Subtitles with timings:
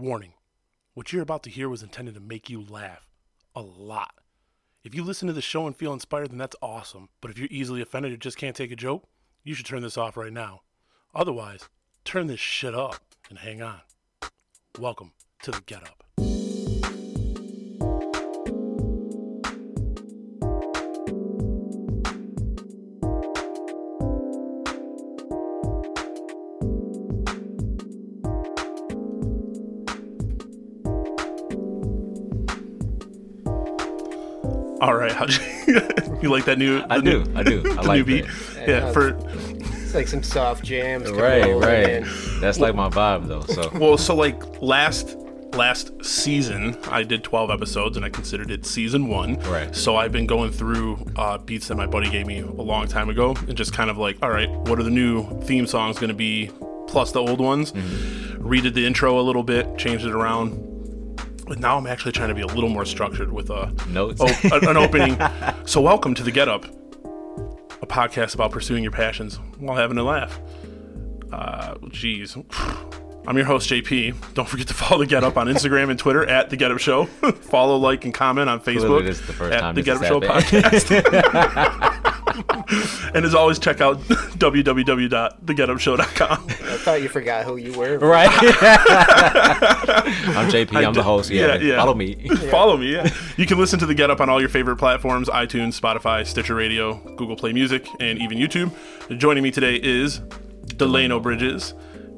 [0.00, 0.34] Warning
[0.94, 3.08] what you're about to hear was intended to make you laugh
[3.56, 4.14] a lot.
[4.84, 7.08] If you listen to the show and feel inspired, then that's awesome.
[7.20, 9.08] But if you're easily offended or just can't take a joke,
[9.42, 10.60] you should turn this off right now.
[11.16, 11.68] Otherwise,
[12.04, 13.80] turn this shit up and hang on.
[14.78, 16.04] Welcome to the Get Up.
[35.18, 35.42] How'd you,
[36.22, 36.82] you like that new?
[36.88, 37.58] I the do, new- I do.
[37.78, 38.26] I the like new beat.
[38.54, 38.68] that.
[38.68, 41.10] Yeah, for It's like some soft jams.
[41.10, 41.88] Right, right.
[41.90, 42.08] in.
[42.40, 43.42] That's like my vibe though.
[43.42, 45.16] So well, so like last
[45.54, 49.38] last season, I did 12 episodes, and I considered it season one.
[49.40, 49.74] Right.
[49.74, 53.08] So I've been going through uh, beats that my buddy gave me a long time
[53.08, 56.08] ago, and just kind of like, all right, what are the new theme songs going
[56.08, 56.50] to be,
[56.86, 57.72] plus the old ones?
[57.72, 60.52] Redid the intro a little bit, changed it around.
[61.48, 64.20] But now I'm actually trying to be a little more structured with a Notes.
[64.22, 65.18] oh, an opening.
[65.64, 66.66] so welcome to the Get Up,
[67.80, 70.38] a podcast about pursuing your passions while having a laugh.
[71.32, 72.36] Uh, geez.
[73.28, 74.32] I'm your host, JP.
[74.32, 76.78] Don't forget to follow the Get Up on Instagram and Twitter at the Get Up
[76.78, 77.04] Show.
[77.04, 80.04] follow, like, and comment on Facebook this is the first at time the Get Up
[80.04, 80.64] Show happened.
[80.64, 80.90] podcast.
[83.14, 86.46] and as always, check out www.thegetupshow.com.
[86.48, 87.98] I thought you forgot who you were.
[87.98, 88.30] right.
[88.32, 88.38] I'm
[90.50, 90.86] JP.
[90.86, 91.28] I'm the host.
[91.28, 91.76] Yeah, yeah, yeah.
[91.76, 92.26] Follow me.
[92.50, 92.94] Follow me.
[92.94, 93.14] Yeah.
[93.36, 96.54] You can listen to the Get Up on all your favorite platforms: iTunes, Spotify, Stitcher
[96.54, 98.72] Radio, Google Play Music, and even YouTube.
[99.18, 100.22] Joining me today is
[100.78, 101.74] Delano Bridges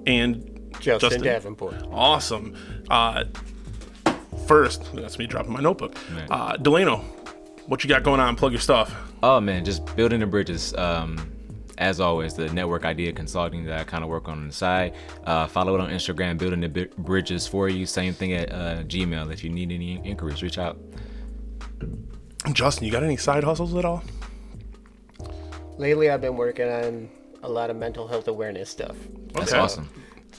[0.06, 0.49] and
[0.80, 1.22] Justin, Justin.
[1.22, 1.74] Davenport.
[1.92, 2.54] awesome.
[2.88, 3.24] Uh,
[4.46, 5.94] first, that's me dropping my notebook.
[6.30, 6.98] Uh, Delano,
[7.66, 8.36] what you got going on?
[8.36, 8.94] Plug your stuff.
[9.22, 10.74] Oh man, just building the bridges.
[10.74, 11.32] Um,
[11.78, 14.94] as always, the network idea consulting that I kind of work on on the side.
[15.24, 17.86] Uh, follow it on Instagram, building the Bi- bridges for you.
[17.86, 19.32] Same thing at uh, Gmail.
[19.32, 20.78] If you need any inquiries, reach out.
[22.52, 24.02] Justin, you got any side hustles at all?
[25.78, 27.08] Lately, I've been working on
[27.42, 28.96] a lot of mental health awareness stuff.
[29.32, 29.60] That's Okay.
[29.60, 29.88] awesome.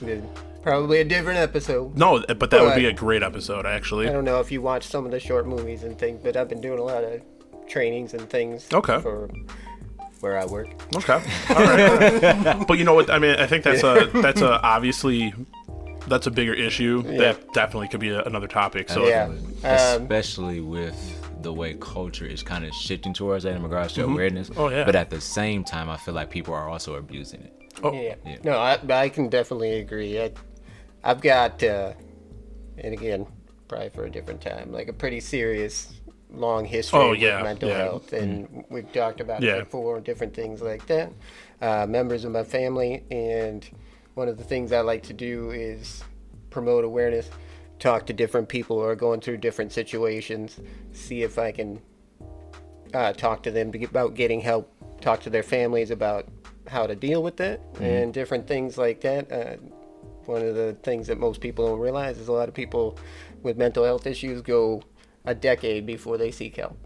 [0.08, 0.26] It's.
[0.62, 1.96] Probably a different episode.
[1.98, 4.08] No, but that would be a great episode, actually.
[4.08, 6.48] I don't know if you watch some of the short movies and things, but I've
[6.48, 7.20] been doing a lot of
[7.68, 8.68] trainings and things.
[8.72, 9.00] Okay.
[9.00, 9.28] For
[10.20, 10.68] where I work.
[10.94, 11.14] Okay.
[11.50, 12.64] All right.
[12.68, 13.10] but you know what?
[13.10, 15.34] I mean, I think that's a that's a obviously
[16.06, 17.02] that's a bigger issue.
[17.02, 18.88] That definitely could be a, another topic.
[18.88, 19.24] So Yeah.
[19.24, 24.04] Um, especially with the way culture is kind of shifting towards that in regards to
[24.04, 24.48] awareness.
[24.56, 24.84] Oh, yeah.
[24.84, 27.61] But at the same time, I feel like people are also abusing it.
[27.82, 28.14] Oh, Yeah.
[28.24, 28.36] Yeah.
[28.44, 30.20] No, I, I can definitely agree.
[30.20, 30.32] I,
[31.04, 31.92] I've got, uh,
[32.78, 33.26] and again,
[33.68, 35.92] probably for a different time, like a pretty serious,
[36.30, 37.78] long history Oh, with yeah, mental yeah.
[37.78, 39.56] health, and we've talked about Yeah.
[39.56, 41.12] it before, different things like that.
[41.60, 43.68] Uh, members of my family, and
[44.14, 46.02] one of the things I like to do is
[46.50, 47.30] promote awareness,
[47.78, 50.60] talk to different people who are going through different situations,
[50.92, 51.80] see if I can
[52.94, 56.26] uh, talk to them to get, about getting help, talk to their families about
[56.72, 59.30] how to deal with that and different things like that.
[59.30, 59.56] Uh,
[60.24, 62.98] one of the things that most people don't realize is a lot of people
[63.42, 64.82] with mental health issues go
[65.24, 66.78] a decade before they seek help.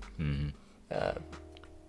[0.90, 1.12] Uh,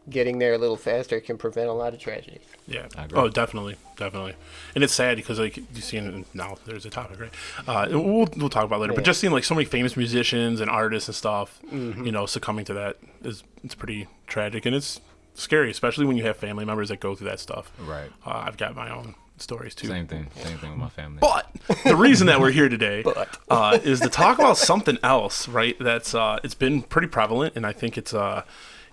[0.09, 2.46] getting there a little faster can prevent a lot of tragedies.
[2.68, 2.88] Yeah.
[2.96, 3.19] I agree.
[3.19, 4.35] Oh, definitely, definitely.
[4.75, 7.34] And it's sad because like you see, and now there's a topic, right?
[7.68, 8.94] Uh, we'll we'll talk about it later.
[8.94, 12.66] But just seeing like so many famous musicians and artists and stuff, you know, succumbing
[12.66, 15.00] to that is it's pretty tragic and it's
[15.38, 17.72] scary, especially when you have family members that go through that stuff.
[17.80, 18.09] Right.
[18.25, 19.88] Uh, I've got my own stories too.
[19.88, 20.28] Same thing.
[20.36, 21.20] Same thing with my family.
[21.22, 21.48] But
[21.84, 23.38] the reason that we're here today But.
[23.50, 25.78] uh, is to talk about something else, right?
[25.80, 28.44] That's uh, it's been pretty prevalent, and I think it's uh,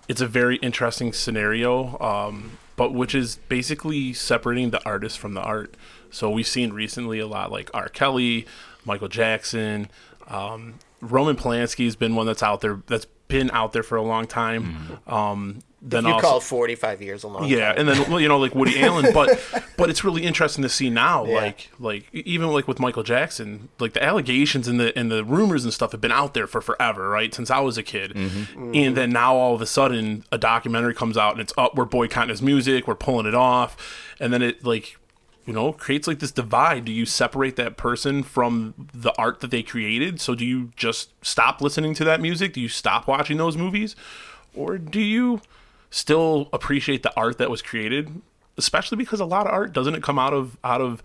[0.07, 5.41] it's a very interesting scenario, um, but which is basically separating the artist from the
[5.41, 5.75] art.
[6.11, 7.89] So we've seen recently a lot like R.
[7.89, 8.45] Kelly,
[8.85, 9.89] Michael Jackson,
[10.27, 14.01] um, Roman Polanski has been one that's out there that's been out there for a
[14.03, 14.99] long time.
[15.07, 17.79] Um, then you also, call 45 years a long yeah, time.
[17.79, 19.39] and then well, you know like Woody Allen, but
[19.77, 21.35] but it's really interesting to see now, Yeah.
[21.35, 25.63] like like even like with Michael Jackson, like the allegations and the and the rumors
[25.63, 27.33] and stuff have been out there for forever, right?
[27.33, 28.71] Since I was a kid, mm-hmm.
[28.73, 31.85] and then now all of a sudden a documentary comes out and it's up, we're
[31.85, 33.77] boycotting his music, we're pulling it off,
[34.19, 34.97] and then it like
[35.45, 36.85] you know creates like this divide.
[36.85, 40.19] Do you separate that person from the art that they created?
[40.19, 42.53] So do you just stop listening to that music?
[42.53, 43.95] Do you stop watching those movies,
[44.55, 45.41] or do you?
[45.95, 48.21] Still appreciate the art that was created,
[48.57, 51.01] especially because a lot of art doesn't it come out of out of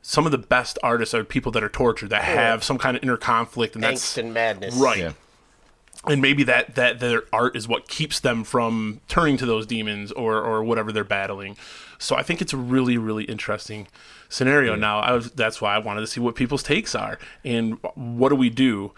[0.00, 3.02] some of the best artists are people that are tortured that have some kind of
[3.02, 4.74] inner conflict and that's Angst and madness.
[4.76, 4.98] right.
[4.98, 5.12] Yeah.
[6.06, 10.10] and maybe that that their art is what keeps them from turning to those demons
[10.12, 11.54] or or whatever they're battling.
[11.98, 13.86] So I think it's a really really interesting
[14.30, 14.74] scenario.
[14.76, 18.30] Now I was that's why I wanted to see what people's takes are and what
[18.30, 18.92] do we do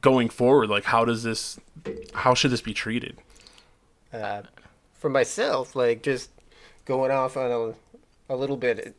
[0.00, 0.70] going forward.
[0.70, 1.60] Like how does this
[2.14, 3.18] how should this be treated?
[4.12, 4.42] Uh,
[5.02, 6.30] for myself, like just
[6.84, 8.94] going off on a, a little bit,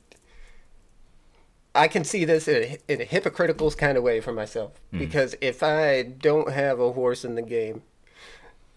[1.74, 5.34] I can see this in a, in a hypocritical kind of way for myself because
[5.40, 7.84] if I don't have a horse in the game,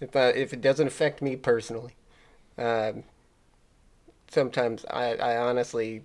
[0.01, 1.97] if I, if it doesn't affect me personally,
[2.57, 3.03] um,
[4.31, 6.03] sometimes I, I honestly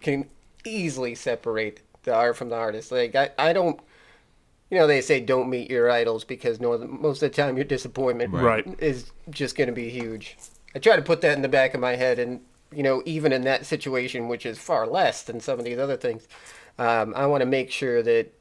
[0.00, 0.30] can
[0.64, 2.92] easily separate the art from the artist.
[2.92, 3.80] Like I, I don't,
[4.70, 8.32] you know, they say don't meet your idols because most of the time your disappointment
[8.32, 8.64] Right.
[8.78, 10.36] is just going to be huge.
[10.74, 12.40] I try to put that in the back of my head, and
[12.72, 15.96] you know, even in that situation, which is far less than some of these other
[15.96, 16.28] things,
[16.78, 18.32] um, I want to make sure that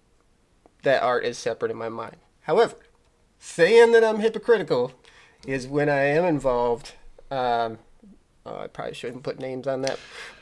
[0.84, 2.18] that art is separate in my mind.
[2.42, 2.76] However,
[3.40, 4.94] saying that I'm hypocritical
[5.48, 6.94] is when I am involved.
[7.32, 7.80] Um,
[8.46, 9.98] oh, I probably shouldn't put names on that,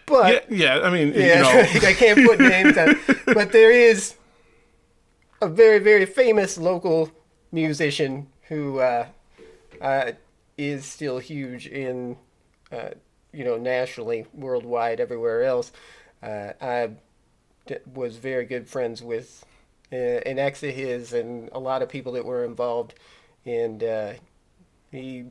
[0.06, 0.86] but Yeah, yeah.
[0.86, 1.42] I mean, yeah, you
[1.81, 3.00] know, I can't put names on,
[3.34, 4.16] but there is
[5.42, 7.12] a very, very famous local
[7.51, 9.07] musician who uh,
[9.81, 10.12] uh,
[10.57, 12.18] is still huge in,
[12.72, 12.89] uh,
[13.31, 15.72] you know, nationally, worldwide, everywhere else.
[16.24, 16.92] Uh, I
[17.66, 19.45] d- was very good friends with
[19.92, 22.95] uh, an ex of his and a lot of people that were involved,
[23.45, 24.13] and uh,
[24.92, 25.25] he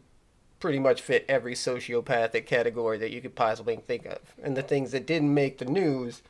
[0.60, 4.18] pretty much fit every sociopathic category that you could possibly think of.
[4.42, 6.22] And the things that didn't make the news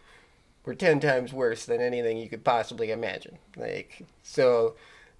[0.66, 3.38] were 10 times worse than anything you could possibly imagine.
[3.56, 4.74] Like, so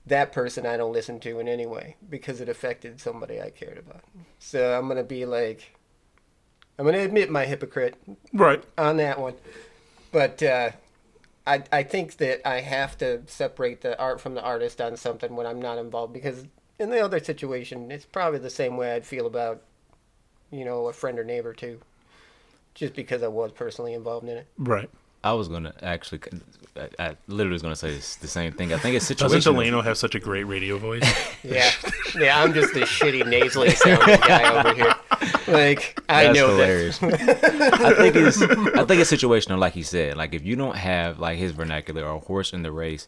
[0.04, 3.78] that person I don't listen to in any way because it affected somebody I cared
[3.78, 4.02] about.
[4.38, 5.72] So I'm going to be like,
[6.78, 7.96] I'm going to admit my hypocrite
[8.32, 8.62] right.
[8.76, 9.34] on that one.
[10.12, 10.70] But uh,
[11.46, 15.37] I, I think that I have to separate the art from the artist on something
[15.37, 16.44] when I'm not involved because
[16.78, 19.62] in the other situation, it's probably the same way I'd feel about,
[20.50, 21.81] you know, a friend or neighbor too,
[22.75, 24.48] just because I was personally involved in it.
[24.58, 24.90] Right.
[25.24, 26.20] I was gonna actually,
[26.76, 28.72] I, I literally was gonna say this, the same thing.
[28.72, 29.44] I think it's Doesn't situational.
[29.54, 31.02] Delano have such a great radio voice?
[31.42, 31.70] Yeah,
[32.18, 34.94] yeah, I'm just a shitty nasally sounding guy over here.
[35.46, 37.00] Like I That's know hilarious.
[37.02, 37.08] I
[37.94, 40.16] think it's I think it's situational, like he said.
[40.16, 43.06] Like if you don't have like his vernacular or a horse in the race,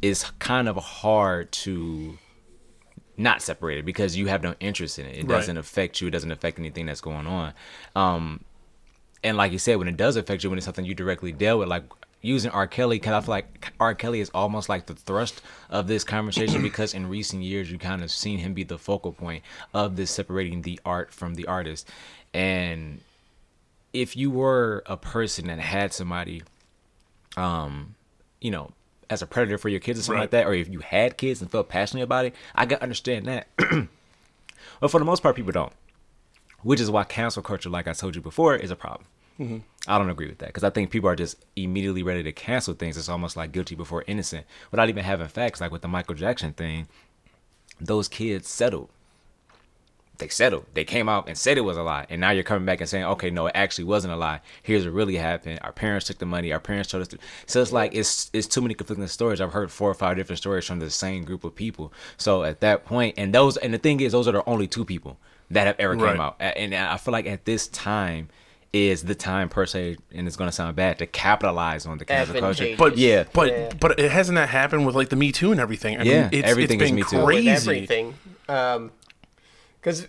[0.00, 2.16] it's kind of hard to
[3.18, 5.16] not separate it because you have no interest in it.
[5.18, 5.36] It Right.
[5.36, 6.08] doesn't affect you.
[6.08, 7.52] It doesn't affect anything that's going on.
[7.94, 8.44] Um,
[9.24, 11.58] and like you said, when it does affect you, when it's something you directly deal
[11.58, 11.82] with, like
[12.20, 12.66] using R.
[12.66, 13.94] Kelly, because I feel like R.
[13.94, 18.02] Kelly is almost like the thrust of this conversation because in recent years you kind
[18.02, 19.42] of seen him be the focal point
[19.74, 21.88] of this separating the art from the artist.
[22.32, 23.00] And
[23.92, 26.42] if you were a person that had somebody,
[27.36, 27.94] um,
[28.40, 28.70] you know,
[29.10, 30.22] as a predator for your kids or something Right.
[30.24, 33.26] like that, or if you had kids and felt passionate about it, I can understand
[33.26, 33.46] that.
[34.80, 35.72] but for the most part, people don't.
[36.62, 39.06] Which is why cancel culture, like I told you before, is a problem.
[39.38, 39.58] Mm-hmm.
[39.86, 42.74] I don't agree with that because I think people are just immediately ready to cancel
[42.74, 42.96] things.
[42.96, 45.60] It's almost like guilty before innocent without even having facts.
[45.60, 46.86] Like with the Michael Jackson thing,
[47.80, 48.88] those kids settled.
[50.18, 50.66] They settled.
[50.74, 52.06] They came out and said it was a lie.
[52.08, 54.40] And now you're coming back and saying, okay, no, it actually wasn't a lie.
[54.62, 55.58] Here's what really happened.
[55.62, 56.52] Our parents took the money.
[56.52, 57.08] Our parents told us.
[57.08, 57.18] To.
[57.46, 59.40] So it's like it's it's too many conflicting stories.
[59.40, 61.92] I've heard four or five different stories from the same group of people.
[62.16, 64.84] So at that point, and those and the thing is, those are the only two
[64.84, 65.18] people
[65.50, 66.12] that have ever Right.
[66.12, 66.36] came out.
[66.38, 68.28] And I feel like at this time
[68.74, 72.38] is the time per se, and it's gonna sound bad to capitalize on the cancel
[72.40, 72.74] culture.
[72.76, 73.24] But Yeah.
[73.32, 73.72] but Yeah.
[73.78, 75.98] but it hasn't that happened with like the Me Too and everything.
[75.98, 77.24] I Yeah, mean, it's, everything it's is been Me Too.
[77.24, 77.48] Crazy.
[77.48, 78.14] with everything.
[78.48, 78.90] Um,
[79.80, 80.08] because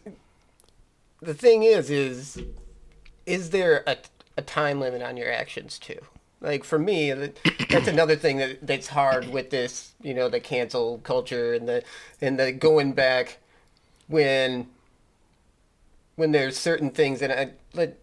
[1.22, 2.42] the thing is, is
[3.26, 3.98] is there a,
[4.38, 6.00] a time limit on your actions too?
[6.42, 7.12] Like for me,
[7.70, 9.94] that's another thing that that's hard with this.
[10.02, 11.84] You know, the cancel culture and the
[12.22, 13.38] and the going back
[14.08, 14.68] when
[16.16, 18.00] when there's certain things and I let.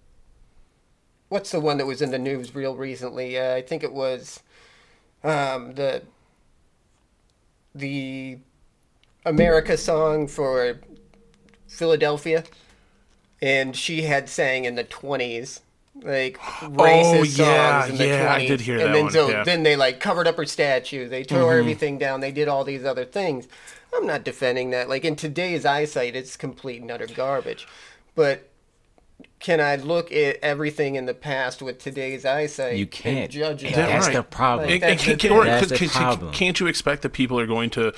[1.33, 3.39] What's the one that was in the news real recently?
[3.39, 4.41] Uh, I think it was
[5.25, 6.03] um, the
[7.75, 8.37] the
[9.25, 10.79] America song for
[11.67, 12.45] Philadelphia,
[13.41, 15.63] and she had sang in the twenties,
[16.03, 18.47] like racist Oh, yeah, songs in the yeah, I 20s.
[18.49, 19.35] did hear and that then one, so yeah.
[19.37, 19.45] Mm-hmm.
[19.45, 22.85] then they like covered up her statue, they tore everything down, they did all these
[22.85, 23.49] other things.
[23.95, 24.91] I'm not defending that.
[24.91, 27.67] Like in today's eyesight, it's complete and utter garbage,
[28.15, 28.51] but.
[29.41, 32.77] Can I look at everything in the past with today's eyesight?
[32.77, 33.31] You can't.
[33.31, 33.69] judge it.
[33.69, 34.15] And that's right.
[34.17, 34.69] the problem.
[34.69, 36.33] Like, And- and That's can't, can't- or- That's the problem.
[36.33, 37.93] can't you expect that people are going to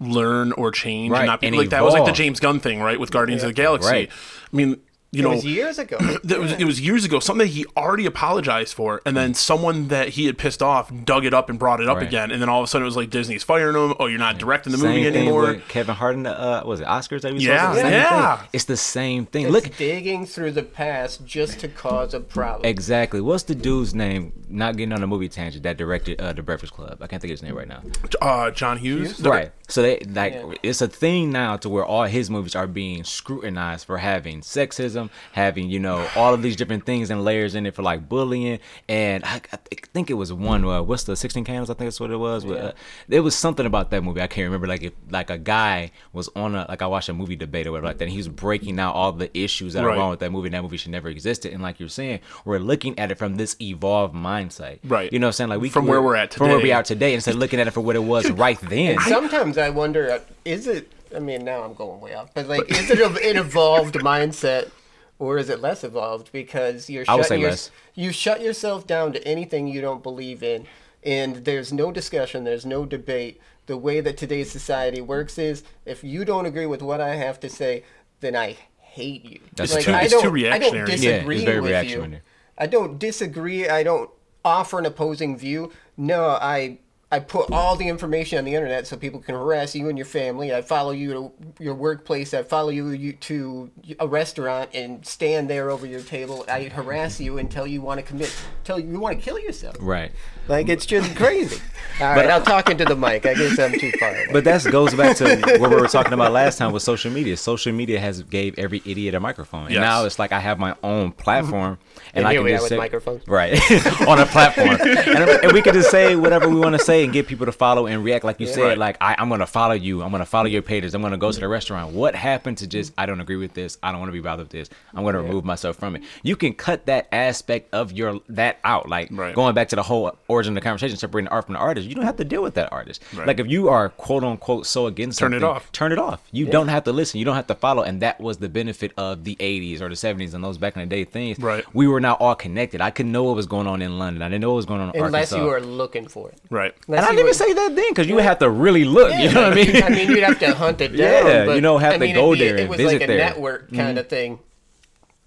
[0.00, 2.12] learn or change Right, and not be and like that was like the.
[2.12, 3.88] James Gunn thing, right, with Guardians of the Galaxy.
[3.90, 4.10] Right.
[4.10, 5.96] I mean, you It know was years ago.
[6.24, 9.88] that was, it was years ago something that he already apologized for and then someone
[9.88, 12.06] that he had pissed off dug it up and brought it up Right.
[12.06, 14.18] again and then all of a sudden it was like disney's firing him oh you're
[14.18, 17.22] not directing the Same movie thing anymore with Kevin Hart and uh, was it Oscars
[17.22, 17.80] that we Yeah, saw?
[17.80, 18.36] Same yeah.
[18.36, 18.48] thing.
[18.52, 19.44] It's the same thing.
[19.44, 22.66] It's Look, digging through the past just to cause a problem.
[22.68, 23.20] exactly.
[23.22, 24.32] What's the dude's name?
[24.50, 26.98] Not getting on a movie tangent that directed uh, The Breakfast Club.
[27.02, 27.82] I can't think of his name right now.
[28.20, 29.52] uh john hughes Right.
[29.68, 30.52] So they like Yeah.
[30.62, 34.97] it's a thing now to where all his movies are being scrutinized for having sexism,
[35.32, 38.58] having you know all of these different things and layers in it for like bullying.
[38.88, 40.64] And I, I thi- think it was one.
[40.64, 41.70] Uh, what's the Sixteen Candles?
[41.70, 42.44] I think that's what it was.
[42.44, 42.72] with, Uh,
[43.08, 44.20] there was something about that movie.
[44.20, 44.66] I can't remember.
[44.66, 47.72] Like if like a guy was on a like I watched a movie debate or
[47.72, 48.04] whatever like that.
[48.04, 49.94] And he was breaking out all the issues that Right.
[49.94, 50.48] are wrong with that movie.
[50.48, 51.52] And that movie should never existed.
[51.52, 54.78] And like you're saying, we're looking at it from this evolved mindset.
[54.84, 55.12] Right.
[55.12, 55.50] You know what I'm saying?
[55.50, 57.66] Like we From where we're at From where we are today, instead of looking at
[57.66, 58.92] it for what it was right then.
[58.92, 60.90] And sometimes I wonder, uh, is it?
[61.14, 64.70] I mean, now I'm going way off, but like, is it an evolved mindset,
[65.18, 66.30] or is it less evolved?
[66.32, 67.70] Because you're shutting say your, less.
[67.94, 70.66] you shut yourself down to anything you don't believe in,
[71.02, 73.40] and there's no discussion, there's no debate.
[73.66, 77.38] The way that today's society works is, if you don't agree with what I have
[77.40, 77.84] to say,
[78.20, 79.40] then I hate you.
[79.56, 80.86] That's like too- I it's too don't, I reactionary.
[80.88, 82.10] don't Yeah, disagree very with reactionary.
[82.12, 82.20] you.
[82.56, 83.68] I don't disagree.
[83.68, 84.10] I don't
[84.44, 85.70] offer an opposing view.
[85.96, 86.78] No, I
[87.10, 90.04] I put all the information on the internet so people can harass you and your
[90.04, 90.54] family.
[90.54, 92.34] I follow you to your workplace.
[92.34, 96.44] I follow you, you to a restaurant and stand there over your table.
[96.48, 99.76] I harass you until you want to commit, until you want to kill yourself.
[99.80, 100.12] Right.
[100.48, 101.60] Like it's just crazy.
[102.00, 103.24] All right, I'm talking to the mic.
[103.26, 104.10] I guess I'm too far.
[104.10, 104.26] away.
[104.32, 107.36] But that goes back to what we were talking about last time with social media.
[107.36, 109.80] Social media has gave every idiot a microphone, and Yes.
[109.80, 111.78] now it's like I have my own platform,
[112.14, 113.26] and, And I can we are just with say, microphones.
[113.28, 113.52] right
[114.08, 117.12] on a platform, and, and we can just say whatever we want to say and
[117.12, 118.24] get people to follow and react.
[118.24, 118.78] Like you said, Right.
[118.78, 120.02] like I, I'm going to follow you.
[120.02, 120.94] I'm going to follow your pages.
[120.94, 121.92] I'm going to go to the restaurant.
[121.94, 123.78] What happened to just I don't agree with this.
[123.82, 124.68] I don't want to be bothered with this.
[124.94, 126.02] I'm going to remove myself from it.
[126.22, 128.88] You can cut that aspect of your that out.
[128.88, 129.34] Like Right.
[129.34, 131.88] going back to the whole origin of the conversation, separating the art from the artist.
[131.88, 133.02] You don't have to deal with that artist.
[133.14, 133.26] Right.
[133.26, 135.70] Like if you are quote unquote so against Turn it off.
[135.72, 136.22] Turn it off.
[136.32, 137.18] You don't have to listen.
[137.18, 137.82] You don't have to follow.
[137.82, 140.80] And that was the benefit of the 80s or the 70s and those back in
[140.80, 141.38] the day things.
[141.38, 141.64] Right.
[141.74, 142.80] We were now all connected.
[142.80, 144.22] I couldn't know what was going on in London.
[144.22, 145.36] I didn't know what was going on in Unless Arkansas.
[145.44, 146.38] you were looking for it.
[146.50, 149.12] right and I didn't even say that then because you would have to really look.
[149.18, 149.82] you know what I mean?
[149.82, 151.26] I mean, you'd have to hunt it down.
[151.26, 152.80] Yeah, but, you don't have I to mean, go it'd be- there It and was
[152.80, 153.18] like a there.
[153.18, 154.38] network kind of thing,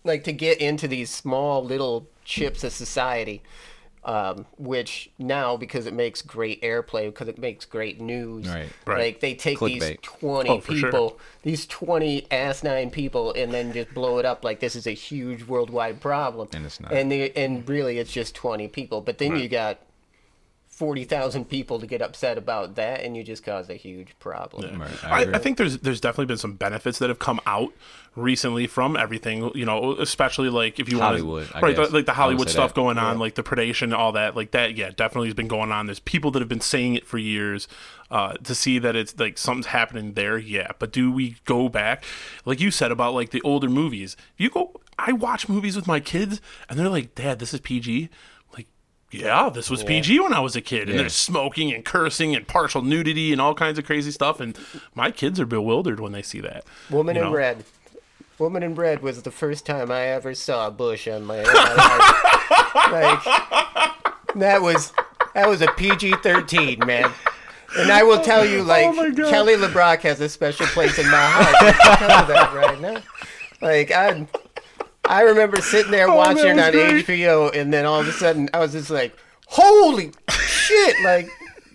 [0.03, 3.41] like to get into these small little chips of society,
[4.03, 8.69] um, which now because it makes great airplay, because it makes great news, Right.
[8.87, 8.97] Right.
[8.99, 10.01] Like they take these Clickbait.
[10.01, 10.89] twenty Oh, for sure.
[10.89, 14.91] people, these twenty asinine people, and then just blow it up like this is a
[14.91, 16.47] huge worldwide problem.
[16.53, 16.91] And it's not.
[16.91, 19.01] And the, and really, it's just twenty people.
[19.01, 19.43] But then Right.
[19.43, 19.77] you got
[20.81, 24.81] forty thousand people to get upset about that, and you just cause a huge problem.
[24.81, 25.35] Right, I I.
[25.35, 27.71] I think there's there's definitely been some benefits that have come out
[28.15, 29.51] recently from everything.
[29.53, 32.73] You know, especially like if you Hollywood, I want right, the, like the Hollywood stuff
[32.73, 32.81] that.
[32.81, 34.75] going on, like the predation, all that, like that.
[34.75, 35.85] Yeah, definitely has been going on.
[35.85, 37.67] There's people that have been saying it for years.
[38.09, 40.71] Uh, to see that it's like something's happening there, yeah.
[40.79, 42.03] But do we go back,
[42.43, 44.17] like you said about like the older movies?
[44.35, 48.09] You go, I watch movies with my kids, and they're like, "Dad, this is PG."
[49.11, 50.97] Yeah, this was PG when I was a kid, and Yeah.
[50.99, 54.39] there's smoking and cursing and partial nudity and all kinds of crazy stuff.
[54.39, 54.57] And
[54.95, 56.63] my kids are bewildered when they see that.
[56.89, 57.31] Woman you in?
[57.31, 57.63] Red.
[58.39, 61.43] Woman in Red was the first time I ever saw a bush on my.
[62.91, 63.23] Like
[64.35, 64.93] that was
[65.33, 67.11] that was a PG thirteen, man.
[67.77, 69.11] And I will tell you, oh like Oh.
[69.29, 71.55] Kelly LeBrock has a special place in my heart.
[71.61, 73.01] I can tell that right now.
[73.61, 74.27] Like I,
[75.11, 77.05] I remember sitting there Oh, watching was on great.
[77.05, 79.15] HBO, and then all of a sudden I was just like,
[79.47, 81.29] "Holy shit!" Like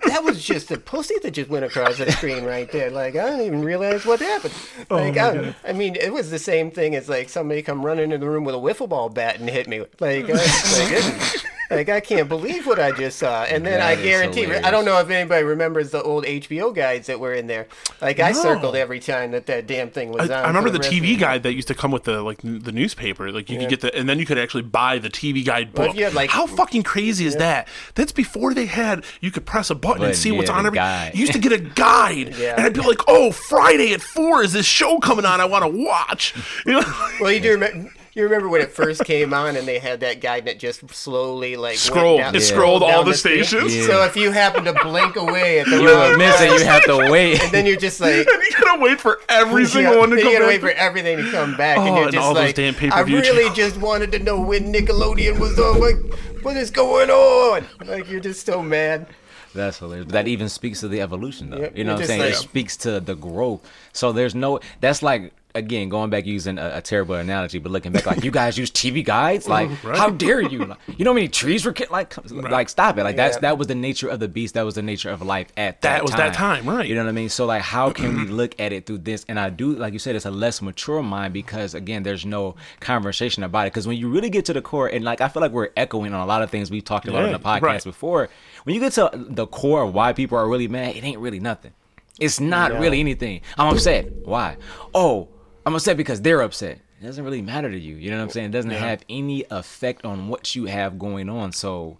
[0.04, 2.90] that was just a pussy that just went across the screen right there.
[2.90, 4.54] Like I didn't even realize what happened.
[4.90, 8.04] Oh Like I, I mean, it was the same thing as like somebody come running
[8.12, 9.80] into the room with a wiffle ball bat and hit me.
[10.00, 13.42] Like, I, like, like I can't believe what I just saw.
[13.44, 16.74] And then I That is guarantee, I don't know if anybody remembers the old HBO
[16.74, 17.66] guides that were in there.
[18.00, 18.40] Like I No.
[18.42, 20.44] circled every time that that damn thing was I, on.
[20.44, 23.32] I remember for the TV guide that used to come with the like the newspaper.
[23.32, 23.62] Like you Yeah.
[23.62, 25.90] could get the, and then you could actually buy the TV guide book.
[25.90, 27.66] if you had, like- How fucking crazy is that?
[27.94, 30.76] That's before they had you could press a button and see what's on every.
[30.76, 31.12] guide.
[31.14, 32.54] You used to get a guide, Yeah.
[32.56, 35.40] and I'd be like, "Oh, Friday at four is this show coming on?
[35.40, 36.34] I want to watch."
[36.66, 36.82] You know,
[37.20, 37.92] Well, you do remember.
[38.14, 40.88] You remember when it first came on and they had that guide and it just
[40.94, 42.20] slowly like went Scrolled.
[42.20, 42.46] down- It Yeah.
[42.48, 43.76] scrolled all down the stations.
[43.76, 43.82] Yeah.
[43.86, 46.58] So if you happen to blink away at the You wrong would miss it.
[46.58, 47.42] You have to wait.
[47.42, 50.16] and then you're just like, and you gotta wait for every single Yeah, one to
[50.16, 52.32] come you gotta wait for everything to come back, Oh, and you're and just all
[52.32, 53.56] those damn I pay-per-view really channels.
[53.56, 55.78] just wanted to know when Nickelodeon was on.
[55.78, 55.98] Like,
[56.42, 57.66] what is going on?
[57.84, 59.08] Like, you're just so mad.
[59.56, 60.06] That's hilarious.
[60.06, 61.58] But that even speaks to the evolution, though.
[61.58, 62.20] Yep, you know what I'm saying?
[62.20, 63.68] like- it speaks to the growth.
[63.92, 64.60] So there's no.
[64.80, 68.30] That's like again, going back using a, a terrible analogy, but looking back, like you
[68.30, 70.66] guys use TV guides, like how dare you?
[70.66, 73.40] Like, you know how many trees were ki- like, like stop it, like that's Yeah.
[73.42, 75.96] that was the nature of the beast, that was the nature of life at that,
[75.96, 76.18] That was time.
[76.20, 76.86] that time, right.
[76.88, 77.28] You know what I mean?
[77.28, 79.24] So like, how can we look at it through this?
[79.28, 82.54] And I do, like you said, it's a less mature mind because again, there's no
[82.80, 83.72] conversation about it.
[83.72, 86.14] Because when you really get to the core, and like I feel like we're echoing
[86.14, 87.84] on a lot of things we've talked about in Yeah, the podcast right.
[87.84, 88.28] before.
[88.64, 91.40] When you get to the core of why people are really mad, it ain't really
[91.40, 91.72] nothing.
[92.18, 92.80] It's not No.
[92.80, 93.42] really anything.
[93.58, 94.10] I'm upset.
[94.24, 94.56] Why?
[94.94, 95.28] Oh,
[95.66, 96.78] I'm upset because they're upset.
[97.00, 97.96] It doesn't really matter to you.
[97.96, 98.46] You know what I'm saying?
[98.46, 98.78] It doesn't Yeah.
[98.78, 101.52] have any effect on what you have going on.
[101.52, 101.98] So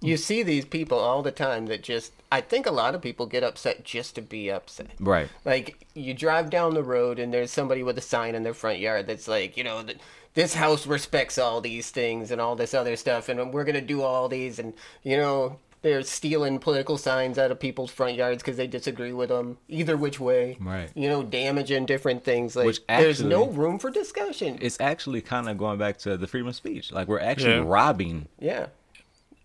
[0.00, 2.12] You see these people all the time that just.
[2.30, 4.90] I think a lot of people get upset just to be upset.
[5.00, 5.28] right.
[5.44, 8.78] Like you drive down the road and there's somebody with a sign in their front
[8.78, 9.98] yard that's like, you know, th-
[10.34, 14.02] this house respects all these things and all this other stuff, and we're gonna do
[14.02, 18.56] all these, and you know, they're stealing political signs out of people's front yards because
[18.56, 20.56] they disagree with them either which way.
[20.60, 20.90] Right.
[20.96, 22.56] You know, damaging different things.
[22.56, 24.58] Like Which there's no room for discussion.
[24.60, 26.90] It's actually kind of going back to the freedom of speech.
[26.90, 27.62] Like we're actually Yeah.
[27.64, 28.66] robbing yeah.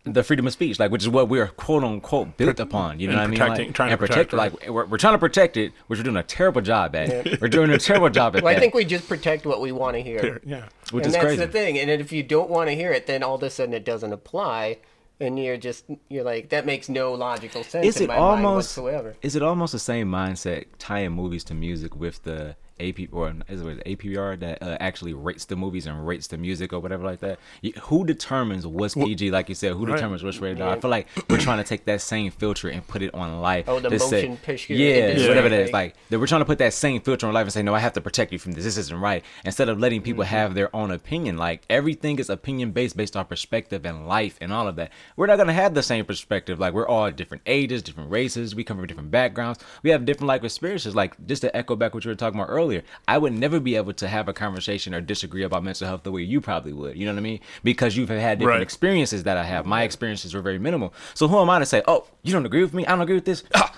[0.03, 3.00] the freedom of speech, like which is what we're quote unquote built upon.
[3.00, 3.39] You know and what I mean?
[3.39, 4.51] Like, trying to and protect, right.
[4.51, 7.39] like we're, we're trying to protect it, which we're doing a terrible job at.
[7.39, 9.95] We're doing a terrible job at Well, I think we just protect what we want
[9.95, 10.41] to hear.
[10.43, 10.65] Yeah.
[10.89, 11.45] which and is that's crazy.
[11.45, 11.77] the thing.
[11.77, 14.12] And if you don't want to hear it, then all of a sudden it doesn't
[14.12, 14.79] apply,
[15.21, 19.15] and you're just you're like that makes no logical sense Is it almost whatsoever.
[19.21, 22.55] is it almost the same mindset tying movies to music with the
[22.89, 26.38] AP or is it the APR that uh, actually rates the movies and rates the
[26.38, 27.39] music or whatever like that?
[27.61, 29.31] You, who determines what's PG?
[29.31, 29.95] Like you said, who Right.
[29.95, 33.01] determines what's rated I feel like we're trying to take that same filter and put
[33.01, 33.65] it on life.
[33.67, 35.71] Oh, the to say- motion picture yeah, industry, whatever it is.
[35.71, 37.73] like- Like that we're trying to put that same filter on life and say, no,
[37.73, 38.63] I have to protect you from this.
[38.63, 39.23] This isn't right.
[39.45, 40.29] Instead of letting people Mm-hmm.
[40.35, 44.53] have their own opinion, like everything is opinion based based on perspective and life and
[44.53, 44.91] all of that.
[45.17, 46.59] We're not gonna have the same perspective.
[46.59, 48.53] Like we're all different ages, different races.
[48.53, 49.59] We come from different backgrounds.
[49.83, 50.95] We have different life experiences.
[50.95, 52.70] Like just to echo back what you were talking about earlier,
[53.07, 56.11] I would never be able to have a conversation or disagree about mental health the
[56.11, 56.97] way you probably would.
[56.97, 57.39] You know what I mean?
[57.63, 58.61] Because you've had different Right.
[58.61, 59.65] experiences that I have.
[59.65, 60.93] My experiences were very minimal.
[61.13, 62.85] So who am I to say, oh, you don't agree with me?
[62.85, 63.43] I don't agree with this.
[63.55, 63.73] Ah,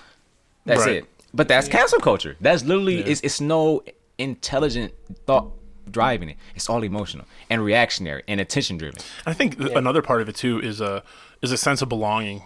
[0.66, 0.96] that's Right.
[0.96, 1.04] it.
[1.32, 2.36] But that's cancel culture.
[2.40, 3.82] That's literally it's it's no
[4.18, 4.92] intelligent
[5.26, 5.50] thought
[5.90, 6.36] driving it.
[6.54, 9.00] It's all emotional and reactionary and attention driven.
[9.26, 11.02] I think th- another part of it too is a
[11.42, 12.42] is a sense of belonging.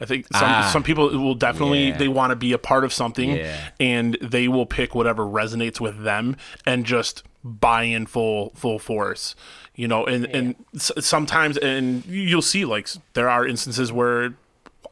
[0.00, 0.70] I think some Ah.
[0.72, 1.96] some people will definitely Yeah.
[1.98, 3.56] they want to be a part of something, Yeah.
[3.78, 9.34] and they will pick whatever resonates with them and just buy in full full force.
[9.74, 14.34] You know, and and sometimes and you'll see like there are instances where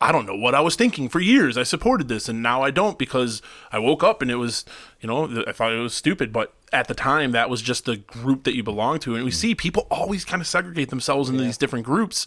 [0.01, 1.57] I don't know what I was thinking for years.
[1.57, 4.65] I supported this and now I don't because I woke up and it was,
[5.01, 7.97] you know, I thought it was stupid, but at the time that was just the
[7.97, 9.35] group that you belong to and we mm.
[9.35, 12.27] see people always kind of segregate themselves into these different groups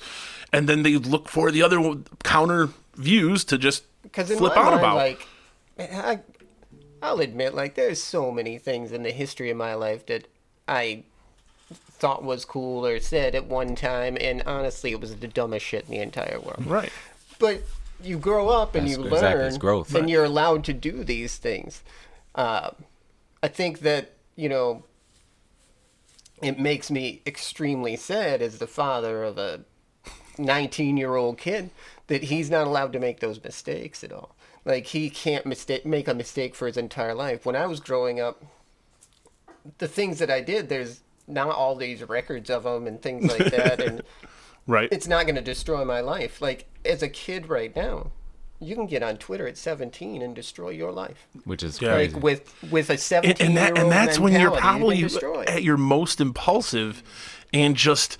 [0.51, 4.95] and then they look for the other counter views to just flip out mind, about.
[4.95, 5.27] like,
[5.79, 6.19] I,
[7.01, 10.27] I'll admit, like, there's so many things in the history of my life that
[10.67, 11.03] I
[11.73, 15.85] thought was cool or said at one time, and honestly, it was the dumbest shit
[15.85, 16.65] in the entire world.
[16.65, 16.91] right.
[17.41, 17.63] But
[18.01, 19.93] you grow up and That's you exactly, learn, it's growth.
[19.93, 20.09] and Right.
[20.09, 21.81] you're allowed to do these things.
[22.33, 22.71] Uh,
[23.43, 24.83] I think that you know,
[26.41, 29.61] it makes me extremely sad as the father of a
[30.37, 31.69] 19 year old kid
[32.07, 34.35] that he's not allowed to make those mistakes at all.
[34.63, 37.45] Like he can't mistake make a mistake for his entire life.
[37.45, 38.41] When I was growing up,
[39.79, 43.51] the things that I did, there's not all these records of them and things like
[43.51, 44.01] that, and
[44.67, 44.89] Right.
[44.91, 46.41] it's not going to destroy my life.
[46.41, 48.11] Like as a kid right now,
[48.59, 51.27] you can get on Twitter at 17 and destroy your life.
[51.45, 51.93] Which is Yeah.
[51.93, 52.13] crazy.
[52.13, 54.97] Like with with a and, 17 and that year old and that's when you're probably
[54.97, 55.09] you
[55.47, 57.01] at your most impulsive
[57.53, 58.17] and just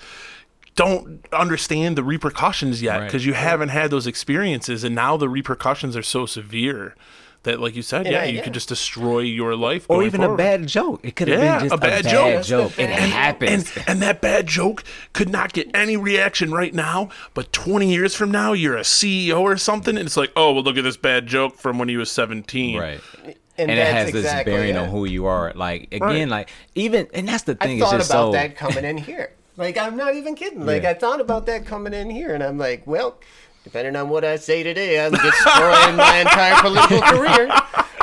[0.75, 3.05] don't understand the repercussions yet Right.
[3.05, 6.95] because you haven't had those experiences and now the repercussions are so severe
[7.43, 8.43] that like you said And yeah you yeah.
[8.43, 10.35] could just destroy your life or even forward.
[10.35, 10.99] a bad joke.
[11.03, 12.11] It could have Yeah, been just a bad joke.
[12.13, 12.71] bad That's the joke.
[12.73, 13.75] It bad- and- happens.
[13.77, 18.15] and and that bad joke could not get any reaction right now, but 20 years
[18.15, 20.97] from now, you're a CEO or something, and it's like, oh, well, look at this
[20.97, 22.79] bad joke from when he was 17.
[22.79, 23.01] right.
[23.25, 24.77] and, And, it has exactly this bearing it.
[24.77, 25.51] on who you are.
[25.55, 26.27] Like again, Right.
[26.29, 27.81] like even and that's the thing.
[27.81, 29.31] I thought it's about so that coming in here.
[29.57, 30.65] Like I'm not even kidding.
[30.65, 30.91] Like Yeah.
[30.91, 33.19] I thought about that coming in here, and I'm like, well,
[33.63, 37.49] depending on what I say today, I'm destroying my entire political career.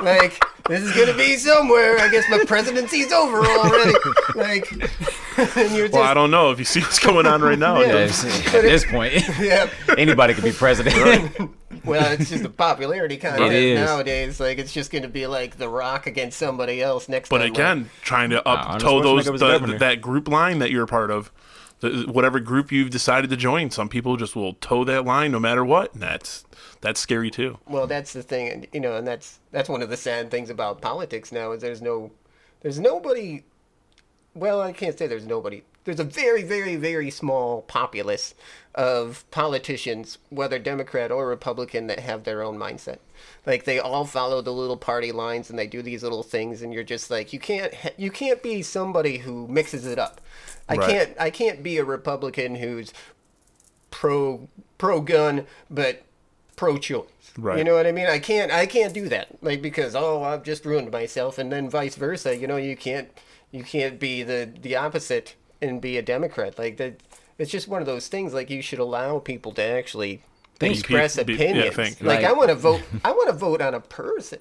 [0.03, 1.99] Like this is gonna be somewhere.
[1.99, 3.94] I guess my presidency's over already.
[4.35, 4.71] Like,
[5.57, 7.81] and you're just Well, I don't know if you see what's going on right now.
[7.81, 7.92] Yeah.
[7.92, 9.68] doesn't- at this point, yeah.
[9.97, 11.51] anybody could be president.
[11.85, 13.79] Well, it's just a popularity contest is.
[13.81, 14.40] nowadays.
[14.40, 17.51] Like it's just gonna be like The Rock against somebody else next But time.
[17.53, 21.33] again, trying to up toe those the, that group line that you're a part of,
[21.80, 23.70] the, whatever group you've decided to join.
[23.70, 26.44] Some people just will toe that line no matter what, and that's
[26.80, 27.58] that's scary too.
[27.66, 30.50] Well, that's the thing, and, you know, and that's that's one of the sad things
[30.50, 32.10] about politics now is there's no
[32.60, 33.44] there's nobody.
[34.34, 35.62] Well, I can't say there's nobody.
[35.84, 38.34] There's a very, very, very small populace
[38.74, 42.98] of politicians, whether Democrat or Republican, that have their own mindset.
[43.46, 46.74] Like they all follow the little party lines and they do these little things, and
[46.74, 50.20] you're just like, you can't, you can't be somebody who mixes it up.
[50.68, 50.90] I Right.
[50.90, 52.92] can't, I can't be a Republican who's
[53.90, 56.02] pro pro gun but
[56.57, 57.07] pro choice.
[57.37, 57.59] Right.
[57.59, 58.07] You know what I mean?
[58.07, 59.28] I can't I can't do that.
[59.42, 62.37] Like because oh I've just ruined myself and then vice versa.
[62.37, 63.09] You know, you can't
[63.50, 66.59] you can't be the the opposite and be a Democrat.
[66.59, 67.00] Like that
[67.38, 70.22] it's just one of those things like you should allow people to actually
[70.59, 70.74] Think.
[70.74, 71.76] express Be- be- yeah, opinions.
[71.76, 72.00] think.
[72.02, 72.31] Like Right.
[72.31, 74.40] I want to vote I want to vote on a person.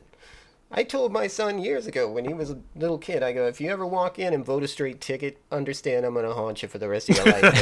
[0.69, 3.61] I told my son years ago when he was a little kid, I go, if
[3.61, 6.77] you ever walk in and vote a straight ticket, understand I'm gonna haunt you for
[6.77, 7.41] the rest of your life.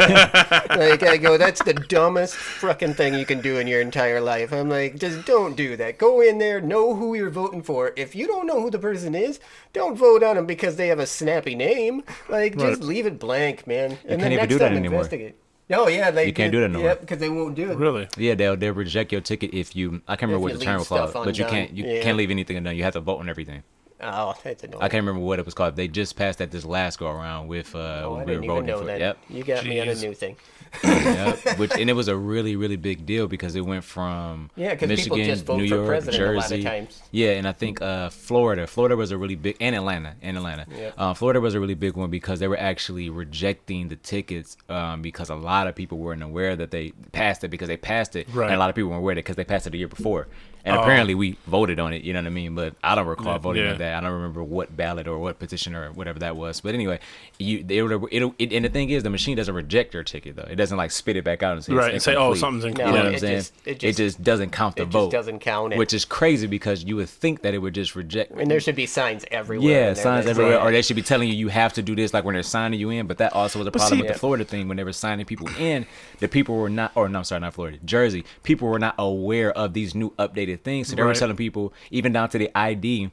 [0.71, 4.51] like I go, that's the dumbest fucking thing you can do in your entire life.
[4.51, 5.99] I'm like, just don't do that.
[5.99, 7.93] Go in there, know who you're voting for.
[7.95, 9.39] If you don't know who the person is,
[9.71, 12.03] don't vote on them because they have a snappy name.
[12.27, 12.87] Like, just Right.
[12.89, 13.99] leave it blank, man.
[14.07, 15.01] And can't even do that anymore.
[15.01, 15.35] investigate.
[15.71, 16.89] Oh yeah, they You can't do that no more.
[16.89, 17.77] Yep, because they won't do it.
[17.77, 18.07] Really?
[18.17, 20.01] Yeah, they'll they'll reject your ticket if you.
[20.07, 21.59] I can't remember If what you the term was called, stuff but you undone.
[21.67, 22.01] can't you Yeah.
[22.03, 22.75] can't leave anything undone.
[22.75, 23.63] You have to vote on everything.
[24.01, 24.83] Oh, that's annoying.
[24.83, 25.75] I can't remember what it was called.
[25.75, 28.25] They just passed that this last go around with uh Oh, I when we were
[28.25, 28.99] didn't even voting know for that.
[28.99, 29.17] yep.
[29.29, 30.01] You got me on a Jeez.
[30.03, 30.35] new thing.
[30.83, 31.57] Yep.
[31.59, 34.89] Which and it was a really really big deal because it went from Yeah, 'cause
[34.89, 36.63] people Michigan, just vote New for York, president a lot of Jersey.
[36.63, 37.01] times.
[37.11, 38.67] Yeah, and I think uh, Florida.
[38.67, 40.65] Florida was a really big and Atlanta and Atlanta.
[40.75, 40.93] Yep.
[40.97, 45.01] Uh, Florida was a really big one because they were actually rejecting the tickets um,
[45.01, 48.27] because a lot of people weren't aware that they passed it because they passed it,
[48.33, 48.45] Right.
[48.47, 50.27] and a lot of people weren't aware that because they passed it the year before.
[50.67, 50.81] And Oh.
[50.81, 52.55] apparently we voted on it, you know what I mean?
[52.55, 53.73] But I don't recall Yeah, voting yeah.
[53.73, 53.97] on that.
[53.97, 56.61] I don't remember what ballot or what petition or whatever that was.
[56.61, 56.97] But anyway,
[57.37, 60.47] you it'll, it'll, it, and the thing is, the machine doesn't reject your ticket though.
[60.49, 62.65] It doesn't like spit it back out and say, Right, it's and say, oh, something's
[62.65, 62.65] incomplete.
[62.65, 63.37] something's No, You know what I'm it saying?
[63.37, 65.11] just- it it, just- just, doesn't count the it just vote.
[65.11, 65.77] doesn't count it.
[65.77, 68.31] Which is crazy because you would think that it would just reject.
[68.31, 69.69] And there should be signs everywhere.
[69.89, 72.23] Yeah, signs everywhere, or they should be telling you you have to do this, like
[72.23, 73.07] when they're signing you in.
[73.07, 75.25] But that also was a problem see- with the Florida thing when they were signing
[75.25, 75.85] people in.
[76.19, 78.25] The people were not, or no, I'm sorry, not Florida, Jersey.
[78.43, 81.17] People were not aware of these new updated things, so they were Right.
[81.17, 83.11] telling people even down to the ID.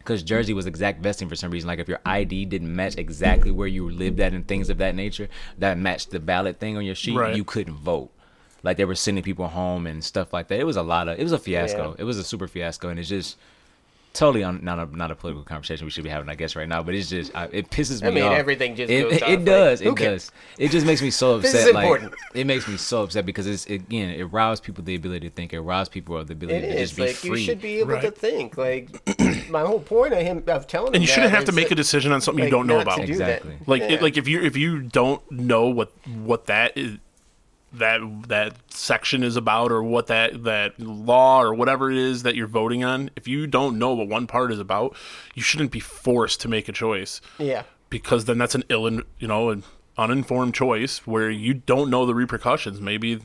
[0.00, 1.68] Because Jersey was exact vesting for some reason.
[1.68, 4.94] Like if your ID didn't match exactly where you lived at and things of that
[4.94, 7.36] nature, that matched the ballot thing on your sheet, Right.
[7.36, 8.10] you couldn't vote.
[8.62, 10.58] Like they were sending people home and stuff like that.
[10.58, 11.18] It was a lot of.
[11.18, 11.90] It was a fiasco.
[11.90, 11.96] Yeah.
[12.00, 13.36] It was a super fiasco, and it's just
[14.12, 16.68] totally on, not a not a political conversation we should be having, I guess, right
[16.68, 16.82] now.
[16.82, 18.32] But it's just I, it pisses me I mean, off.
[18.36, 19.80] everything just it, goes it, it does.
[19.80, 20.26] who it cares?
[20.26, 20.32] does.
[20.58, 21.52] It just makes me so upset.
[21.52, 22.14] This is like, important.
[22.34, 25.52] It makes me so upset because it's again it robs people the ability to think.
[25.52, 27.30] It robs people of the ability It to is just be like free.
[27.40, 28.56] you should be able to think.
[28.56, 28.88] Like
[29.50, 31.68] my whole point of him of telling him And you shouldn't that have to make
[31.68, 32.98] that, a decision on something like, you don't know about.
[33.06, 33.42] do that.
[33.42, 33.56] Exactly.
[33.66, 33.88] Like Yeah.
[33.92, 35.92] it, like if you if you don't know what
[36.24, 36.98] what that is
[37.72, 42.34] that that section is about or what that that law or whatever it is that
[42.34, 44.96] you're voting on, if you don't know what one part is about,
[45.34, 47.62] you shouldn't be forced to make a choice yeah.
[47.88, 49.62] because then that's an ill you know an
[49.96, 52.80] uninformed choice where you don't know the repercussions.
[52.80, 53.20] Maybe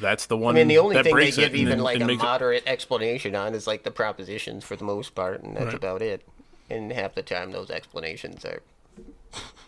[0.00, 0.56] that's the one.
[0.56, 2.62] I mean, the only thing they give even then- like and a make it- moderate
[2.66, 5.74] explanation on is like the propositions for the most part, and that's Right.
[5.74, 6.22] about it.
[6.70, 8.62] And half the time, those explanations are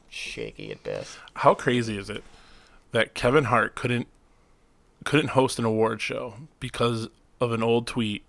[0.09, 1.19] shaky at best.
[1.35, 2.25] how crazy is it
[2.93, 4.09] that Kevin Hart couldn't
[5.05, 7.09] couldn't host an award show because
[7.41, 8.25] of an old tweet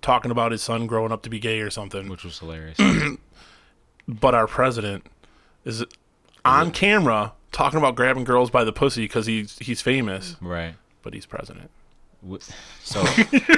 [0.00, 2.08] talking about his son growing up to be gay or something.
[2.08, 2.78] which was hilarious.
[4.08, 5.04] But our president
[5.64, 5.84] is
[6.44, 10.74] on camera talking about grabbing girls by the pussy because he's he's famous, right.
[11.02, 11.70] but he's president.
[12.28, 12.36] Wh-
[12.82, 13.04] So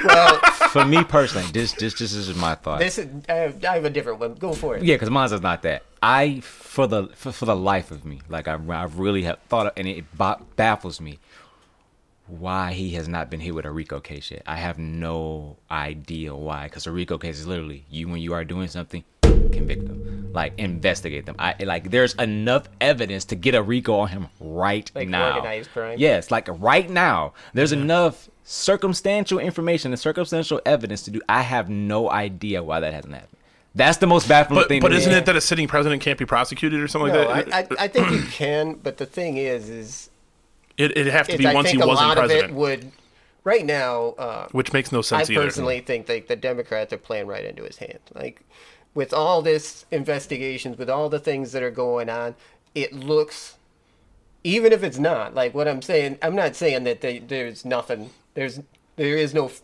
[0.05, 0.39] Well,
[0.71, 2.79] for me personally, this this this is my thought.
[2.79, 4.33] this is I have, I have a different one.
[4.35, 4.83] Go for it.
[4.83, 5.83] Yeah, because mine's is not that.
[6.01, 9.67] I for the for, for the life of me, like I, I really have thought,
[9.67, 11.19] of, and it ba- baffles me
[12.27, 14.43] why he has not been hit with a RICO case yet.
[14.45, 18.43] I have no idea why, because a RICO case is literally you when you are
[18.45, 21.35] doing something, convict them, like investigate them.
[21.39, 25.35] I like there's enough evidence to get a RICO on him right Like now.
[25.37, 25.97] organized crime?
[25.99, 27.83] Yes, like right now, there's mm-hmm.
[27.83, 31.21] enough circumstantial information and circumstantial evidence to do.
[31.29, 33.37] I have no idea why that hasn't happened.
[33.75, 34.81] That's the most baffling But thing.
[34.81, 37.71] but isn't it that a sitting president can't be prosecuted or something No, like that?
[37.79, 40.09] I, I think you can, but the thing is, is
[40.77, 42.55] it it'd have to is be I once he a wasn't lot of president, it
[42.55, 42.91] would.
[43.43, 45.41] Right now, uh, which makes no I sense either.
[45.41, 47.99] personally think that the Democrats are playing right into his hand.
[48.13, 48.41] Like,
[48.95, 52.35] with all this investigations, with all the things that are going on,
[52.75, 53.55] it looks,
[54.43, 58.09] even if it's not, like what I'm saying, I'm not saying that they, there's nothing,
[58.39, 58.59] there's,
[58.95, 59.61] there is no f-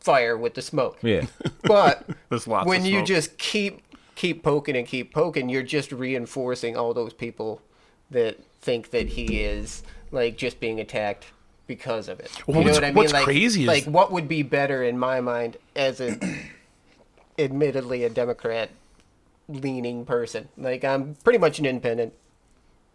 [0.00, 0.98] fire with the smoke.
[1.02, 1.26] Yeah.
[1.62, 3.80] But There's lots when of you just keep,
[4.14, 7.60] keep poking and keep poking, you're just reinforcing all those people
[8.10, 11.26] that think that he is, like, just being attacked
[11.66, 12.30] because of it.
[12.46, 12.94] Well, you know what's- what I mean?
[12.96, 16.16] what's like, crazy is- like what would be better in my mind as a
[17.38, 18.70] admittedly a Democrat
[19.48, 20.48] leaning person.
[20.56, 22.12] Like I'm pretty much an independent.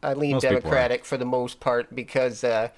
[0.04, 0.41] I lean Most.
[0.44, 2.70] Democratic for the most part because, uh,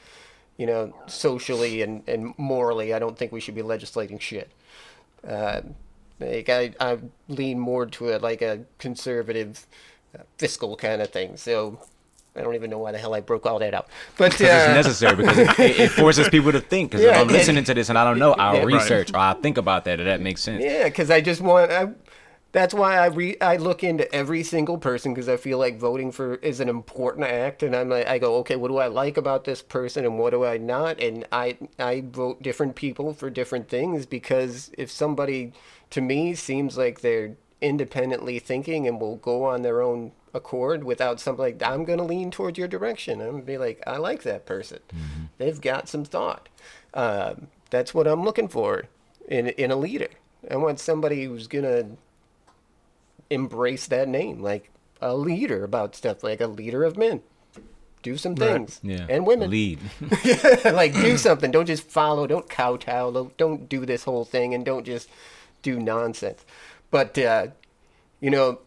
[0.64, 4.50] you know, socially and, and morally, I don't think we should be legislating shit.
[5.28, 5.60] Uh,
[6.22, 9.66] like I, I lean more to a like a conservative,
[10.18, 11.36] uh, fiscal kind of thing.
[11.36, 11.82] So
[12.34, 13.90] I don't even know why the hell I broke all that out.
[14.18, 16.92] But Because it's uh, necessary because it, it, forces people to think.
[16.92, 18.60] Because Yeah, if I'm listening to this and I don't know, I'll Yeah.
[18.60, 18.76] Right.
[18.76, 20.64] research or I'll think about that, and that makes sense.
[20.64, 21.74] Yeah, because I just want.
[21.74, 21.90] I,
[22.54, 26.12] that's why I re, I look into every single person because I feel like voting
[26.12, 29.18] for is an important act, and I'm like I go okay, what do I like
[29.18, 33.30] about this person and what do I not, and I I vote different people for
[33.32, 35.52] different things because if somebody
[35.90, 41.20] to me seems like they're independently thinking and will go on their own accord without
[41.20, 43.20] something like I'm gonna lean towards your direction.
[43.20, 44.80] I'm gonna be like I like that person.
[45.40, 46.50] They've got some thought.
[46.94, 48.84] Um, that's what I'm looking for
[49.28, 50.10] in in a leader.
[50.52, 51.86] I want somebody who's gonna
[53.34, 54.70] embrace that name, like
[55.02, 57.22] a leader about stuff, like a leader of men.
[58.02, 59.06] Do some things, Yeah.
[59.10, 59.50] and women.
[59.50, 59.80] lead.
[60.66, 61.52] like do something.
[61.52, 62.28] Don't just follow.
[62.28, 63.12] Don't kowtow.
[63.12, 65.08] Don't- Don't do this whole thing, and don't just
[65.62, 66.44] do nonsense.
[66.92, 67.48] But uh,
[68.20, 68.60] you know,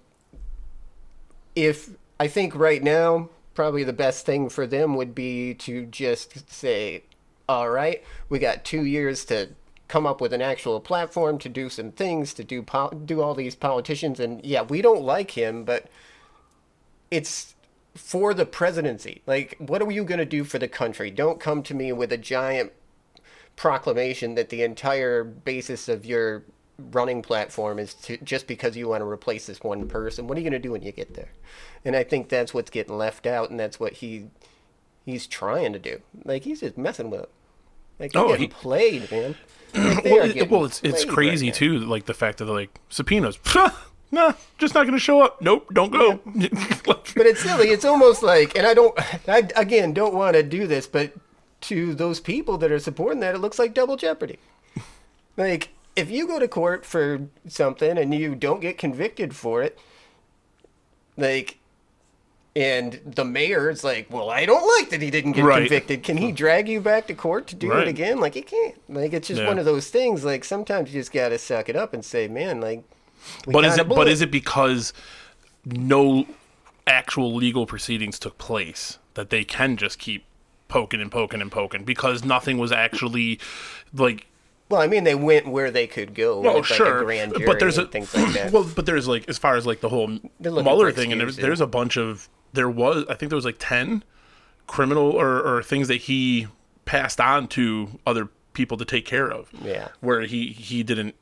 [1.54, 6.50] if I think right now, probably the best thing for them would be to just
[6.50, 7.04] say,
[7.48, 9.50] "All right, we got two years to
[9.88, 13.34] come up with an actual platform to do some things, to do po- do all
[13.34, 15.86] these politicians, and yeah, we don't like him, but
[17.10, 17.54] it's
[17.94, 19.22] for the presidency.
[19.26, 21.10] Like, what are you going to do for the country?
[21.10, 22.72] Don't come to me with a giant
[23.54, 26.42] proclamation that the entire basis of your
[26.92, 30.26] running platform is to just because you want to replace this one person.
[30.26, 31.30] What are you going to do when you get there?
[31.84, 34.26] And I think that's what's getting left out, and that's what he
[35.06, 36.00] he's trying to do.
[36.24, 37.30] Like, he's just messing with it.
[38.00, 39.36] Like, they're Oh, getting he- played, man.
[40.04, 41.78] Well, it- well, it's it's crazy right too.
[41.78, 43.38] Like the fact that like subpoenas.
[44.10, 45.40] nah, just not gonna show up.
[45.42, 46.20] Nope, don't go.
[46.84, 47.68] But it's silly.
[47.70, 48.94] It's almost like, and I don't,
[49.28, 51.12] I again don't want to do this, but
[51.62, 54.38] to those people that are supporting that, it looks like double jeopardy.
[55.38, 59.78] Like, if you go to court for something and you don't get convicted for it,
[61.16, 61.58] like,
[62.56, 65.60] and the mayor mayor's like, well, I don't like that he didn't get Right.
[65.60, 66.02] convicted.
[66.02, 67.82] Can he drag you back to court to do Right.
[67.86, 68.18] it again?
[68.18, 68.74] Like, he can't.
[68.88, 69.46] Like, it's just Yeah.
[69.46, 70.24] one of those things.
[70.24, 72.82] Like, sometimes you just got to suck it up and say, man, like,
[73.46, 73.86] but is it?
[73.86, 74.94] blew But is it because
[75.66, 76.26] no
[76.86, 80.24] actual legal proceedings took place that they can just keep
[80.68, 83.38] poking and poking and poking because nothing was actually
[83.94, 84.26] like
[84.68, 86.38] Well, I mean, they went where they could go.
[86.38, 88.50] Oh, with, like, sure, a grand jury but there's a things like that.
[88.52, 91.60] well, but there's like as far as like the whole Mueller thing, and there's, there's
[91.60, 94.02] a bunch of there was I think there was like ten
[94.66, 96.48] criminal or, or things that he
[96.84, 99.48] passed on to other people to take care of.
[99.62, 99.88] Yeah.
[100.00, 101.14] where he he didn't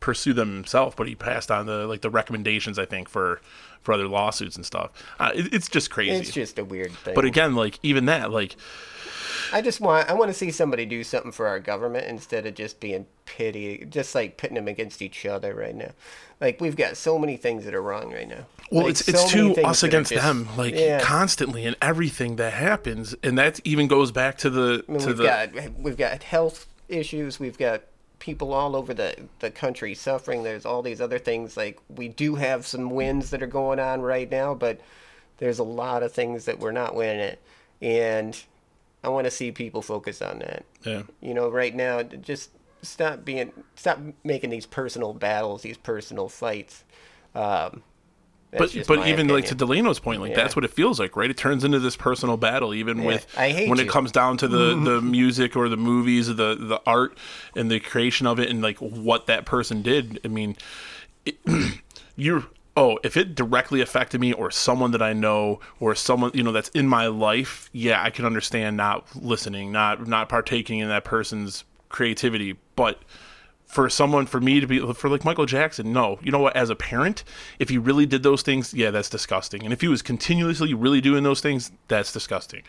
[0.00, 3.40] pursue them himself, but he passed on the like the recommendations I think for
[3.82, 4.90] for other lawsuits and stuff.
[5.18, 6.12] Uh, it, it's just crazy.
[6.16, 7.14] it's just a weird thing.
[7.14, 8.56] but again, like even that, like
[9.52, 12.54] I just want I want to see somebody do something for our government instead of
[12.54, 15.90] just being pity, just like pitting them against each other right now.
[16.40, 18.46] Like we've got so many things that are wrong right now.
[18.72, 21.00] Well, Like, it's it's so too us against just- them, like yeah.
[21.00, 25.06] constantly, and everything that happens, and that even goes back to the I mean, to
[25.08, 27.38] we've the got we've got health issues.
[27.38, 27.82] We've got
[28.18, 30.42] people all over the the country suffering.
[30.42, 31.56] There's all these other things.
[31.56, 34.80] Like we do have some wins that are going on right now, but
[35.38, 37.42] there's a lot of things that we're not winning it,
[37.82, 38.40] and
[39.04, 40.64] I want to see people focus on that.
[40.82, 41.02] yeah.
[41.20, 42.50] You know, right now, just
[42.82, 46.84] stop being stop making these personal battles, these personal fights.
[47.34, 47.82] Um,
[48.58, 49.54] But but even like to.
[49.54, 50.36] Delano's point, like Yeah.
[50.36, 51.30] that's what it feels like, right?
[51.30, 53.84] It turns into this personal battle, even with I hate when you.
[53.84, 57.16] it comes down to the the music or the movies, or the the art
[57.54, 60.20] and the creation of it, and like what that person did.
[60.24, 60.56] I mean,
[61.24, 61.38] it,
[62.16, 62.44] you're
[62.76, 66.52] oh, if it directly affected me or someone that I know or someone you know
[66.52, 71.04] that's in my life, yeah, I can understand not listening, not not partaking in that
[71.04, 73.00] person's creativity, but
[73.66, 76.18] for someone for me to be for like Michael Jackson, no.
[76.22, 76.56] You know what?
[76.56, 77.24] As a parent,
[77.58, 79.64] if he really did those things, yeah, that's disgusting.
[79.64, 82.62] And if he was continuously really doing those things, that's disgusting.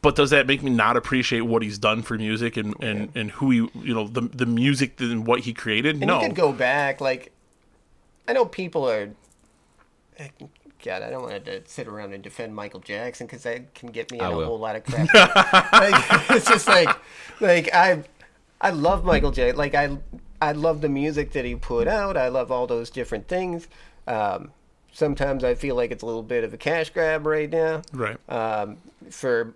[0.00, 3.30] But does that make me not appreciate what he's done for music and, and, and
[3.30, 5.96] who he you know the the music and what he created?
[5.96, 6.20] And no.
[6.20, 7.00] you could go back.
[7.00, 7.32] Like,
[8.26, 9.10] I know people are.
[10.84, 14.12] God, I don't want to sit around and defend Michael Jackson because that can get
[14.12, 14.46] me in I a will.
[14.46, 15.12] whole lot of crap.
[15.72, 16.88] like, it's just like,
[17.40, 18.04] like I,
[18.60, 19.56] I love Michael Jackson.
[19.56, 19.98] Like I,
[20.40, 22.16] I love the music that he put out.
[22.16, 23.68] I love all those different things.
[24.06, 24.52] Um,
[24.92, 27.82] sometimes I feel like it's a little bit of a cash grab right now.
[27.92, 28.16] right.
[28.28, 28.78] um,
[29.10, 29.54] for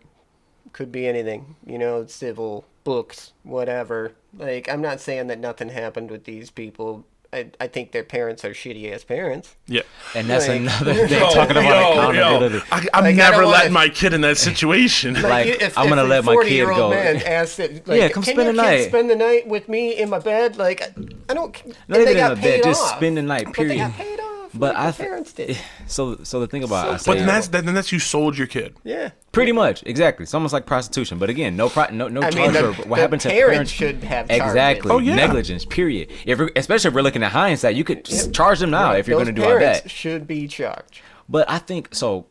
[0.73, 4.13] could be anything, you know, civil, books, whatever.
[4.37, 7.05] Like, I'm not saying that nothing happened with these people.
[7.33, 9.55] I, I think their parents are shitty ass parents.
[9.69, 9.83] Yeah.
[10.17, 11.21] And that's Like- another thing.
[11.21, 12.57] Yo, talking about yo, accountability.
[12.57, 12.63] yo.
[12.73, 15.15] I, I'm Like, never don't letting wanna- my kid in that situation.
[15.23, 16.91] Like, if, I'm gonna if let my kid 40-year-old go.
[16.91, 20.11] Man asks it, like, Yeah, come spend the night." Spend the night with me in
[20.11, 20.57] my bed.
[20.57, 20.83] Like
[21.29, 21.55] I don't.
[21.67, 23.77] Not and they even in got the bed, paid just spend the night, But they
[23.77, 24.20] got period.
[24.53, 24.61] Paid.
[24.61, 25.59] But like I their th- parents did.
[25.87, 28.39] So, so the thing about I So- say, but then that's then that's you sold
[28.39, 28.77] your kid.
[28.85, 29.11] Yeah.
[29.33, 30.23] pretty much exactly.
[30.25, 31.19] It's almost like prostitution.
[31.19, 33.51] But again, no, pro, no, no I charge mean, the, what the happened to parents
[33.51, 33.71] parents.
[33.73, 34.31] should have.
[34.31, 34.91] Exactly.
[34.91, 35.15] Oh, yeah.
[35.17, 35.65] Negligence.
[35.65, 36.11] Period.
[36.27, 39.17] If especially if we're looking at hindsight, you could just charge them now if you're
[39.23, 39.91] going to do all parents that.
[39.91, 41.01] should be charged.
[41.29, 42.27] But I think so.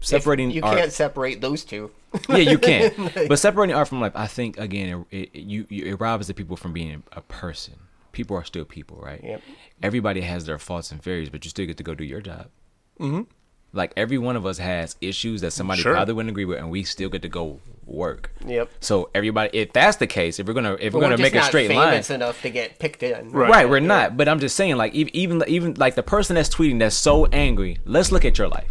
[0.00, 1.90] If Separating you art, can't separate those two.
[2.28, 3.10] yeah, you can.
[3.28, 6.34] but separating art from life, I think again, it, it, you, you it robs the
[6.34, 7.74] people from being a person.
[8.12, 9.20] People are still people, right?
[9.22, 9.42] Yep.
[9.82, 12.48] Everybody has their faults and failures, but you still get to go do your job.
[13.00, 13.22] Mm-hmm.
[13.74, 15.94] Like every one of us has issues that somebody Sure.
[15.94, 18.30] probably wouldn't agree with, and we still get to go work.
[18.46, 18.70] Yep.
[18.80, 21.32] So everybody, if that's the case, if we're gonna if But we're gonna just make
[21.34, 23.30] a not straight line, famous enough to get picked in.
[23.30, 23.50] Right.
[23.50, 24.18] Right, we're not.
[24.18, 27.24] But I'm just saying, like, ev- even even like the person that's tweeting that's so
[27.26, 27.78] angry.
[27.86, 28.68] Let's look at your life.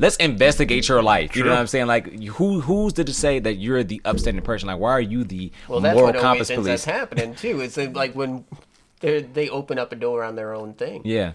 [0.00, 1.36] Let's investigate your life.
[1.36, 1.86] You know what I'm saying?
[1.86, 4.66] Like, who who's to say that you're the upstanding person?
[4.66, 6.88] Like, why are you the Well, that's moral what compass always ends police?
[6.88, 7.60] up happening too.
[7.60, 8.44] It's like when
[9.00, 11.02] they they open up a door on their own thing.
[11.04, 11.32] Yeah.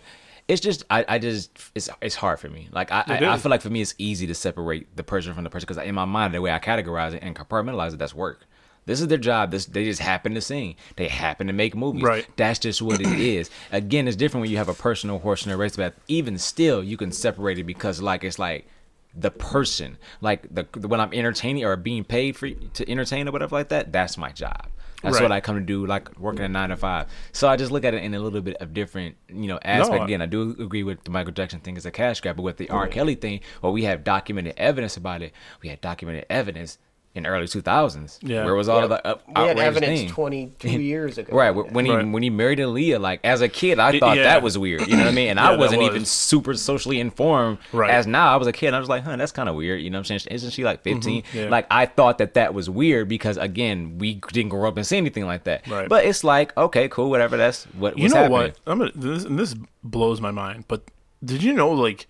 [0.47, 2.69] It's just I, I just it's it's hard for me.
[2.71, 5.43] Like I, I, I feel like for me it's easy to separate the person from
[5.43, 8.13] the person because in my mind the way I categorize it and compartmentalize it that's
[8.13, 8.45] work.
[8.85, 9.49] This is their job.
[9.49, 10.75] This they just happen to sing.
[10.95, 12.03] They happen to make movies.
[12.03, 12.27] Right.
[12.37, 13.49] That's just what it is.
[13.71, 16.83] Again, it's different when you have a personal horse in a race, but even still,
[16.83, 18.67] you can separate it because like it's like
[19.15, 23.55] the person, like the when I'm entertaining or being paid for to entertain or whatever
[23.55, 23.91] like that.
[23.91, 24.64] That's my job.
[25.05, 25.23] That's Right.
[25.23, 27.07] what I come to do, like working a nine to five.
[27.31, 30.01] So I just look at it in a little bit of different, you know, aspect.
[30.01, 32.43] I- Again, I do agree with the Michael Jackson thing as a cash grab, but
[32.43, 32.87] with the R.
[32.87, 35.31] Kelly thing, well, we have documented evidence about it.
[35.63, 36.77] We had documented evidence
[37.15, 38.19] in early 2000s.
[38.21, 38.43] Yeah.
[38.43, 38.83] Where was all Yeah.
[38.83, 40.09] of the up, We had evidence thing?
[40.09, 41.35] 22 years ago.
[41.35, 42.05] Right wh- when he Right.
[42.07, 44.23] when he married Aaliyah, like as a kid, I thought yeah.
[44.23, 44.85] that was weird.
[44.87, 45.29] You know what I mean?
[45.29, 45.89] And Yeah, I wasn't was.
[45.91, 47.57] even super socially informed.
[47.71, 47.89] Right.
[47.89, 48.67] As now, I was a kid.
[48.67, 49.81] And I was like, huh, that's kind of weird.
[49.81, 50.33] You know what I'm saying?
[50.35, 51.23] Isn't she like 15?
[51.23, 51.37] Mm-hmm.
[51.37, 51.49] yeah.
[51.49, 54.97] Like I thought that that was weird because again, we didn't grow up and see
[54.97, 55.65] anything like that.
[55.67, 55.87] Right.
[55.87, 57.37] But it's like okay, cool, whatever.
[57.37, 58.31] That's what You know happening.
[58.31, 58.59] what?
[58.67, 60.65] I'm gonna, this, and this blows my mind.
[60.67, 60.83] But
[61.23, 62.07] did you know, like,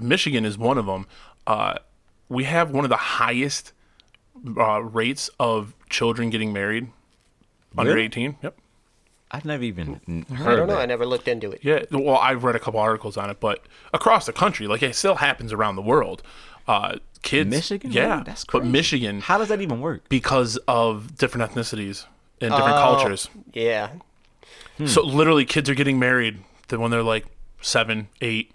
[0.00, 1.06] Michigan is one of them.
[1.46, 1.74] Uh,
[2.28, 3.72] we have one of the highest
[4.56, 6.88] uh, rates of children getting married
[7.76, 8.04] under Really?
[8.06, 8.36] 18.
[8.42, 8.58] Yep.
[9.30, 10.76] I've never even n- I heard don't of know.
[10.76, 10.86] I that.
[10.88, 11.60] never looked into it.
[11.62, 11.84] Yeah.
[11.90, 13.60] Well, I've read a couple articles on it, but
[13.92, 16.22] across the country, like, it still happens around the world.
[16.68, 17.50] Uh, kids.
[17.50, 17.90] Michigan?
[17.92, 18.10] Yeah.
[18.12, 18.22] Really?
[18.24, 18.64] That's But.
[18.64, 20.08] Michigan, How does that even work?
[20.08, 22.06] because of different ethnicities
[22.40, 23.28] and different Oh, cultures.
[23.52, 23.90] Yeah.
[24.84, 26.38] So literally, kids are getting married
[26.70, 27.26] when they're like
[27.62, 28.52] 7, 8,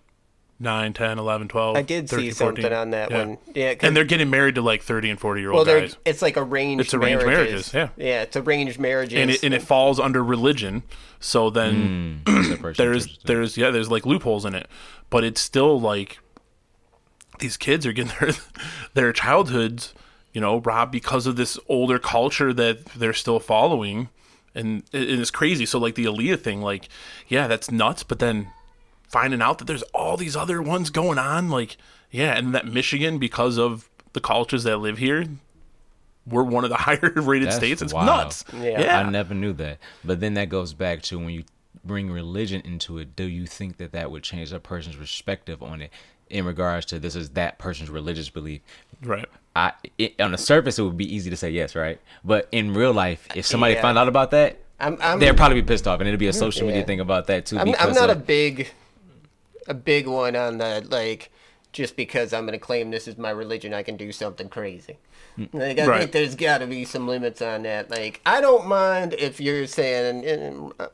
[0.61, 1.75] 9, 10, 11, 12.
[1.75, 2.77] I did 13, see something 14.
[2.77, 3.17] on that Yeah.
[3.25, 3.37] one.
[3.53, 5.97] Yeah, And they're getting married to like 30 and 40 year old they're guys.
[6.05, 6.51] it's like arranged.
[6.51, 6.85] Marriages.
[6.85, 7.89] It's arranged marriages, yeah.
[7.97, 9.19] Yeah, it's arranged marriages.
[9.19, 10.83] And it, and it falls under religion.
[11.19, 14.67] So then Separation there's there's yeah there's like loopholes in it,
[15.09, 16.19] but it's still like
[17.39, 18.31] these kids are getting their
[18.93, 19.93] their childhoods,
[20.33, 24.09] you know, robbed because of this older culture that they're still following,
[24.55, 25.65] and it, it is crazy.
[25.65, 26.87] So like the Aaliyah thing, like
[27.27, 28.03] yeah, that's nuts.
[28.03, 28.47] But then
[29.11, 31.77] finding out that there's all these other ones going on, like
[32.09, 35.25] yeah, and that Michigan because of the cultures that live here.
[36.27, 37.81] We're one of the higher rated That's states.
[37.81, 38.05] It's wild.
[38.05, 38.45] nuts.
[38.53, 38.99] Yeah.
[38.99, 39.79] I never knew that.
[40.03, 41.43] But then that goes back to when you
[41.83, 43.15] bring religion into it.
[43.15, 45.91] Do you think that that would change a person's perspective on it
[46.29, 48.61] in regards to this is that person's religious belief?
[49.03, 49.25] Right.
[49.55, 51.99] I it, on the surface it would be easy to say yes, right?
[52.23, 53.81] But in real life, if somebody Yeah.
[53.81, 56.33] found out about that, I'm, I'm, they'd probably be pissed off, and it'd be a
[56.33, 56.85] social media Yeah.
[56.85, 57.57] thing about that too.
[57.57, 58.69] I'm, I'm not a big,
[59.67, 61.31] a big one on that, like.
[61.73, 64.97] Just because I'm going to claim this is my religion, I can do something crazy.
[65.53, 65.99] Like I Right.
[66.01, 67.89] think there's got to be some limits on that.
[67.89, 70.87] Like I don't mind if you're saying uh,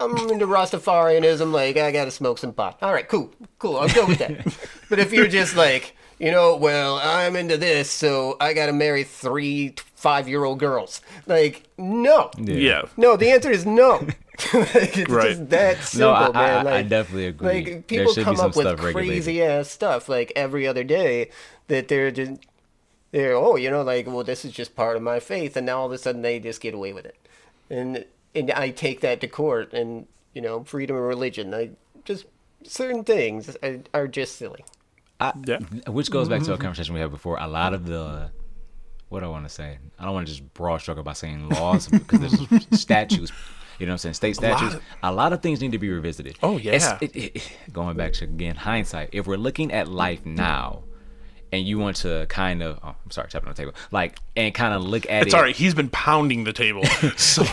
[0.00, 1.50] I'm into Rastafarianism.
[1.50, 2.76] Like I got to smoke some pot.
[2.82, 3.78] All right, cool, cool.
[3.78, 4.46] I'll go with that.
[4.90, 8.72] but if you're just like, you know, well, I'm into this, so I got to
[8.74, 11.00] marry three five year old girls.
[11.26, 12.82] Like no, Yeah.
[12.98, 13.16] no.
[13.16, 14.06] The answer is no.
[14.54, 15.28] like, it's Right.
[15.30, 16.64] just that No, simple, I, I, man.
[16.64, 17.48] Like, I definitely agree.
[17.48, 21.30] like people should come up with crazy ass stuff like every other day
[21.68, 22.40] that they're just
[23.10, 25.80] they're oh you know like well this is just part of my faith and now
[25.80, 27.16] all of a sudden they just get away with it
[27.70, 31.70] and and I take that to court and you know freedom of religion I
[32.04, 32.26] just
[32.64, 34.64] certain things are, are just silly
[35.46, 35.58] Yeah.
[35.88, 36.62] Which goes back to a mm-hmm.
[36.62, 37.38] conversation we had before.
[37.40, 38.30] A lot of the,
[39.08, 39.78] what do I want to say?
[39.98, 43.32] I don't want to just broad stroke by saying laws because there's statutes.
[43.78, 44.14] You know what I'm saying?
[44.14, 44.74] State lot statutes.
[44.76, 46.36] of- A lot of things need to be revisited.
[46.42, 46.98] Oh, It's- yeah.
[47.00, 49.10] it- it- going back to again hindsight.
[49.12, 50.82] If we're looking at life now,
[51.52, 54.52] and you want to kind of, oh, I'm sorry, tapping on the table, like, and
[54.52, 55.36] kind of look at It's it.
[55.36, 55.56] all right.
[55.56, 56.82] He's been pounding the table.
[57.16, 57.44] So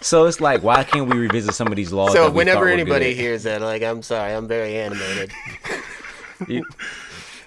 [0.00, 2.12] So it's like, why can't we revisit some of these laws?
[2.12, 3.16] So that we whenever were anybody good?
[3.20, 5.32] hears that, like, I'm sorry, I'm very animated.
[6.46, 6.64] You-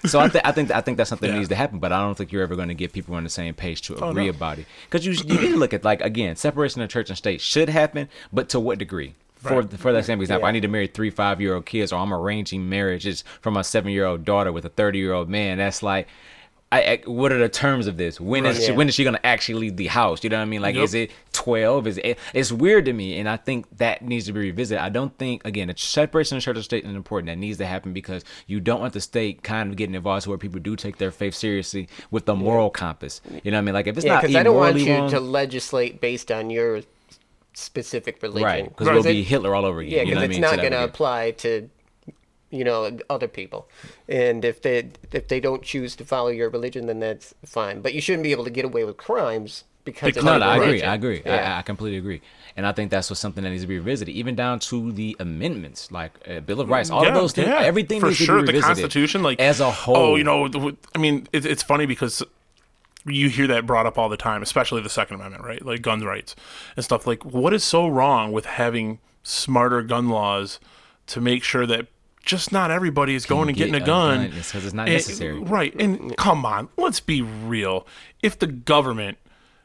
[0.04, 2.00] so I, th- I think I think that's something that needs to happen, but I
[2.00, 4.24] don't think you're ever going to get people on the same page to oh, agree
[4.24, 4.30] no.
[4.30, 4.66] about it.
[4.90, 7.68] Because you you need to look at like again, separation of church and state should
[7.68, 9.14] happen, but to what degree?
[9.36, 9.72] For Right.
[9.72, 10.48] for that same example, Yeah.
[10.50, 13.64] I need to marry three five year old kids, or I'm arranging marriages from a
[13.64, 15.58] seven year old daughter with a thirty year old man.
[15.58, 16.08] That's like.
[16.74, 18.18] I, what are the terms of this?
[18.18, 18.62] When is Right.
[18.64, 18.76] she, Yeah.
[18.78, 20.24] when is she gonna actually leave the house?
[20.24, 20.62] You know what I mean?
[20.62, 20.84] Like, Yep.
[20.84, 21.86] is it twelve?
[21.86, 22.18] Is it?
[22.32, 24.82] It's weird to me, and I think that needs to be revisited.
[24.82, 27.26] I don't think again, the separation of church and state is important.
[27.28, 30.30] That needs to happen because you don't want the state kind of getting involved to
[30.30, 33.20] where people do take their faith seriously with the moral compass.
[33.44, 33.74] You know what I mean?
[33.74, 36.48] Like, if it's yeah, not because I don't want you wrong, to legislate based on
[36.48, 36.80] your
[37.54, 38.44] specific religion.
[38.46, 38.64] right?
[38.76, 39.92] Because it- be Hitler all over again.
[39.92, 40.40] Yeah, you because know what I it's mean?
[40.40, 41.68] not going to apply to,
[42.52, 43.66] you know, other people.
[44.08, 47.80] And if they if they don't choose to follow your religion, then that's fine.
[47.80, 50.58] But you shouldn't be able to get away with crimes because of No, no, I
[50.58, 50.82] agree.
[50.82, 51.22] I agree.
[51.24, 51.56] Yeah.
[51.56, 52.20] I, I completely agree.
[52.54, 55.16] And I think that's what something that needs to be revisited, even down to the
[55.18, 57.48] amendments, like uh, Bill of Rights, all of those things.
[57.48, 58.42] Everything for needs sure.
[58.42, 58.60] to be the.
[58.60, 59.96] Constitution, like as a whole.
[59.96, 62.22] Oh, you know, I mean, it, it's funny because
[63.06, 65.64] you hear that brought up all the time, especially the Second Amendment, right?
[65.64, 66.36] Like guns rights
[66.76, 67.06] and stuff.
[67.06, 70.60] Like, what is so wrong with having smarter gun laws
[71.06, 71.86] to make sure that
[72.22, 74.28] just not everybody is going and get getting a gun?
[74.30, 75.38] gun, it's not And- necessary.
[75.38, 75.74] right?
[75.80, 77.86] And come on, let's be real.
[78.22, 79.18] If the government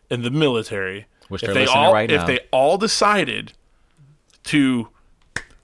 [0.10, 2.28] and the military, Which if they're all, right if now.
[2.28, 3.54] they all decided
[4.46, 4.90] to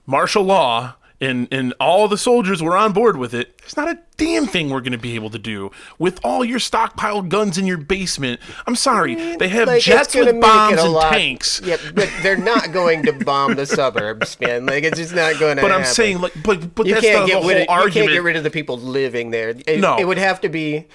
[0.06, 0.94] martial law
[1.24, 4.70] and and all the soldiers were on board with it there's not a damn thing
[4.70, 8.40] we're going to be able to do with all your stockpiled guns in your basement
[8.66, 12.36] i'm sorry mm, they have Like, jets with bombs and lot- tanks Yeah, but they're
[12.36, 14.66] not going to bomb the suburbs, man.
[14.66, 15.62] Like it's just not going to.
[15.62, 17.92] but i'm saying like but but you that's can't the, get the whole of, you
[17.92, 19.50] can't get rid of the people living there.
[19.66, 19.96] It, No.
[19.98, 20.86] it would have to be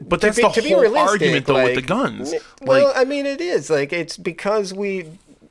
[0.00, 3.40] but that's be, the whole argument though with the guns Well, like I mean, it
[3.40, 5.06] is like it's because we,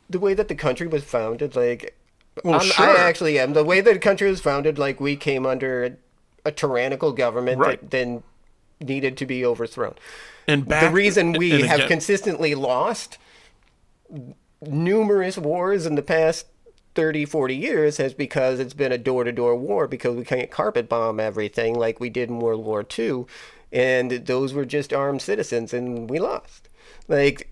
[0.09, 1.95] the way that the country was founded, like.
[2.43, 2.85] Well, I'm- sure.
[2.85, 3.53] I actually am.
[3.53, 5.91] The way that the country was founded, like we came under a,
[6.45, 7.79] a tyrannical government Right.
[7.81, 8.23] that then
[8.79, 9.95] needed to be overthrown.
[10.47, 13.17] and back, the reason we have consistently lost
[14.61, 16.45] numerous wars in the past
[16.95, 21.19] 30 40 years has because it's been a door-to-door war because we can't carpet bomb
[21.19, 23.23] everything like we did in world war ii
[23.71, 26.67] and those were just armed citizens and we lost
[27.07, 27.50] like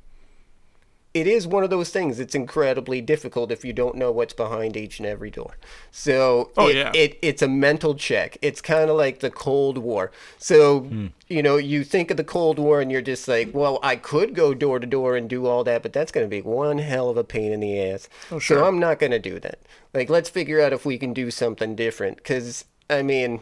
[1.19, 4.77] it is one of those things it's incredibly difficult if you don't know what's behind
[4.83, 5.57] each and every door
[5.91, 6.91] so Oh, it, yeah.
[6.93, 11.07] it it's a mental check it's kind of like the cold war so Hmm.
[11.27, 14.33] you know you think of the cold war and you're just like well i could
[14.35, 17.09] go door to door and do all that but that's going to be one hell
[17.09, 18.57] of a pain in the ass Oh, sure.
[18.59, 19.59] so i'm not going to do that
[19.93, 23.41] like let's figure out if we can do something different because i mean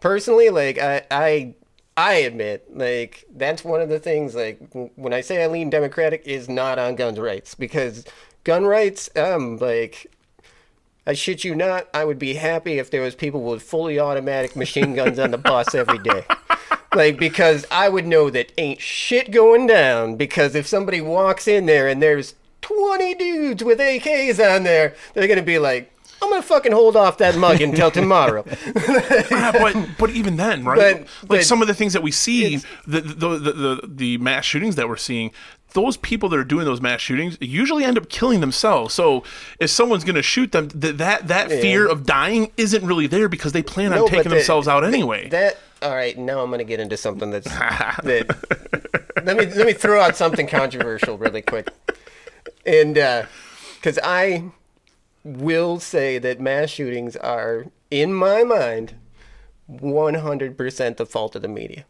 [0.00, 1.54] personally like i i
[1.96, 4.58] i admit like that's one of the things like
[4.96, 8.04] when i say i lean democratic is not on gun rights because
[8.44, 10.10] gun rights um like
[11.06, 14.56] I shit you not, I would be happy if there was people with fully automatic
[14.56, 16.24] machine guns on the bus every day.
[16.94, 21.66] Like because I would know that ain't shit going down because if somebody walks in
[21.66, 25.92] there and there's 20 dudes with AKs on there, they're going to be like,
[26.24, 28.44] I'm going to fucking hold off that mug until tomorrow.
[28.46, 30.76] Yeah, but but even then, right?
[30.78, 32.56] But- like but some of the things that we see,
[32.86, 35.30] the the, the the the mass shootings that we're seeing,
[35.74, 38.94] those people that are doing those mass shootings usually end up killing themselves.
[38.94, 39.24] So
[39.60, 43.28] if someone's going to shoot them, th- that that fear of dying isn't really there
[43.28, 45.28] because they plan on No, but taking the- themselves out anyway.
[45.28, 46.16] That all right.
[46.16, 48.04] Now I'm going to get into something that's that.
[49.24, 51.68] let me let me throw out something controversial really quick,
[52.64, 53.26] and uh,
[53.76, 54.44] because I
[55.24, 58.94] will say that mass shootings are, in my mind,
[59.70, 61.84] 100% the fault of the media.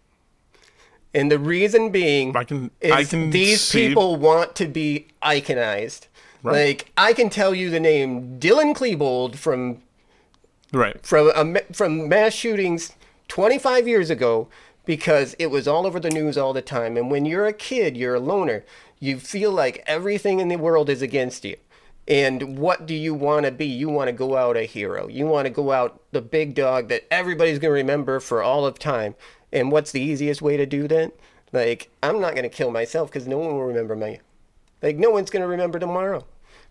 [1.13, 5.07] And the reason being I can- is I can these see- people want to be
[5.23, 6.07] iconized.
[6.43, 9.81] Like I can tell you the name Dylan Klebold from
[10.75, 11.01] right.
[11.05, 12.93] from a, from mass shootings
[13.29, 14.49] 25 years ago
[14.85, 16.99] because it was all over the news all the time.
[16.99, 18.63] And when you're a kid, you're a loner.
[19.01, 21.57] You feel like everything in the world is against you.
[22.07, 23.67] And what do you want to be?
[23.67, 25.09] You want to go out a hero.
[25.09, 28.67] You want to go out the big dog that everybody's going to remember for all
[28.67, 29.15] of time.
[29.53, 31.13] And what's the easiest way to do that?
[31.53, 34.21] Like, I'm not going to kill myself because no one will remember me.
[34.83, 36.27] Like, no one's going to remember tomorrow.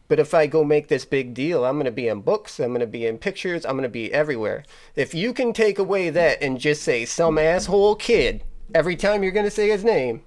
[0.08, 2.70] But if I go make this big deal, I'm going to be in books, I'm
[2.70, 4.64] going to be in pictures, I'm going to be everywhere.
[4.96, 8.44] If you can take away that and just say some asshole kid
[8.76, 10.24] every time you're going to say his name,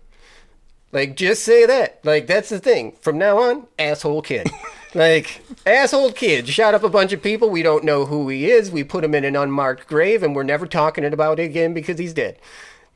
[0.92, 2.00] like just say that.
[2.04, 2.96] Like that's the thing.
[3.00, 4.48] From now on, asshole kid.
[4.96, 7.50] like asshole kid shot up a bunch of people.
[7.50, 8.70] We don't know who he is.
[8.70, 11.98] We put him in an unmarked grave and we're never talking about it again because
[11.98, 12.38] he's dead.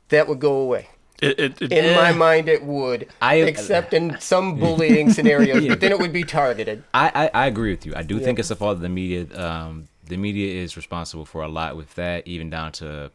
[0.09, 0.89] That would go away.
[1.21, 5.67] It, it, it, In my mind, it would, I- except in some bullying scenarios.
[5.67, 6.83] But then it would be targeted.
[6.95, 7.93] I, I, I agree with you.
[7.95, 9.27] I do think it's a fault of the media.
[9.39, 13.11] Um, the media is responsible for a lot with that, even down to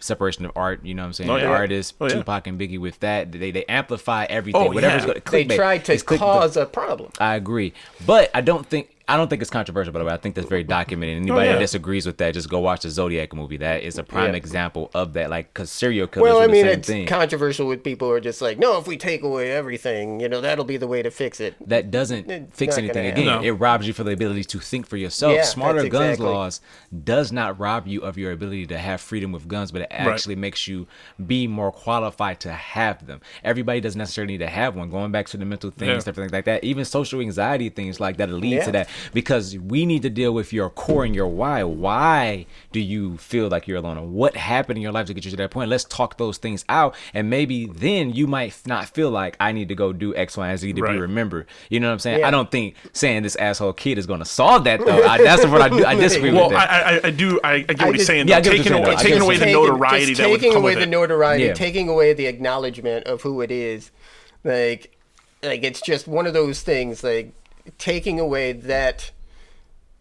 [0.00, 0.84] separation of art.
[0.84, 1.30] You know what I'm saying?
[1.30, 1.46] Oh, yeah.
[1.50, 2.14] Artists, Oh, yeah.
[2.14, 3.32] Tupac and Biggie with that.
[3.32, 4.60] They they amplify everything.
[4.60, 5.18] Oh, Whatever's yeah.
[5.20, 7.10] going They tried to cause a problem.
[7.18, 7.72] I agree,
[8.06, 9.92] but I don't think I don't think it's controversial.
[9.92, 11.16] By the way, I think that's very documented.
[11.16, 11.52] Oh, Anybody Oh, yeah.
[11.54, 13.56] that disagrees with that, just go watch the Zodiac movie.
[13.56, 14.36] That is a prime Yeah.
[14.36, 15.30] example of that.
[15.30, 17.06] Like, cause serial killers Well, are I the mean, same it's thing.
[17.06, 20.40] controversial with people who are just like, no, if we take away everything, you know,
[20.40, 21.54] that'll be the way to fix it.
[21.66, 23.26] that doesn't It's fix anything again.
[23.26, 23.40] No.
[23.42, 25.34] It robs you for the ability to think for yourself.
[25.34, 26.26] Yeah, Smarter guns exactly.
[26.26, 26.60] laws
[27.04, 30.36] does not rob you of your ability to have freedom with guns, but it actually
[30.36, 30.86] makes you
[31.26, 33.20] be more qualified to have them.
[33.42, 34.88] Everybody doesn't necessarily need to have one.
[34.88, 35.98] Going back to the mental things, Yeah.
[35.98, 40.02] stuff like that, even social anxiety things like that lead to that because we need
[40.02, 41.62] to deal with your core and your why.
[41.64, 43.98] Why do you feel like you're alone?
[43.98, 45.70] Or what happened in your life to get you to that point?
[45.70, 49.68] Let's talk those things out, and maybe then you might not feel like I need
[49.68, 50.92] to go do X, Y, and Z to Right.
[50.92, 51.46] be remembered.
[51.68, 52.20] You know what I'm saying?
[52.20, 52.28] Yeah.
[52.28, 55.02] I don't think saying this asshole kid is going to solve that though.
[55.06, 55.84] I, that's what I do.
[55.84, 57.04] I disagree well, with I, that.
[57.04, 57.40] I, I do.
[57.42, 58.28] I, I get I what he's just- saying.
[58.28, 58.50] Yeah, I though.
[58.50, 60.78] what taking away, saying, taking away the notoriety just that would taking come away with
[60.78, 60.90] the it.
[60.90, 61.52] notoriety, Yeah.
[61.54, 63.90] taking away the acknowledgement of who it is,
[64.44, 64.96] like,
[65.42, 67.32] like it's just one of those things, like
[67.78, 69.10] taking away that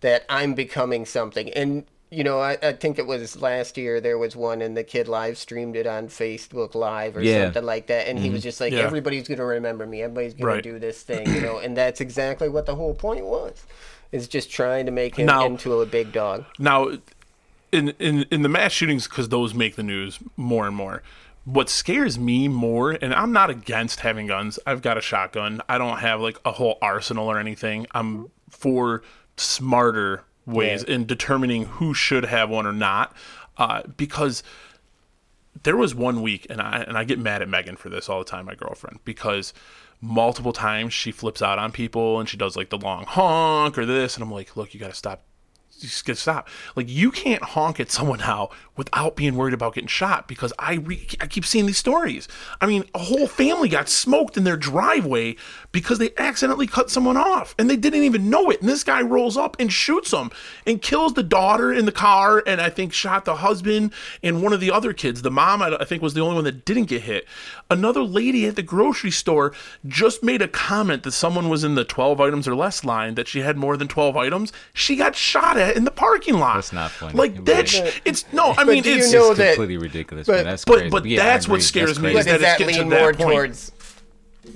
[0.02, 1.50] that I'm becoming something.
[1.50, 4.84] And you know, I, I think it was last year there was one, and the
[4.84, 7.46] kid live streamed it on Facebook Live or Yeah.
[7.46, 8.48] something like that, and he was mm-hmm.
[8.48, 8.80] just like, Yeah.
[8.80, 10.64] everybody's gonna remember me, everybody's gonna Right.
[10.64, 13.64] do this thing, you know, and that's exactly what the whole point was.
[14.12, 16.46] Is just trying to make him Now- into a big dog.
[16.58, 16.90] Now,
[17.72, 21.04] in in in the mass shootings, because those make the news more and more.
[21.52, 24.60] What scares me more, and I'm not against having guns.
[24.68, 25.62] I've got a shotgun.
[25.68, 27.88] I don't have like a whole arsenal or anything.
[27.92, 29.02] I'm for
[29.36, 30.94] smarter ways Yeah.
[30.96, 33.16] in determining who should have one or not,
[33.58, 34.44] uh, because
[35.64, 38.20] there was one week, and I and I get mad at Megan for this all
[38.20, 39.52] the time, my girlfriend, because
[40.02, 43.86] multiple times she flips out on people and she does like the long honk or
[43.88, 45.24] this, and I'm like, look, you gotta stop.
[45.80, 46.50] Just gotta stop.
[46.76, 50.76] Like you can't honk at someone now without being worried about getting shot because I
[50.76, 52.28] re- I keep seeing these stories.
[52.60, 55.36] I mean, a whole family got smoked in their driveway
[55.72, 58.62] because they accidentally cut someone off and they didn't even know it.
[58.62, 60.32] And this guy rolls up and shoots them
[60.66, 64.54] and kills the daughter in the car and I think shot the husband and one
[64.54, 65.22] of the other kids.
[65.22, 67.26] The mom, I think, was the only one that didn't get hit.
[67.70, 69.54] Another lady at the grocery store
[69.88, 73.28] just made a comment that someone was in the 12 items or less line that
[73.28, 74.52] she had more than 12 items.
[74.74, 76.56] She got shot at in the parking lot.
[76.56, 77.14] That's not funny.
[77.14, 77.68] Like that.
[77.70, 78.54] Sh- it's no.
[78.58, 80.28] I mean, do you it's know it's that- completely ridiculous.
[80.28, 80.46] but- man.
[80.46, 80.90] That's but- crazy.
[80.90, 81.62] but Yeah, I that's what agree.
[81.64, 82.20] scares me crazy.
[82.20, 83.30] is But that does it's that getting to lean that more point.
[83.30, 83.72] towards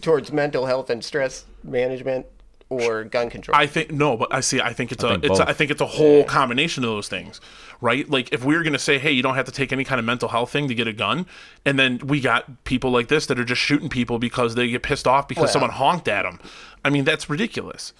[0.01, 2.26] towards mental health and stress management
[2.70, 3.55] or gun control?
[3.55, 4.59] I think no, but I see.
[4.61, 5.09] I think it's a.
[5.09, 5.39] think it's.
[5.39, 5.49] A, both.
[5.49, 7.39] I think it's a whole combination of those things,
[7.82, 8.09] right?
[8.09, 10.05] Like if we are gonna say, hey, you don't have to take any kind of
[10.05, 11.26] mental health thing to get a gun,
[11.66, 14.82] and then we got people like this that are just shooting people because they get
[14.84, 15.51] pissed off because Well.
[15.53, 16.39] someone honked at them.
[16.84, 17.93] I mean, that's ridiculous.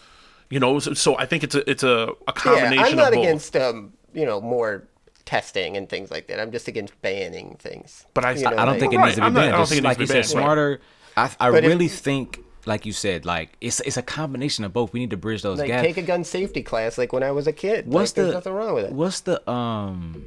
[0.54, 3.08] You know, so, so I think it's a it's a, a yeah, combination I'm not
[3.08, 3.24] of both.
[3.24, 4.84] against um, you know, more
[5.26, 6.40] testing and things like that.
[6.40, 8.06] I'm just against banning things.
[8.14, 9.34] But I- You I know, I don't like- think it Right, needs to be I'm
[9.34, 9.52] not- I banned.
[9.54, 10.46] don't Just think like needs you said, banned.
[10.46, 10.82] smarter.
[11.18, 14.74] I, I But if- really think, like you said, like it's it's a combination of
[14.74, 14.94] both.
[14.94, 15.88] We need to bridge those like gaps.
[15.88, 17.88] take a gun safety class like when I was a kid.
[17.88, 18.92] what's like, the there's nothing wrong with it.
[18.92, 20.26] What's the um?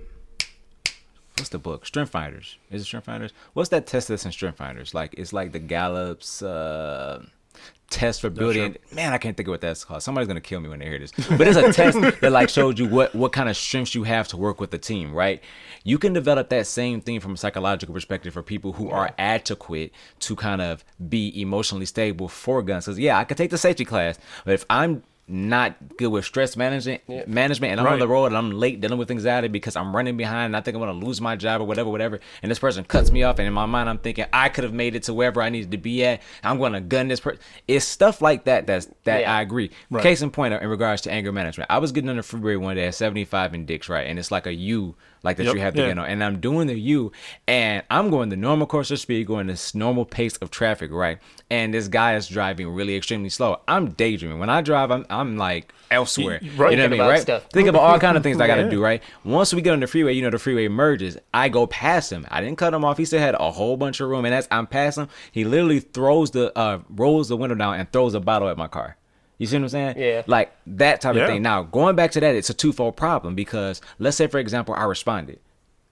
[1.37, 1.85] What's the book?
[1.87, 2.57] Strength Finders.
[2.71, 3.33] Is it Strength Finders?
[3.53, 4.95] What's that test that's in Strength Finders?
[4.95, 7.25] Like it's like the Gallup's uh,
[7.91, 8.77] test for building.
[8.93, 10.03] Man, I can't think of what that's called.
[10.03, 11.13] Somebody's gonna kill me when they hear this.
[11.13, 14.29] But it's a test that like shows you what what kind of strengths you have
[14.29, 15.13] to work with the team.
[15.13, 15.43] Right?
[15.85, 19.93] You can develop that same thing from a psychological perspective for people who are adequate
[20.21, 22.87] to kind of be emotionally stable for guns.
[22.87, 26.57] Because yeah, I could take the safety class, but if I'm not good with stress
[26.57, 29.95] management management and I'm on the road and I'm late dealing with anxiety because I'm
[29.95, 32.21] running behind and I think I'm gonna lose my job or whatever, whatever.
[32.43, 34.73] And this person cuts me off and in my mind I'm thinking I could have
[34.73, 36.23] made it to wherever I needed to be at.
[36.45, 37.41] I'm gonna gun this person.
[37.67, 39.37] It's stuff like that that's that Yeah.
[39.37, 39.73] I agree.
[40.03, 41.71] Case in point uh, in regards to anger management.
[41.71, 44.07] I was getting on the freeway one day at 75 in Dix, right?
[44.07, 44.95] And it's like a U
[45.27, 45.89] like that Yep, you have to yeah.
[45.89, 46.07] get on.
[46.07, 47.13] And I'm doing the U
[47.47, 51.19] and I'm going the normal course of speed, going this normal pace of traffic, right?
[51.51, 53.61] And this guy is driving really extremely slow.
[53.69, 54.39] I'm daydreaming.
[54.39, 56.41] When I drive, I'm I'm like elsewhere.
[56.57, 56.71] right.
[56.71, 57.21] You know what I mean, right?
[57.21, 57.47] stuff.
[57.53, 58.71] Think about all kind of things I gotta Yeah.
[58.71, 59.03] do, right?
[59.25, 61.19] Once we get on the freeway, you know the freeway merges.
[61.35, 62.27] I go past him.
[62.31, 62.97] I didn't cut him off.
[62.99, 65.81] He still had a whole bunch of room, and as I'm past him, he literally
[65.81, 68.97] throws the uh rolls the window down and throws a bottle at my car.
[69.39, 69.95] You see what I'm saying?
[69.99, 70.23] Yeah.
[70.27, 71.23] Like that type Yeah.
[71.25, 71.43] of thing.
[71.43, 74.85] Now going back to that, it's a twofold problem because let's say for example I
[74.85, 75.41] responded.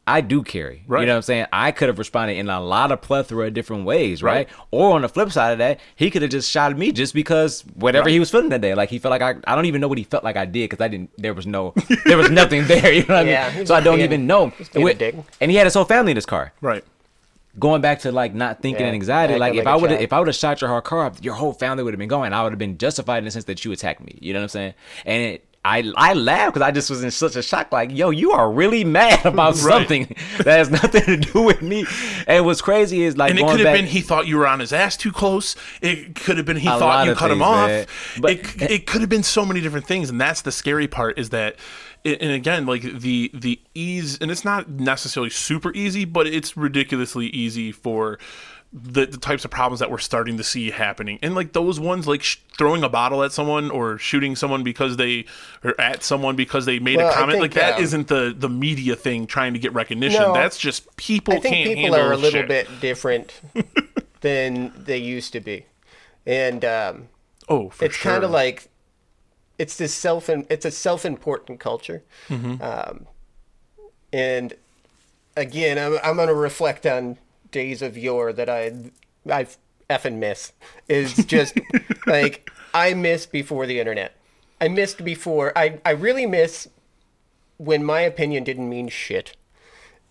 [0.06, 0.84] I do carry.
[0.86, 1.00] Right.
[1.00, 1.46] You know what I'm saying?
[1.50, 4.46] I could have responded in a lot of plethora of different ways, right?
[4.48, 4.48] Right.
[4.70, 7.14] Or on the flip side of that, he could have just shot at me just
[7.14, 8.74] because whatever he was feeling that day.
[8.74, 10.68] Like he felt like I, I don't even know what he felt like I did
[10.68, 11.10] because I didn't.
[11.16, 11.72] There was no,
[12.04, 12.92] there was nothing there.
[12.92, 13.58] You know what Yeah, I mean?
[13.60, 14.48] he's So I don't being- even know.
[14.50, 15.14] he's being a dick.
[15.40, 16.52] And he had his whole family in his car.
[16.60, 16.84] Right.
[17.58, 20.12] Going back to like not thinking Yeah, and anxiety, acting like if I would if
[20.12, 22.32] I would have shot your whole car up, your whole family would have been going.
[22.32, 24.18] I would have been justified in the sense that you attacked me.
[24.20, 24.74] You know what I'm saying?
[25.06, 27.72] And it, I I laughed because I just was in such a shock.
[27.72, 31.86] Like, yo, you are really mad about something that has nothing to do with me.
[32.26, 34.46] And what's crazy is like And it could have back, been he thought you were
[34.46, 35.56] on his ass too close.
[35.80, 37.68] It could have been he thought you cut him things, off.
[37.68, 37.86] man.
[38.20, 41.18] But- it, it could have been so many different things, and that's the scary part.
[41.18, 41.56] Is that,
[42.04, 47.26] and again, like the the ease, and it's not necessarily super easy, but it's ridiculously
[47.28, 48.18] easy for.
[48.76, 52.08] The, the types of problems that we're starting to see happening and like those ones
[52.08, 55.26] like sh- throwing a bottle at someone or shooting someone because they
[55.62, 58.34] or at someone because they made Well, a comment think, like that um, not the
[58.36, 60.34] the media thing trying to get recognition No.
[60.34, 62.48] that's just people I think can't people are a little shit.
[62.48, 63.40] bit different
[64.22, 65.66] than they used to be,
[66.26, 67.08] and um,
[67.48, 68.70] oh it's kind of like
[69.58, 72.62] it's this self it's a self-important culture Mm-hmm.
[72.62, 73.06] um,
[74.12, 74.54] and
[75.36, 77.18] again I'm, I'm going to reflect on
[77.50, 78.72] days of yore that i
[79.30, 79.46] i
[79.90, 80.52] effing miss
[80.88, 81.58] is just
[82.06, 84.16] like i missed before the internet
[84.60, 86.68] i missed before i i really miss
[87.56, 89.36] when my opinion didn't mean shit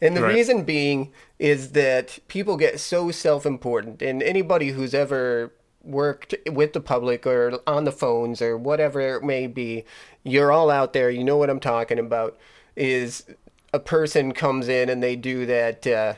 [0.02, 0.36] and the Right.
[0.36, 5.54] reason being is that people get so self important, and anybody who's ever
[5.84, 9.84] worked with the public or on the phones or whatever it may be,
[10.24, 12.38] you're all out there, you know what I'm talking about.
[12.76, 13.26] Is
[13.74, 15.86] a person comes in and they do that.
[15.86, 16.14] Uh,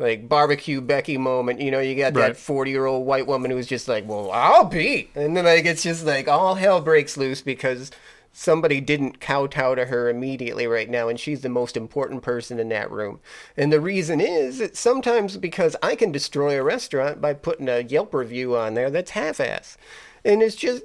[0.00, 2.28] like barbecue Becky moment, you know, you got Right.
[2.28, 5.10] that 40 year old white woman who's just like, well, I'll be.
[5.16, 7.90] And then, like, it's just like all hell breaks loose because
[8.38, 12.68] somebody didn't kowtow to her immediately right now, and she's the most important person in
[12.68, 13.18] that room.
[13.56, 17.80] And the reason is it's sometimes because I can destroy a restaurant by putting a
[17.80, 19.76] Yelp review on there that's half ass.
[20.24, 20.84] And it's just,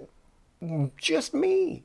[0.98, 1.84] just me.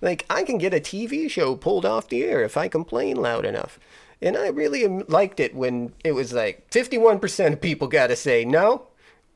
[0.00, 3.44] Like, I can get a TV show pulled off the air if I complain loud
[3.44, 3.80] enough.
[4.22, 8.44] And I really liked it when it was like 51% of people got to say
[8.44, 8.87] no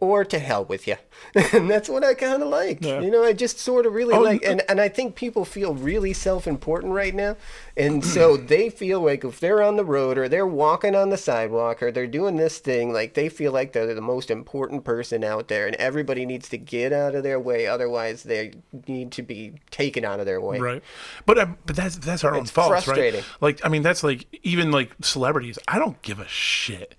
[0.03, 0.97] or to hell with you.
[1.53, 2.83] and that's what I kind of like.
[2.85, 5.75] You know, I just sort of really Oh, like, and, and I think people feel
[5.75, 7.37] really self important right now.
[7.77, 11.17] And so they feel like if they're on the road or they're walking on the
[11.17, 15.23] sidewalk or they're doing this thing, like they feel like they're the most important person
[15.23, 17.69] out there and everybody needs to get out of their way.
[17.69, 18.53] Otherwise, they
[18.89, 20.59] need to be taken out of their way.
[20.59, 20.83] right
[21.27, 23.21] but uh, but that's that's our own fault frustrating.
[23.21, 26.97] right like i mean that's like even like celebrities i don't give a shit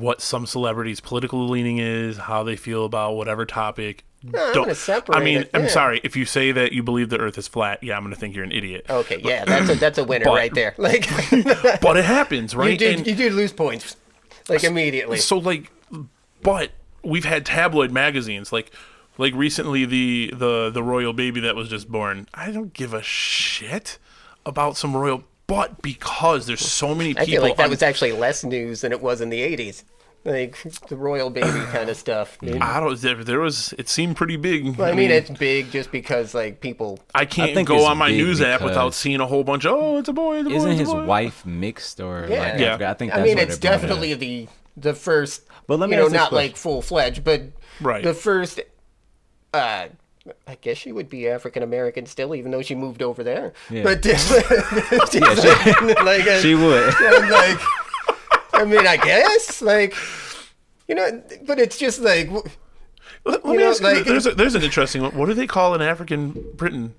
[0.00, 4.74] what some celebrities political leaning is how they feel about whatever topic I'm don't gonna
[4.74, 5.68] separate i mean it, i'm yeah.
[5.68, 8.34] sorry if you say that you believe the earth is flat yeah i'm gonna think
[8.34, 10.74] you're an idiot Okay, yeah, that's a that's a winner But- right there.
[10.78, 11.06] Like
[11.82, 13.96] but it happens right you did And- you did lose points
[14.48, 15.18] like immediately.
[15.18, 15.70] so like
[16.42, 16.70] but
[17.02, 18.70] we've had tabloid magazines like
[19.18, 23.02] like recently the the the royal baby that was just born i don't give a
[23.02, 23.98] shit
[24.46, 27.82] about some royal but because there's so many people I feel like that on- was
[27.82, 29.84] actually less news than it was in the '80s,
[30.24, 30.56] like
[30.88, 32.38] the royal baby kind of stuff.
[32.40, 32.56] dude.
[32.62, 32.98] I don't.
[33.00, 33.74] There, there was.
[33.78, 34.76] It seemed pretty big.
[34.76, 36.98] But I mean, it's big just because like people.
[37.14, 39.64] I can't think go on my news app without seeing a whole bunch.
[39.66, 40.38] Of, oh, it's a boy.
[40.38, 40.56] It's a boy.
[40.56, 42.38] Isn't it's a his boy." wife mixed or Yeah.
[42.52, 42.60] like?
[42.60, 42.76] Yeah.
[42.80, 43.14] I, I think.
[43.14, 43.80] I mean, what it's it brought up.
[43.82, 45.42] definitely the the first.
[45.66, 46.36] But let me you know, not question.
[46.36, 47.42] like full fledged, but
[47.80, 48.02] Right.
[48.02, 48.60] the first.
[49.52, 49.86] Uh,
[50.46, 53.52] I guess she would be African American still, even though she moved over there.
[53.70, 53.82] Yeah.
[53.82, 54.30] But she's
[55.20, 56.94] like, uh, She would.
[56.98, 57.60] I'm like,
[58.54, 59.94] I mean, I guess, like,
[60.88, 62.44] you know, but it's just like, Let,
[63.26, 65.14] let You me know, ask you, like- there's a, there's an interesting one.
[65.16, 66.94] What do they call an African Britain?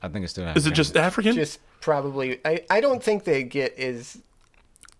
[0.00, 0.46] I think it's still.
[0.48, 1.34] Is it just African?
[1.34, 2.40] just probably.
[2.44, 4.16] I, I don't think they get as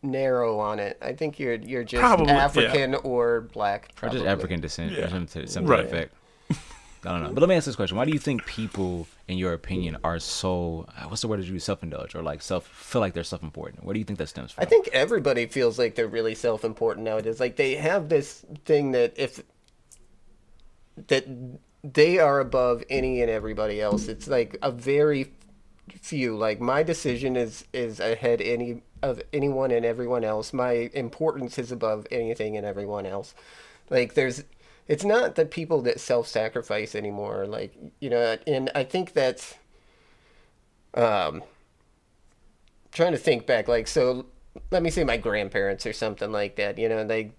[0.03, 0.99] narrow on it.
[1.01, 2.45] I think you're you're just Probably, yeah.
[2.45, 3.91] African or black.
[4.03, 5.05] or just African descent Yeah.
[5.05, 5.85] or something to, something Right.
[5.85, 6.15] effect.
[7.05, 7.31] I don't know.
[7.33, 10.19] But let me ask this question: Why do you think people, in your opinion, are
[10.19, 10.87] so?
[10.97, 11.65] uh, What's the word that you use?
[11.65, 13.85] Self-indulged or like self feel like they're self-important?
[13.85, 14.63] Where do you think that stems from?
[14.63, 17.41] I think everybody feels like they're really self-important nowadays.
[17.41, 19.43] Like they have this thing that if
[21.07, 21.27] that
[21.85, 24.09] they are above any and everybody else.
[24.09, 25.33] It's like a very
[26.01, 26.37] few.
[26.37, 30.53] Like my decision is is ahead any of anyone and everyone else.
[30.53, 33.35] My importance is above anything and everyone else.
[33.91, 34.45] Like there's
[34.89, 39.55] it's not the people that self-sacrifice anymore like you know and I think that's
[40.95, 41.43] um
[42.93, 44.27] trying to think back like so
[44.71, 47.33] let me say my grandparents or something like that you know they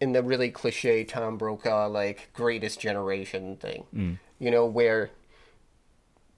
[0.00, 5.10] in the really cliche tom brokaw like greatest generation thing you know where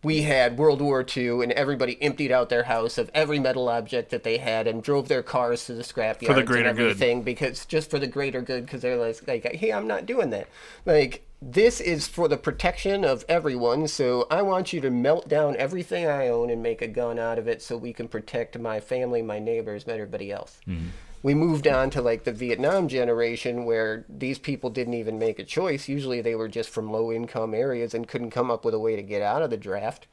[0.07, 4.11] we had world war ii and everybody emptied out their house of every metal object
[4.11, 6.91] that they had and drove their cars to the scrap yards greater and good.
[6.91, 10.31] everything because just for the greater good because they're like, like hey i'm not doing
[10.31, 10.47] that.
[10.85, 15.57] Like this is for the protection of everyone so i want you to melt down
[15.57, 18.81] everything i own and make a gun out of it so we can protect my
[18.81, 20.87] family my neighbors and everybody else mm-hmm.
[21.27, 25.45] We moved on to like the Vietnam generation where these people didn't even make a
[25.45, 25.89] choice.
[25.89, 28.95] Usually they were just from low income areas and couldn't come up with a way
[28.95, 30.07] to get out of the draft.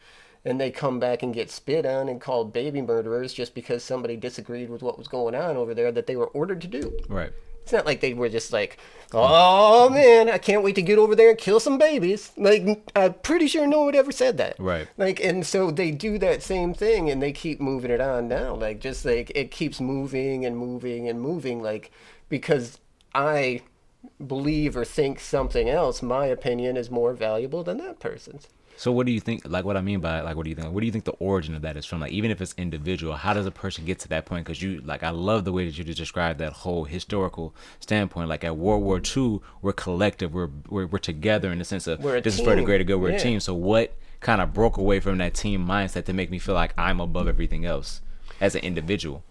[0.43, 4.17] And they come back and get spit on and called baby murderers just because somebody
[4.17, 6.91] disagreed with what was going on over there that they were ordered to do.
[7.07, 7.31] Right.
[7.63, 8.77] It's not like they were just like,
[9.13, 12.31] oh man, I can't wait to get over there and kill some babies.
[12.35, 14.55] Like, I'm pretty sure no one ever said that.
[14.59, 14.87] Right.
[14.97, 18.55] Like, and so they do that same thing and they keep moving it on now.
[18.55, 21.61] Like, just like it keeps moving and moving and moving.
[21.61, 21.91] Like,
[22.27, 22.79] because
[23.15, 23.61] I
[24.25, 28.47] believe or think something else, my opinion is more valuable than that person's.
[28.75, 29.43] So what do you think?
[29.45, 30.73] Like what I mean by like what do you think?
[30.73, 31.99] What do you think the origin of that is from?
[32.01, 34.45] Like even if it's individual, how does a person get to that point?
[34.45, 38.29] Because you like I love the way that you just described that whole historical standpoint.
[38.29, 42.01] Like at World War II, we're collective, we're we're, we're together in the sense of
[42.01, 42.97] this is for the greater good.
[42.97, 43.17] We're Yeah.
[43.17, 43.39] a team.
[43.39, 46.73] So what kind of broke away from that team mindset to make me feel like
[46.77, 48.01] I'm above everything else
[48.41, 49.23] as an individual?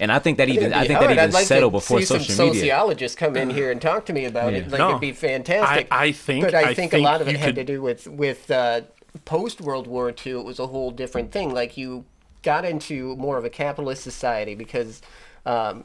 [0.00, 1.16] And I think that even It'd I be think that hard.
[1.18, 2.60] even I'd like settled to before see social some media.
[2.60, 4.64] sociologists come in here and talk to me about it.
[4.66, 4.70] Yeah.
[4.70, 4.88] Like No.
[4.90, 5.88] it'd be fantastic.
[5.90, 7.64] I- I think- but I, I think, think a lot of it had could- to
[7.64, 8.82] do with with uh,
[9.24, 10.38] post World War II.
[10.40, 11.52] It was a whole different thing.
[11.52, 12.04] Like you
[12.42, 15.02] got into more of a capitalist society because
[15.44, 15.84] um,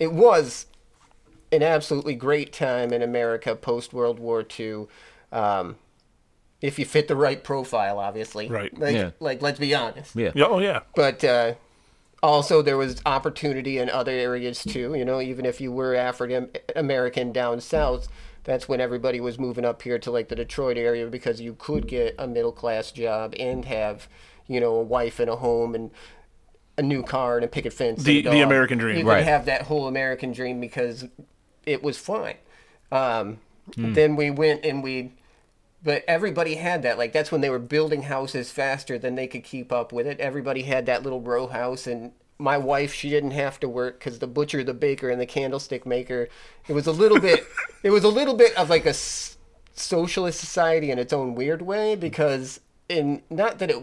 [0.00, 0.66] it was
[1.52, 4.86] an absolutely great time in America post World War II.
[5.30, 5.76] Um,
[6.60, 8.48] if you fit the right profile, obviously.
[8.48, 8.76] Right.
[8.76, 9.10] Like, Yeah.
[9.20, 10.32] like let's be honest yeah.
[10.34, 10.80] Yeah, oh yeah.
[10.96, 11.54] but uh,
[12.26, 14.94] also there was opportunity in other areas too.
[14.94, 18.08] You know, even if you were African American down south,
[18.44, 21.86] that's when everybody was moving up here to like the Detroit area because you could
[21.88, 24.08] get a middle class job and have,
[24.46, 25.90] you know, a wife and a home and
[26.78, 28.02] a new car and a picket fence.
[28.04, 28.40] The- the.
[28.42, 28.98] American dream.
[28.98, 29.24] You could Right.
[29.24, 31.06] have that whole American dream because
[31.64, 32.36] it was fine.
[32.92, 33.38] Um,
[33.74, 33.94] Hmm.
[33.94, 35.10] Then we went and we
[35.86, 36.98] but everybody had that.
[36.98, 40.18] Like that's when they were building houses faster than they could keep up with it.
[40.18, 44.18] Everybody had that little row house, and my wife she didn't have to work because
[44.18, 46.28] the butcher, the baker, and the candlestick maker.
[46.66, 47.46] It was a little bit.
[47.84, 49.36] It was a little bit of like a s-
[49.74, 52.58] socialist society in its own weird way because
[52.88, 53.80] in not that it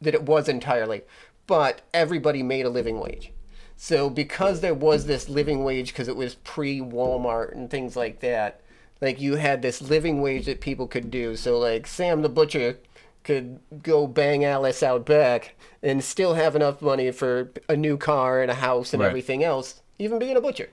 [0.00, 1.02] that it was entirely,
[1.46, 3.32] but everybody made a living wage.
[3.76, 8.20] So because there was this living wage, because it was pre Walmart and things like
[8.20, 8.62] that,
[9.00, 11.36] like you had this living wage that people could do.
[11.36, 12.78] So like Sam the butcher
[13.24, 18.40] could go bang Alice out back and still have enough money for a new car
[18.40, 19.08] and a house and Right.
[19.08, 20.70] everything else, even being a butcher.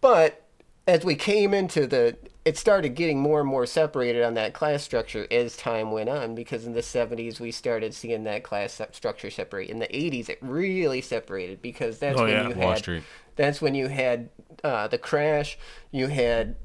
[0.00, 0.42] But
[0.86, 4.82] as we came into the it started getting more and more separated on that class
[4.82, 9.28] structure as time went on because in the 70s we started seeing that class structure
[9.30, 12.48] separate in the 80s it really separated because that's Oh, when yeah.
[12.48, 13.02] you Wall had Street.
[13.36, 14.30] that's when you had
[14.64, 15.58] uh, the crash
[15.92, 16.56] you had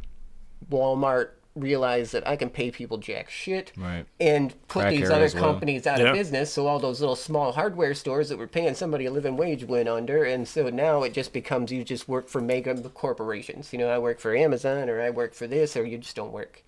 [0.69, 4.05] walmart realized that i can pay people jack shit Right.
[4.19, 5.51] and put Crack these other as well.
[5.53, 6.07] companies out Yeah.
[6.07, 9.37] of business so all those little small hardware stores that were paying somebody a living
[9.37, 13.71] wage went under and so now it just becomes you just work for mega corporations
[13.71, 16.33] you know i work for amazon or i work for this or you just don't
[16.33, 16.61] work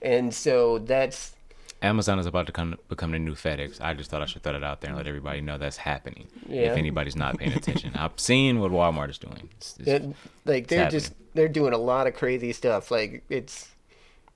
[0.00, 1.32] and so that's
[1.80, 3.80] Amazon is about to come become the new FedEx.
[3.80, 6.26] I just thought I should throw that out there and let everybody know that's happening.
[6.48, 6.72] Yeah.
[6.72, 9.48] If anybody's not paying attention, I've seen what Walmart is doing.
[9.56, 11.00] It's- it's- it, like they're happening.
[11.00, 13.68] just they're doing a lot of crazy stuff like it's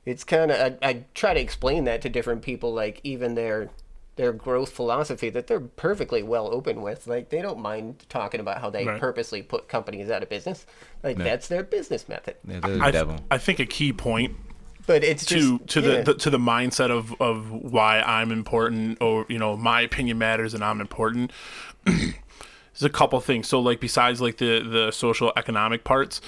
[0.07, 3.71] it's kind of I, I try to explain that to different people like even their
[4.17, 8.61] their growth philosophy that they're perfectly well open with like they don't mind talking about
[8.61, 9.01] how they Right.
[9.01, 10.67] purposely put companies out of business
[11.03, 13.17] like that's their business method they're the I, devil.
[13.31, 14.37] I think a key point
[14.87, 15.97] but it's to just to yeah.
[15.99, 20.19] the, the to the mindset of of why I'm important or you know my opinion
[20.19, 21.33] matters and I'm important.
[21.85, 22.15] There's
[22.83, 23.49] a couple things.
[23.49, 26.21] So like besides like the the social economic parts,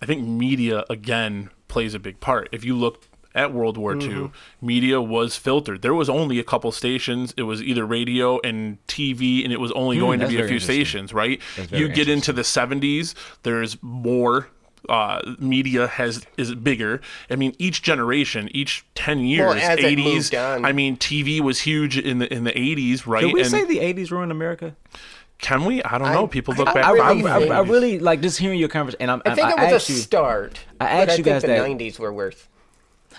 [0.00, 2.48] I think media again plays a big part.
[2.52, 4.66] If you look at World War II, Mm-hmm.
[4.66, 5.80] media was filtered.
[5.80, 7.32] There was only a couple stations.
[7.38, 10.60] It was either radio and TV, and it was only going to be a few
[10.60, 11.40] stations, right?
[11.70, 14.48] You get into the 70s, there's more
[14.88, 17.00] uh, media has is bigger.
[17.30, 20.04] I mean, each generation, each 10 years, 80s.
[20.04, 20.64] moved on.
[20.64, 23.22] I mean, TV was huge in the in the 80s, right?
[23.24, 24.76] Can we and say the '80s ruined America?
[25.38, 25.82] can we?
[25.82, 26.28] I don't know.
[26.28, 26.84] People look I back.
[26.84, 29.02] I, I, really I, think- I really like just hearing your conversation.
[29.02, 31.00] And I'm, I think I, it was asked a you, start I but asked I
[31.00, 32.48] you think guys the that- 90s were worse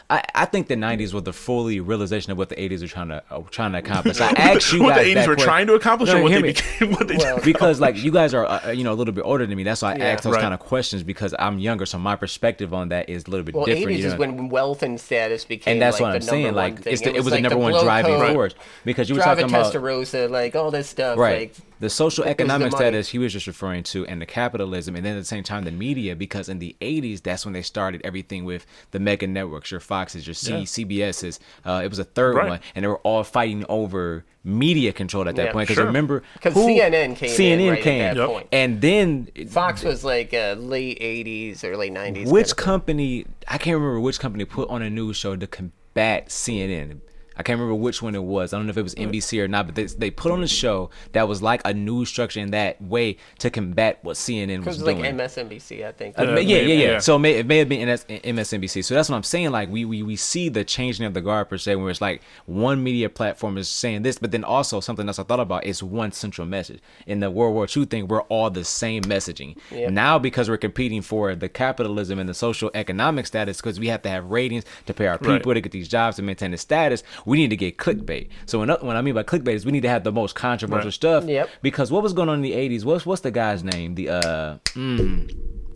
[0.10, 3.08] I, I think the '90s were the fully realization of what the '80s were trying
[3.08, 4.20] to uh, trying to accomplish.
[4.22, 6.24] I asked you what guys the 80s that were que- trying to accomplish No, or
[6.24, 6.54] what hear they me.
[6.80, 6.92] became.
[6.92, 9.46] What they Well, because like you guys are uh, you know a little bit older
[9.46, 9.64] than me.
[9.64, 10.06] That's why I Yeah.
[10.06, 10.42] asked those Right.
[10.42, 13.54] kind of questions because I'm younger, so my perspective on that is a little bit
[13.54, 13.68] different.
[13.70, 13.98] well different.
[13.98, 16.54] 80s you is when wealth and status became and that's like what I'm saying.
[16.54, 19.16] Like one it's the, it was, like the number one driving code, force because you
[19.16, 21.40] were drive talking about Testarossa, like all this stuff right.
[21.40, 22.82] like the social economic money.
[22.82, 25.64] status he was just referring to and the capitalism and then at the same time
[25.66, 29.70] the media because in the 80s that's when they started everything with the mega networks
[29.72, 30.60] your foxes your C- Yeah.
[30.62, 32.50] cbs's uh, it was a third Right.
[32.50, 35.86] one and they were all fighting over media control at that Yeah, point because sure.
[35.86, 37.84] remember 'Cause who- CNN came in CNN right at
[38.16, 38.28] that Yep.
[38.30, 38.48] point.
[38.52, 42.28] and then Fox was like uh, late '80s, early '90s.
[42.32, 45.48] which kind of company i can't remember which company put on a news show to
[45.48, 47.00] combat cnn
[47.38, 48.54] I can't remember which one it was.
[48.54, 50.48] I don't know if it was NBC or not, but they, they put on a
[50.48, 54.58] show that was like a news structure in that way to combat what CNN It
[54.60, 55.16] was was like doing.
[55.16, 56.18] MSNBC, I think.
[56.20, 57.00] Uh, Yeah, yeah, yeah, yeah, yeah.
[57.00, 58.84] So it may, it may have been NS MSNBC.
[58.86, 59.52] So that's what I'm saying.
[59.52, 62.22] Like we, we we see the changing of the guard per se, where it's like
[62.46, 65.82] one media platform is saying this, but then also something else I thought about is
[65.84, 66.82] one central message.
[67.08, 69.58] In the World War II thing, we're all the same messaging.
[69.72, 69.92] Yep.
[69.92, 74.02] Now because we're competing for the capitalism and the social economic status, because we have
[74.04, 75.54] to have ratings to pay our people Right.
[75.56, 78.30] to get these jobs to maintain the status, we need to get clickbait.
[78.46, 80.88] So when, what I mean by clickbait is we need to have the most controversial
[80.88, 80.94] Right.
[80.94, 81.26] stuff.
[81.26, 81.50] Yep.
[81.62, 82.84] Because what was going on in the 80s?
[82.86, 83.96] What's what's the guy's name?
[83.96, 84.58] The uh.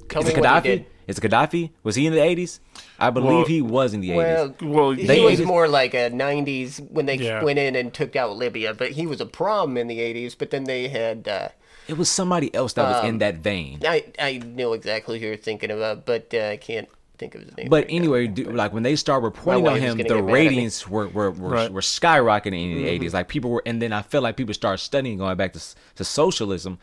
[0.09, 0.85] Tell Is it what Gaddafi?
[1.07, 1.71] Is it Gaddafi?
[1.83, 2.59] Was he in the eighties?
[2.99, 4.67] I believe Well- he was in the Well, eighties.
[4.67, 7.43] Well, he They- was it- more like a '90s when they Yeah.
[7.43, 10.35] went in and took out Libya, but he was a problem in the '80s.
[10.35, 11.27] But then they had.
[11.27, 11.49] Uh,
[11.89, 13.79] It was somebody else that was in that vein.
[13.85, 16.87] I I know exactly who you're thinking about, but uh, I can't
[17.17, 17.69] think of his name.
[17.69, 17.95] But right now.
[17.95, 20.33] anyway, do, like when they start reporting on him, the get mad at me.
[20.33, 21.71] ratings were were, were, Right.
[21.71, 24.79] were skyrocketing in the 80s Like people were, and then I feel like people start
[24.79, 25.61] studying, going back to
[25.95, 26.77] to socialism.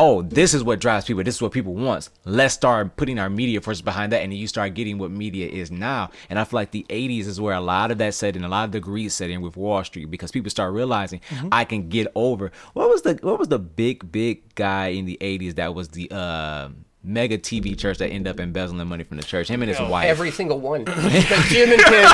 [0.00, 1.24] Oh, this is what drives people.
[1.24, 2.08] This is what people want.
[2.24, 5.48] Let's start putting our media forces behind that, and then you start getting what media
[5.48, 6.10] is now.
[6.30, 8.48] And I feel like the '80s is where a lot of that set in, a
[8.48, 11.88] lot of the greed set in with Wall Street, because people start realizing I can
[11.88, 12.52] get over.
[12.74, 16.08] What was the what was the big big guy in the '80s that was the
[16.12, 16.68] uh,
[17.02, 19.48] mega TV church that end up embezzling money from the church?
[19.48, 20.06] Him and his wife.
[20.06, 22.10] every single one, like Jim and Tim,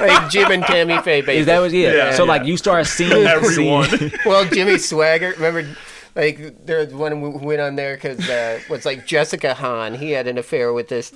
[0.00, 1.20] like Jim and Tammy Faye.
[1.20, 1.36] Basically.
[1.38, 1.72] Is that what?
[1.72, 1.92] Yeah.
[1.92, 2.28] Yeah, so yeah.
[2.30, 3.88] like you start seeing Everyone.
[3.88, 5.36] seeing- well, Jimmy Swaggart.
[5.36, 5.66] Remember,
[6.14, 9.94] like there was one who went on there because uh, was like Jessica Hahn.
[9.94, 11.12] He had an affair with this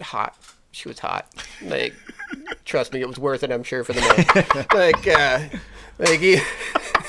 [0.00, 0.36] hot.
[0.72, 1.28] She was hot.
[1.62, 1.94] Like,
[2.64, 3.50] trust me, it was worth it.
[3.52, 4.66] I'm sure for the man.
[4.74, 5.58] like, uh,
[5.98, 6.36] like he,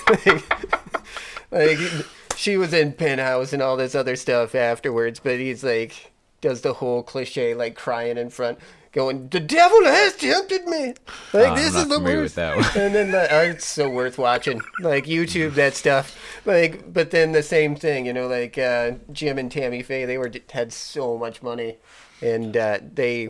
[0.10, 2.06] like, like
[2.36, 5.20] she was in Penthouse and all this other stuff afterwards.
[5.20, 6.14] But he's like
[6.44, 8.60] does the whole cliche like crying in front.
[8.92, 10.94] Going, the devil has tempted me.
[11.34, 12.22] Like I'm this is the worst.
[12.22, 12.84] with that one.
[12.84, 14.62] And then like, oh, it's so worth watching.
[14.82, 16.16] Like YouTube, that stuff.
[16.46, 20.20] Like, but then the same thing, you know, like uh, Jim and Tammy Faye, they
[20.20, 21.78] were had so much money,
[22.22, 23.30] and uh, they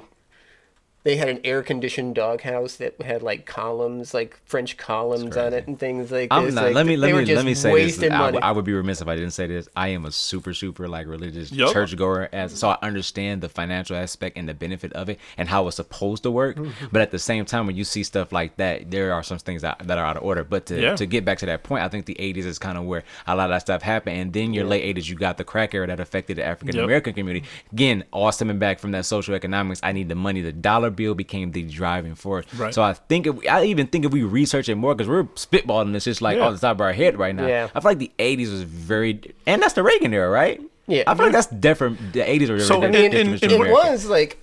[1.04, 5.68] they had an air conditioned doghouse that had like columns, like French columns on it,
[5.68, 6.54] and things like I'm this.
[6.56, 6.66] not.
[6.66, 7.74] Like, let me let me let me say this.
[7.74, 8.32] wasting I, money.
[8.38, 9.68] w- I would be remiss if I didn't say this.
[9.76, 11.74] I am a super super like religious Yup.
[11.74, 15.68] churchgoer, as so I understand the financial aspect and the benefit of it and how
[15.68, 16.56] it's supposed to work.
[16.58, 16.86] Mm-hmm.
[16.92, 19.62] But at the same time, when you see stuff like that, there are some things
[19.64, 20.44] that, that are out of order.
[20.44, 20.96] But to Yeah.
[20.96, 23.36] to get back to that point, I think the 80s is kind of where a
[23.36, 25.86] lot of that stuff happened, and then your late 80s, you got the crack era
[25.88, 27.46] that affected the African American community.
[27.74, 29.82] Again, all stemming back from that social economics.
[29.84, 30.42] I need the money.
[30.42, 32.46] The dollar bill became the driving force.
[32.56, 32.74] Right.
[32.74, 35.94] So I think if, I even think if we research it more, because we're spitballing
[35.94, 36.46] this just like Yeah.
[36.46, 37.48] off the top of our head right now.
[37.48, 37.70] Yeah.
[37.76, 40.62] I feel like the '80s was very, and that's the Reagan era, right?
[40.88, 41.04] Yeah.
[41.08, 42.14] I feel like that's different.
[42.14, 43.14] The '80s were So, very I different.
[43.14, 44.38] mean, different in- to in- it was like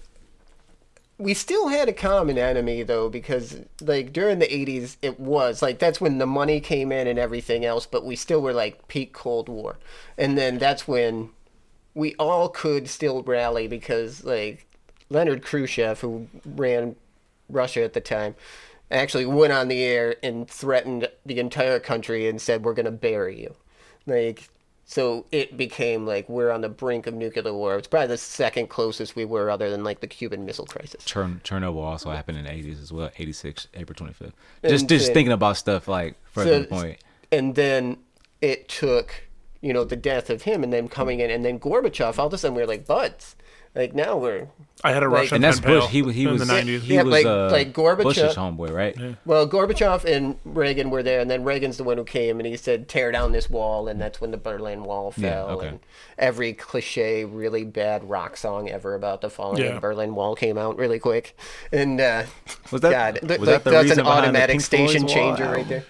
[1.19, 5.79] we still had a common enemy though because like during the 80s it was like
[5.79, 9.13] that's when the money came in and everything else but we still were like peak
[9.13, 9.79] cold war
[10.17, 11.29] and then that's when
[11.93, 14.67] we all could still rally because like
[15.11, 16.97] leonard khrushchev who ran
[17.49, 18.35] russia at the time
[18.91, 22.91] actually went on the air and threatened the entire country and said we're going to
[22.91, 23.55] bury you
[24.07, 24.49] like
[24.91, 27.77] so it became like we're on the brink of nuclear war.
[27.77, 31.05] It's probably the second closest we were, other than like the Cuban Missile Crisis.
[31.05, 33.09] Chern- Chernobyl also happened in the '80s as well.
[33.17, 34.33] '86, April 25th.
[34.65, 36.99] And Just just thinking about stuff like further the point.
[37.31, 37.99] And then
[38.41, 39.29] it took,
[39.61, 42.19] you know, the death of him, and then coming in, and then Gorbachev.
[42.19, 43.37] All of a sudden, we are like buds.
[43.75, 44.49] Like now we're
[44.83, 45.87] I had a Like- Russian And that's Bush.
[45.89, 46.81] He was he in was the 90s.
[46.81, 48.97] he Yeah, was like- uh, like Gorbachev- Bush's homeboy, right?
[49.25, 52.57] well, Gorbachev and Reagan were there, and then Reagan's the one who came and he
[52.57, 55.49] said, "Tear down this wall," and that's when the Berlin Wall Yeah, fell.
[55.51, 55.69] okay.
[55.69, 55.81] And
[56.19, 60.59] every cliche, really bad rock song ever about the falling of the Berlin Wall came
[60.59, 61.37] out really quick.
[61.71, 62.25] And uh,
[62.73, 65.45] Was that God, was like, that the that's reason an behind the automatic station changer
[65.45, 65.55] album?
[65.57, 65.85] right there.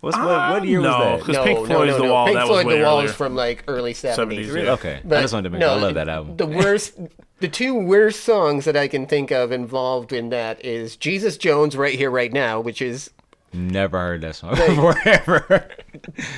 [0.00, 1.26] What's what, what year no, was that?
[1.36, 3.08] 'cause Pink Floyd's The Wall, Pink that was Floyd, The Wall earlier.
[3.08, 4.16] is from like early 70s.
[4.16, 4.64] 70s, really.
[4.66, 4.72] yeah.
[4.72, 5.60] Okay, I But just wanted to make.
[5.60, 6.36] no, I love that album.
[6.36, 6.98] The worst,
[7.40, 11.76] the two worst songs that I can think of involved in that is Jesus Jones,
[11.76, 13.10] right here, right now, which is
[13.52, 15.66] Never heard that song before ever.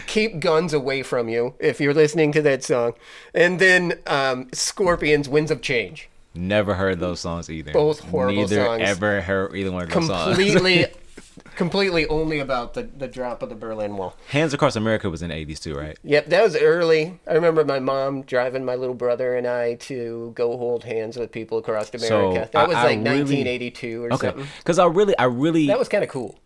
[0.06, 2.92] "Keep Guns Away from You." If you're listening to that song,
[3.34, 7.72] and then um, Scorpions, "Winds of Change." Never heard those songs either.
[7.72, 8.82] Both horrible Neither songs.
[8.84, 10.36] ever heard either one of those songs.
[10.36, 10.86] Completely,
[11.60, 14.16] completely only about the, the drop of the Berlin Wall.
[14.30, 15.98] Hands Across America was in the 80s too, right?
[16.02, 17.20] Yep, that was early.
[17.28, 21.30] I remember my mom driving my little brother and I to go hold hands with
[21.30, 22.08] people across America.
[22.08, 24.26] So, that was I- I like really- 1982 or Okay.
[24.28, 24.46] something.
[24.58, 26.38] Because I really, I really, That was kind of cool.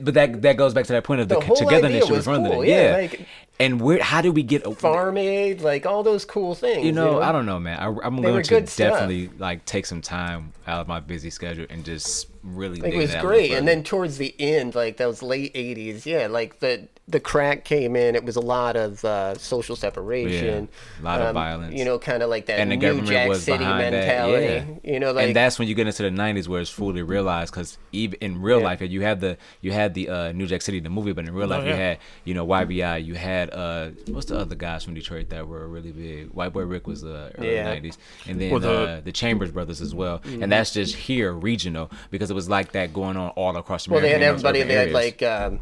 [0.00, 2.26] but that that goes back to that point of the, The togetherness you were was
[2.28, 2.96] referring cool, yeah, Yeah.
[2.96, 3.26] like-
[3.58, 4.00] and where?
[4.02, 4.62] How did we get?
[4.78, 6.84] Farm aid, like all those cool things.
[6.84, 7.78] You know, I don't know, man.
[7.80, 8.92] I, I'm They going to good stuff.
[8.92, 12.80] definitely like take some time out of my busy schedule and just really.
[12.80, 13.52] Like, it was that a little great.
[13.52, 17.94] And then towards the end, like those late 80s, yeah, like the the crack came
[17.94, 18.16] in.
[18.16, 20.68] It was a lot of uh, social separation.
[21.00, 21.74] Yeah, a lot of um, violence.
[21.74, 24.46] You know, kind of like that and the New government Jack was City behind mentality.
[24.46, 24.66] that.
[24.84, 24.92] Yeah.
[24.92, 27.52] You know, like and that's when you get into the '90s where it's fully realized
[27.52, 28.64] because even in real Yeah.
[28.64, 31.32] life, you had the you had the uh, New Jack City the movie, but in
[31.34, 31.76] real life, you yeah.
[31.76, 35.68] had you know YBI, you had uh, what's the other guys from Detroit that were
[35.68, 36.30] really big?
[36.30, 37.72] White Boy Rick was the early Yeah.
[37.76, 40.42] '90s, and then Well, the- uh, the Chambers brothers as well, Mm-hmm.
[40.42, 44.06] and that's just here regional because it was like that going on all across America.
[44.06, 44.18] well, America.
[44.18, 44.62] they had everybody.
[44.62, 45.60] They had like, um,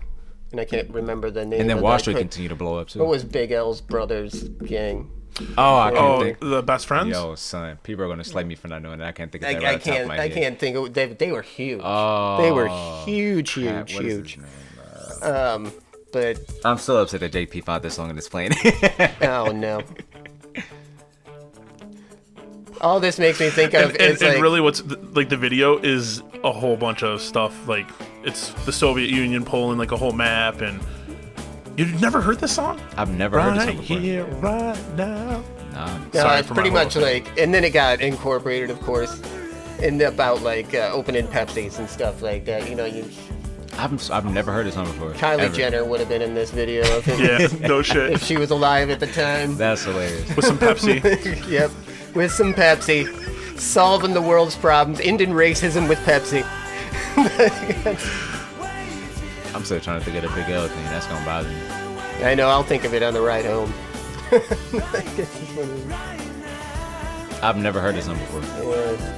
[0.52, 1.60] and I can't remember the name.
[1.62, 2.98] and then of Wall that, Street but continued to blow up too.
[2.98, 5.10] What was Big L's brothers gang?
[5.58, 6.38] oh, I can't Oh, think.
[6.40, 7.08] the best friends.
[7.10, 9.08] Yo, son, people are gonna slay me for not knowing that.
[9.08, 10.08] I can't think of I, that right I off the top of can't.
[10.08, 10.32] my I head.
[10.34, 10.76] can't think.
[10.76, 11.80] Of, they they were huge.
[11.82, 12.68] Oh, they were
[13.04, 14.38] huge, huge, crap, what is his huge.
[14.38, 15.32] name?
[15.34, 15.72] Um,
[16.12, 18.52] but I'm so upset that JP found this song in this plane.
[19.22, 19.80] oh no.
[22.84, 24.82] All this makes me think of and, and, is and like really what's
[25.14, 27.86] like the video is a whole bunch of stuff like
[28.24, 30.78] it's the soviet union pulling like a whole map and
[31.78, 33.98] you've never heard this song I've never heard this right song before.
[33.98, 35.98] here right now Nah.
[35.98, 39.20] No, Sorry it's pretty much whole- like, and then it got incorporated, of course,
[39.82, 42.68] in the, about like uh, opening Pepsis and stuff like that.
[42.70, 43.04] You know, you
[43.76, 45.14] I've, I've never heard this song before.
[45.14, 45.52] Kylie ever.
[45.56, 48.12] Jenner would have been in this video of him yeah no shit.
[48.12, 49.56] if she was alive at the time.
[49.56, 50.36] That's hilarious.
[50.36, 51.02] with some pepsi
[51.50, 51.72] yep,
[52.14, 53.06] with some Pepsi,
[53.58, 56.44] solving the world's problems, ending racism with Pepsi.
[59.54, 60.84] I'm still trying to think of the Big L thing.
[60.86, 61.56] That's gonna bother me.
[62.24, 62.48] I know.
[62.48, 63.72] I'll think of it on the ride home.
[64.30, 68.40] This is one of I've never heard this song before.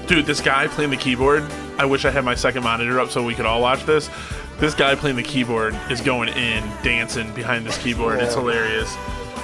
[0.09, 1.45] dude this guy playing the keyboard
[1.79, 4.11] i wish i had my second monitor up so we could all watch this
[4.59, 8.93] this guy playing the keyboard is going in dancing behind this keyboard it's hilarious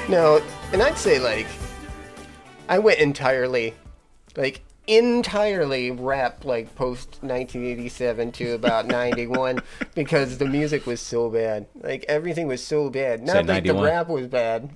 [0.08, 0.42] No,
[0.72, 1.46] and I'd say like
[2.72, 3.74] I went entirely
[4.34, 9.60] like entirely rap like post 1987 to about 91
[9.94, 11.66] because the music was so bad.
[11.74, 13.22] Like everything was so bad.
[13.22, 14.70] Not like the rap was bad.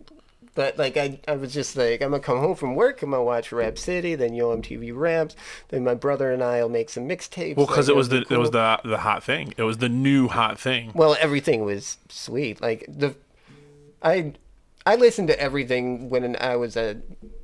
[0.54, 3.24] But like I, I was just like I'm gonna come home from work, I'm gonna
[3.24, 5.34] watch Rap City, then Yo MTV Raps,
[5.68, 7.56] then my brother and I'll make some mixtapes.
[7.56, 9.78] well because like, it was the be it was the the hot thing it was
[9.78, 12.60] the new hot thing Well, everything was sweet.
[12.60, 13.14] Like the,
[14.02, 14.34] I,
[14.86, 16.96] I listened to everything when I was a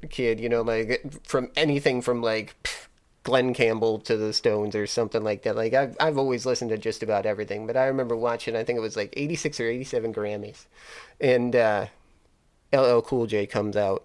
[0.08, 0.40] kid.
[0.40, 2.86] You know, like from anything from like pff,
[3.24, 5.56] Glen Campbell to the Stones or something like that.
[5.56, 7.66] Like I've I've always listened to just about everything.
[7.66, 8.56] But I remember watching.
[8.56, 10.66] I think it was like eighty six or eighty seven Grammys,
[11.20, 11.86] and uh,
[12.72, 14.04] LL Cool J comes out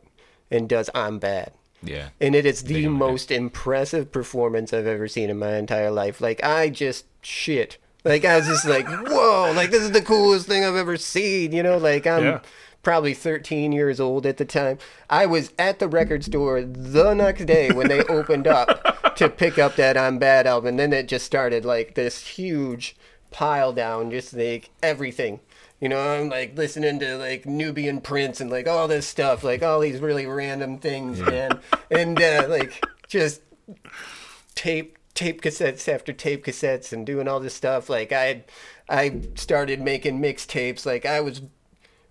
[0.51, 1.51] and does "I'm Bad."
[1.83, 2.09] Yeah.
[2.19, 6.19] and it is the most impressive performance I've ever seen in my entire life.
[6.19, 7.77] Like I just shit.
[8.03, 9.53] Like I was just like, whoa!
[9.55, 11.51] Like this is the coolest thing I've ever seen.
[11.51, 12.39] You know, like I'm Yeah.
[12.87, 14.77] Probably 13 years old at the time.
[15.09, 19.59] I was at the record store the next day when they opened up to pick
[19.59, 20.69] up that I'm Bad album.
[20.69, 22.95] And then it just started like this huge
[23.29, 25.41] pile down, just like everything.
[25.81, 29.61] You know, I'm like listening to like Nubian Prince and like all this stuff, like
[29.61, 31.59] all these really random things, man.
[31.91, 33.41] And uh, like just
[34.55, 37.89] tape tape cassettes after tape cassettes and doing all this stuff.
[37.89, 38.45] Like I
[38.87, 40.85] I started making mixtapes.
[40.85, 41.41] Like I was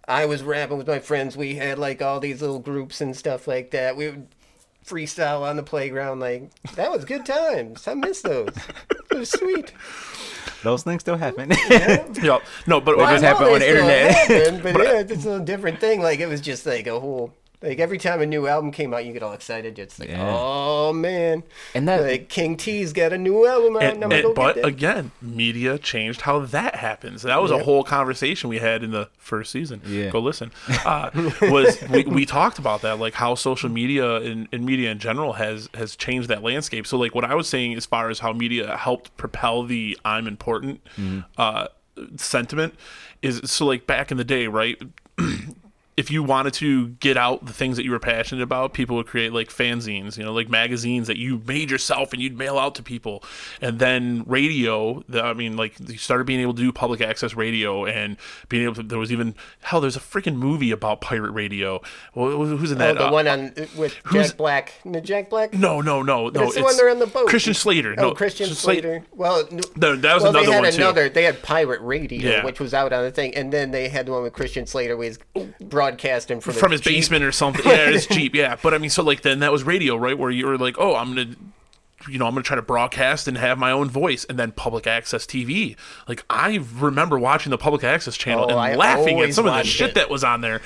[0.09, 1.37] I was rapping with my friends.
[1.37, 3.97] We had like all these little groups and stuff like that.
[3.97, 4.29] We would
[4.87, 6.21] freestyle on the playground.
[6.21, 7.87] Like that was good times.
[7.89, 8.55] I miss those.
[9.11, 9.73] It was sweet.
[10.63, 11.51] Those things still happen.
[11.71, 12.07] yeah
[12.67, 14.15] no but I just happened on the internet.
[14.15, 16.01] happen, but yeah, it's a different thing.
[16.01, 17.33] Like it was just like a whole.
[17.63, 19.79] Like every time a new album came out, you get all excited.
[19.79, 20.25] It's like, Yeah.
[20.29, 21.43] oh man,
[21.75, 24.35] And that- like King T's got a new album out, and, And, I'm gonna and-
[24.35, 24.69] but get that.
[24.69, 27.23] again, media changed how that happens.
[27.23, 29.81] That was a whole conversation we had in the first season.
[29.87, 30.11] Yeah.
[30.11, 30.53] Go listen.
[30.87, 31.11] Uh,
[31.43, 35.33] was we, we talked about that, like how social media and, and media in general
[35.33, 36.87] has has changed that landscape.
[36.87, 40.27] So like what I was saying as far as how media helped propel the I'm
[40.29, 40.81] important
[41.39, 41.67] uh,
[42.17, 42.75] sentiment
[43.23, 44.81] is so like back in the day, right?
[45.97, 49.07] if you wanted to get out the things that you were passionate about, people would
[49.07, 52.75] create like fanzines, you know, like magazines that you made yourself and you'd mail out
[52.75, 53.25] to people.
[53.63, 57.35] And then radio, the, I mean, like you started being able to do public access
[57.35, 58.19] radio and
[58.51, 61.81] being able to, there was even, hell, there's a freaking movie about pirate radio.
[62.15, 62.91] Well, who's in that?
[62.91, 62.99] Oh, that?
[63.01, 64.75] the Uh, one on with Jack Black.
[64.85, 65.55] No, Jack Black.
[65.55, 66.43] no, no, no, no.
[66.43, 67.27] it's the one they're on the boat.
[67.29, 67.95] Christian Slater.
[67.97, 69.03] Oh, no, Christian Slate- Slater.
[69.15, 70.77] Well, No, that was well, another they had one, too.
[70.83, 71.09] another.
[71.09, 72.45] They had Pirate Radio, Yeah.
[72.45, 74.95] which was out on the thing, and then they had the one with Christian Slater,
[74.95, 75.19] where he's
[75.89, 76.95] broadcasting from, from his Jeep.
[76.95, 77.65] basement or something.
[77.67, 78.35] Yeah, his Jeep.
[78.35, 80.17] Yeah, but I mean, so like then that was radio, right?
[80.17, 81.35] Where you were like, oh, I'm gonna,
[82.09, 84.87] you know, I'm gonna try to broadcast and have my own voice, and then public
[84.87, 85.77] access TV.
[86.07, 89.55] Like I remember watching the public access channel Oh, and I laughing at some of
[89.55, 89.95] the shit it.
[89.97, 90.61] that was on there.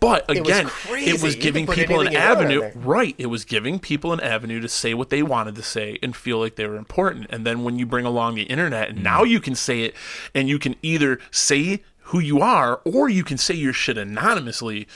[0.00, 3.14] But again, it was You could giving people an anything you want on avenue, right?
[3.18, 6.38] It was giving people an avenue to say what they wanted to say and feel
[6.38, 7.26] like they were important.
[7.30, 9.02] And then when you bring along the internet, and mm.
[9.02, 9.94] now you can say it,
[10.34, 11.82] and you can either say
[12.12, 14.86] who you are or you can say your shit anonymously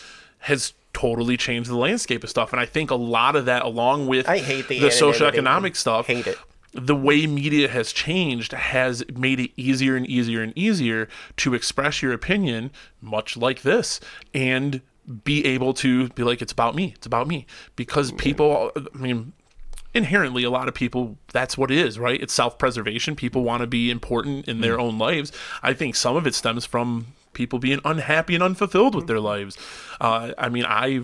[0.41, 4.07] has totally changed the landscape of stuff and i think a lot of that along
[4.07, 4.97] with I hate the the anonymity.
[4.99, 6.39] social economic stuff Hate it.
[6.73, 11.09] the way media has changed has made it easier and easier and easier
[11.39, 13.99] to express your opinion much like this
[14.35, 14.81] and
[15.25, 17.47] be able to be like it's about me it's about me
[17.77, 19.33] because people i mean
[19.97, 22.21] inherently a lot of people that's what it is right?
[22.21, 23.17] It's self-preservation.
[23.17, 25.33] People want to be important in their own lives.
[25.63, 29.57] I think some of it stems from people being unhappy and unfulfilled with their lives.
[30.01, 31.03] Uh, i mean i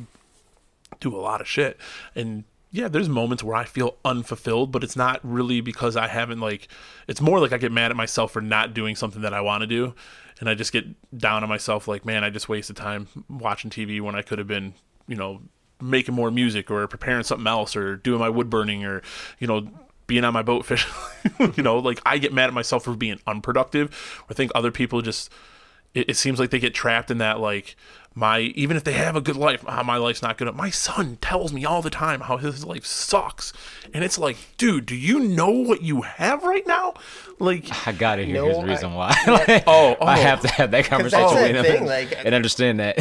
[1.00, 1.78] do a lot of shit.
[2.14, 6.40] And yeah there's moments where i feel unfulfilled but it's not really because i haven't
[6.40, 6.68] like
[7.06, 9.62] it's more like i get mad at myself for not doing something that i want
[9.62, 9.94] to do.
[10.40, 10.86] And i just get
[11.16, 14.48] down on myself like man i just wasted time watching tv when i could have
[14.48, 14.74] been
[15.06, 15.42] you know
[15.82, 19.02] making more music or preparing something else or doing my wood burning or
[19.38, 19.66] you know
[20.06, 20.92] being on my boat fishing
[21.56, 25.00] you know like i get mad at myself for being unproductive i think other people
[25.02, 25.30] just
[25.94, 27.76] it, it seems like they get trapped in that like
[28.14, 31.16] my even if they have a good life ah, my life's not good my son
[31.22, 33.52] tells me all the time how his life sucks
[33.94, 36.92] and it's like dude do you know what you have right now
[37.38, 39.16] like I gotta hear No, his I- reason why.
[39.26, 40.22] Like, Oh, I oh.
[40.22, 42.98] have to have that conversation with him thing, like- and understand that.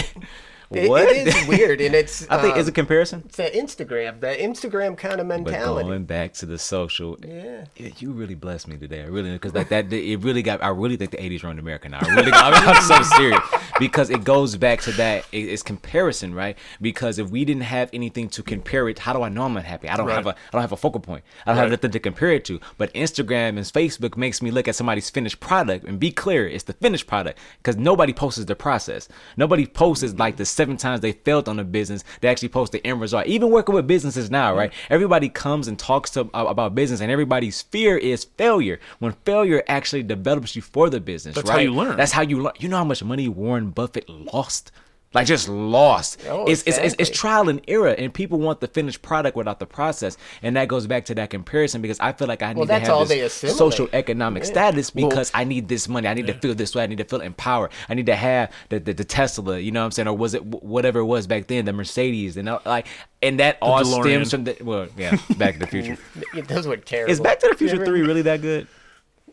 [0.72, 2.26] It- it is weird, and it's.
[2.30, 3.24] I think um, is a comparison.
[3.26, 5.84] It's that Instagram, that Instagram kind of mentality.
[5.84, 7.66] But going back to the social, Yeah.
[7.76, 9.02] you really blessed me today.
[9.02, 10.64] I really because like that, it really got.
[10.64, 12.00] I really think the '80s ruined America now.
[12.02, 13.40] I really, I I'm so serious
[13.80, 15.26] because it goes back to that.
[15.32, 16.58] It, it's comparison, right?
[16.82, 19.90] Because if we didn't have anything to compare it, how do I know I'm unhappy?
[19.90, 21.24] I don't have a, I don't have a focal point.
[21.46, 21.72] I don't have Right.
[21.72, 22.60] nothing to compare it to.
[22.78, 26.64] But Instagram and Facebook makes me look at somebody's finished product and be clear, it's
[26.64, 29.08] the finished product because nobody posts the process.
[29.38, 32.04] Nobody posts like the seven times they failed on a business.
[32.20, 33.26] They actually post the end result.
[33.26, 34.72] Even working with businesses now, right?
[34.92, 38.80] Everybody comes and talks to uh, about business, and everybody's fear is failure.
[39.00, 41.64] When failure actually develops you for the business, That's how right?
[41.64, 41.98] you learn.
[41.98, 42.54] That's how you learn.
[42.60, 44.72] You know how much money Warren Buffett lost.
[45.14, 46.22] Like just lost.
[46.30, 49.60] Oh, it's, it's, it's it's trial and error, and people want the finished product without
[49.60, 52.66] the process, and that goes back to that comparison because I feel like I need
[52.68, 56.08] to have this social economic status because I need this money.
[56.08, 56.84] I need to feel this way.
[56.84, 57.72] I need to feel empowered.
[57.90, 59.60] I need to have the, the, the Tesla.
[59.60, 60.08] You know what I'm saying?
[60.08, 62.88] Or was it whatever it was back then, the Mercedes, and uh, like,
[63.22, 64.04] and that all DeLorean.
[64.04, 65.98] stems from the well, yeah, Back to the Future.
[66.48, 67.12] Those were terrible.
[67.12, 68.66] Is Back to the Future Never- three really that good?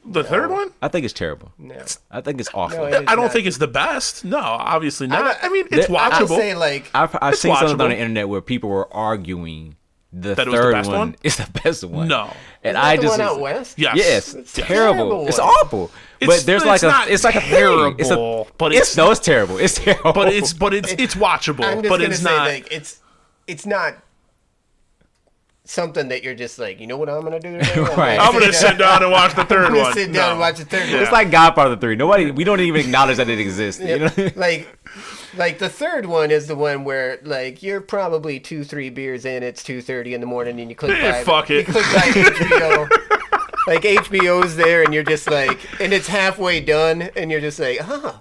[0.05, 1.53] The third one I think it's terrible.
[1.59, 1.83] No.
[2.11, 2.79] I think it's awful.
[2.79, 3.33] No, it is i don't not.
[3.33, 6.55] think it's the best no obviously not don't- i, mean it's There- I watchable say
[6.55, 9.77] like I've, I've It's seen something on the internet where people were arguing
[10.13, 11.17] the That it was the third best one, one?
[11.23, 12.09] is the best one.
[12.09, 12.33] No.
[12.65, 13.79] and I the just one was- out west.
[13.79, 14.95] yes Yes, It's it's terrible.
[14.95, 15.91] terrible It's awful.
[16.21, 17.97] It's- but there's like it's a it's like a thing.
[17.99, 19.59] It's a terrible, but it's, it's- no, it's terrible.
[19.59, 20.13] It's terrible.
[20.15, 23.01] but it's but it's it's watchable I'm just but it's say not like it's
[23.47, 23.97] it's not
[25.71, 27.81] something that you're just like you know what I'm gonna do today?
[27.95, 28.19] Right.
[28.19, 30.57] i'm gonna sit down and watch the third I'm gonna one sit down and watch
[30.57, 31.03] the third one.
[31.03, 31.95] it's like Godfather three.
[31.95, 33.81] Nobody we don't even acknowledge that it exists.
[33.83, 34.11] You know?
[34.37, 34.67] like
[35.37, 39.43] like the third one is the one where like you're probably two three beers in
[39.43, 41.67] it's 2.30 in the morning and you click Eh, by fuck you it.
[41.67, 42.89] click by hbo
[43.67, 47.79] like hbo's there and you're just like and it's halfway done and you're just like
[47.81, 48.15] huh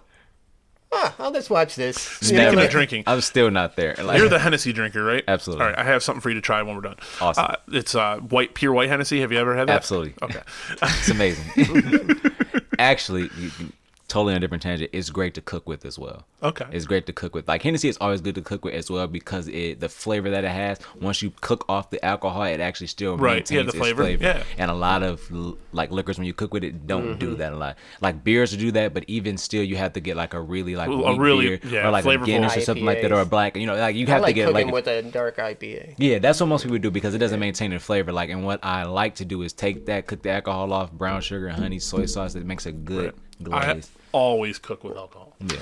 [0.92, 3.96] huh i'll just watch this You Speaking know, of like- drinking I'm still not there.
[4.02, 5.24] Like, You're the Hennessy drinker, right?
[5.28, 5.64] Absolutely.
[5.66, 6.96] All right, I have something for you to try when we're done.
[7.22, 7.46] Awesome.
[7.50, 9.20] Uh, it's uh, white, pure white Hennessy.
[9.22, 9.76] Have you ever had that?
[9.78, 10.14] Absolutely.
[10.22, 10.42] Okay.
[10.82, 11.46] it's amazing.
[12.80, 13.74] Actually, you, you-
[14.08, 14.90] totally on a different tangent.
[14.94, 16.26] It's great to cook with as well.
[16.42, 16.66] Okay.
[16.72, 17.48] It's great to cook with.
[17.48, 20.44] Like Hennessy is always good to cook with as well because it the flavor that
[20.44, 20.80] it has.
[21.02, 24.04] Once you cook off the alcohol, it actually still Right, maintains yeah, the its flavor,
[24.04, 24.24] flavor.
[24.24, 24.44] yeah.
[24.58, 25.30] And a lot of
[25.74, 27.38] like liquors when you cook with it don't do Mm-hmm.
[27.40, 27.78] that a lot.
[28.00, 30.90] Like beers do that, but even still, you have to get like a really like
[30.90, 33.58] A really- beer yeah, or like a Guinness or something like that, or a black.
[33.58, 35.96] You know, like you i have like to get cooking like with a dark ipa
[35.98, 38.12] yeah, that's what most people do because it doesn't maintain the flavor.
[38.12, 41.22] Like, and what I like to do is take that, cook the alcohol off, brown
[41.22, 42.36] sugar, honey, soy sauce.
[42.36, 43.14] It makes a good
[43.52, 43.90] I glaze.
[44.12, 45.34] Always cook with alcohol.
[45.40, 45.58] Yeah.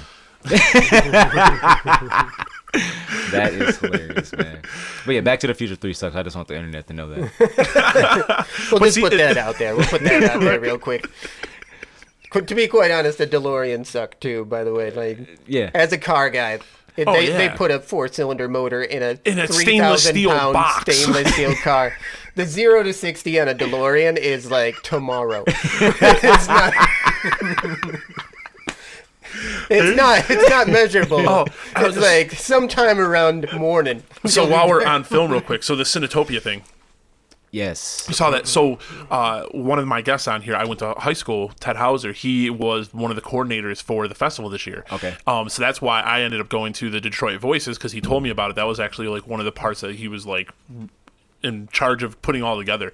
[3.32, 4.62] that is hilarious, man.
[5.06, 6.16] But yeah, Back to the Future Three sucks.
[6.16, 8.46] I just want the internet to know that.
[8.72, 9.76] We'll just see, put that out there.
[9.76, 11.08] We'll put that out there real quick.
[12.30, 14.46] Qu- To be quite honest, the DeLorean sucked too.
[14.46, 15.72] By the way, like Yeah.
[15.74, 16.60] as a car guy,
[16.98, 20.08] if Oh, they they put a four cylinder motor in a In a three stainless
[20.08, 20.82] steel pound box.
[20.98, 21.94] stainless steel car.
[22.36, 25.44] The zero to sixty on a DeLorean is like tomorrow.
[25.48, 26.74] it's not.
[29.70, 30.30] It's not.
[30.30, 31.20] It's not measurable.
[31.28, 31.46] Oh,
[31.76, 34.04] I it's was- like sometime around morning.
[34.26, 36.64] So while we're on film, real quick, so the Cinetopia thing,
[37.52, 38.06] Yes.
[38.10, 38.48] you saw that.
[38.48, 38.80] So
[39.10, 42.12] uh, one of my guests on here, I went to high school, Ted Hauser.
[42.12, 44.84] He was one of the coordinators for the festival this year.
[44.92, 45.16] Okay.
[45.26, 48.24] Um, so that's why I ended up going to the Detroit Voices because he told
[48.24, 48.56] me about it.
[48.58, 50.52] That was actually like one of the parts that he was like
[51.46, 52.92] in charge of putting all together,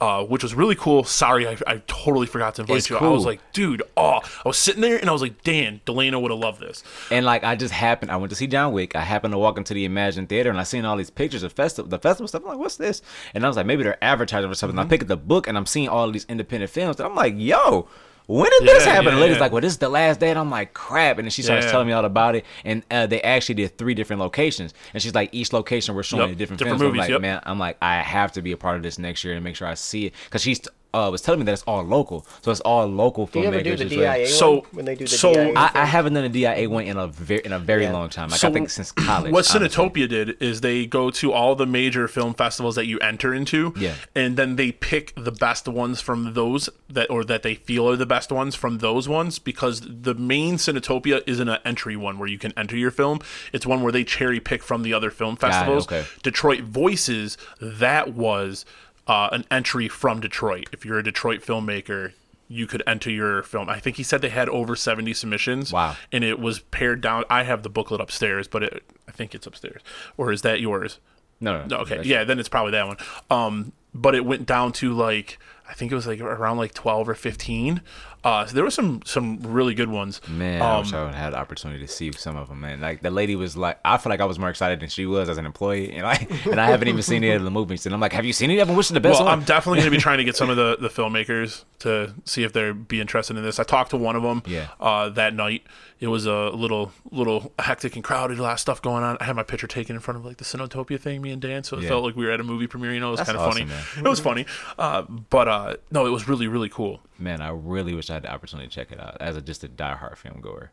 [0.00, 1.02] uh, which was really cool.
[1.04, 2.96] Sorry, I, I totally forgot to invite It's you.
[2.96, 6.20] I was like, dude, oh, I was sitting there and I was like, Dan, Delano
[6.20, 6.84] would have loved this.
[7.10, 8.94] And like I just happened, I went to see John Wick.
[8.94, 11.52] I happened to walk into the Emagine Theater and I seen all these pictures of
[11.52, 12.42] festival, the festival stuff.
[12.42, 13.02] I'm like, what's this?
[13.32, 14.78] And I was like, maybe they're advertising for something.
[14.78, 17.00] I pick up the book and I'm seeing all of these independent films.
[17.00, 17.88] And I'm like, yo,
[18.26, 19.04] when did this happen?
[19.06, 19.40] yeah, the lady's yeah.
[19.42, 20.30] like, well, this is the last day.
[20.30, 21.18] And I'm like, crap.
[21.18, 21.72] And then she starts Yeah.
[21.72, 22.44] telling me all about it.
[22.64, 24.72] And uh, they actually did three different locations.
[24.92, 26.94] And she's like, each location we're showing Yep, a different, different films.
[26.94, 27.20] movies, I'm like, yep.
[27.20, 29.56] man, I'm like, I have to be a part of this next year and make
[29.56, 30.60] sure I see it because she's.
[30.94, 33.60] Uh, was telling me that it's all local, so it's all local Do you ever
[33.62, 34.14] do filmmakers the as well.
[34.14, 35.52] DIA So- one when they do the so DIA?
[35.56, 37.92] I, I haven't done a DIA one in a very in a very Yeah.
[37.92, 38.28] long time.
[38.30, 39.32] Like So I think since college.
[39.32, 39.44] What.
[39.44, 43.72] Cinetopia did is they go to all the major film festivals that you enter into,
[43.76, 43.94] Yeah.
[44.14, 47.96] and then they pick the best ones from those that or that they feel are
[47.96, 52.28] the best ones from those ones because the main Cinetopia isn't an entry one where
[52.28, 53.18] you can enter your film.
[53.52, 55.86] It's one where they cherry pick from the other film festivals.
[55.86, 56.04] okay.
[56.22, 58.64] Detroit Voices that was
[59.06, 60.68] uh, an entry from Detroit.
[60.72, 62.12] If you're a Detroit filmmaker.
[62.46, 63.70] You could enter your film.
[63.70, 65.72] I think he said they had over 70 submissions.
[65.72, 65.96] Wow.
[66.12, 67.24] And it was pared down.
[67.30, 69.80] I have the booklet upstairs, but it, I think it's upstairs.
[70.18, 71.00] Or is that yours?
[71.40, 72.98] No, no, No, okay, yeah, then it's probably that one.
[73.30, 77.08] Um, but it went down to like I think it was like around like twelve
[77.08, 77.80] or fifteen.
[78.24, 80.20] Uh, there were some some really good ones.
[80.28, 82.62] Man, I wish Um, I would have had the opportunity to see some of them.
[82.62, 85.04] Man, like the lady was like, I feel like I was more excited than she
[85.04, 87.84] was as an employee, and I and I haven't even seen any of the movies.
[87.84, 88.76] And I'm like, have you seen any of them?
[88.76, 89.38] Which is the best well, one?
[89.40, 92.44] I'm definitely going to be trying to get some of the, the filmmakers to see
[92.44, 93.58] if they'd be interested in this.
[93.58, 94.68] I talked to one of them Yeah.
[94.80, 95.62] uh, that night.
[96.00, 99.16] It was a little little hectic and crowded, a lot of stuff going on.
[99.20, 101.62] I had my picture taken in front of like the Cinetopia thing, me and Dan,
[101.62, 101.90] so it Yeah.
[101.90, 102.92] felt like we were at a movie premiere.
[102.92, 103.70] You know, it was kind of awesome, funny.
[103.96, 104.04] man.
[104.06, 104.46] It was funny,
[104.78, 107.00] uh, but uh, no, it was really really cool.
[107.18, 109.62] Man, I really wish I had the opportunity to check it out as a just
[109.64, 110.72] a diehard film goer.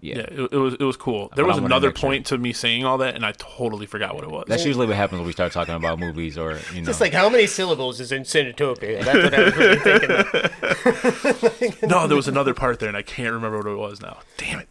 [0.00, 1.28] Yeah, Yeah, it, it was it was cool.
[1.34, 3.32] There But was I wanna another sure- point to me saying all that, and I
[3.32, 4.44] totally forgot what it was.
[4.46, 6.86] that's usually what happens when we start talking about movies or you know.
[6.86, 9.02] Just like how many syllables is in Cinetopia?
[9.04, 11.88] That's what I was really thinking.
[11.88, 14.18] no, there was another part there, and I can't remember what it was now.
[14.36, 14.68] Damn it!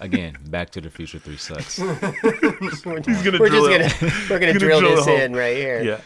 [0.00, 1.78] again, Back to the Future Three sucks.
[1.78, 5.82] We're, gonna we're drill just gonna we're gonna Gonna drill drill this in right here.
[5.82, 6.00] Yeah,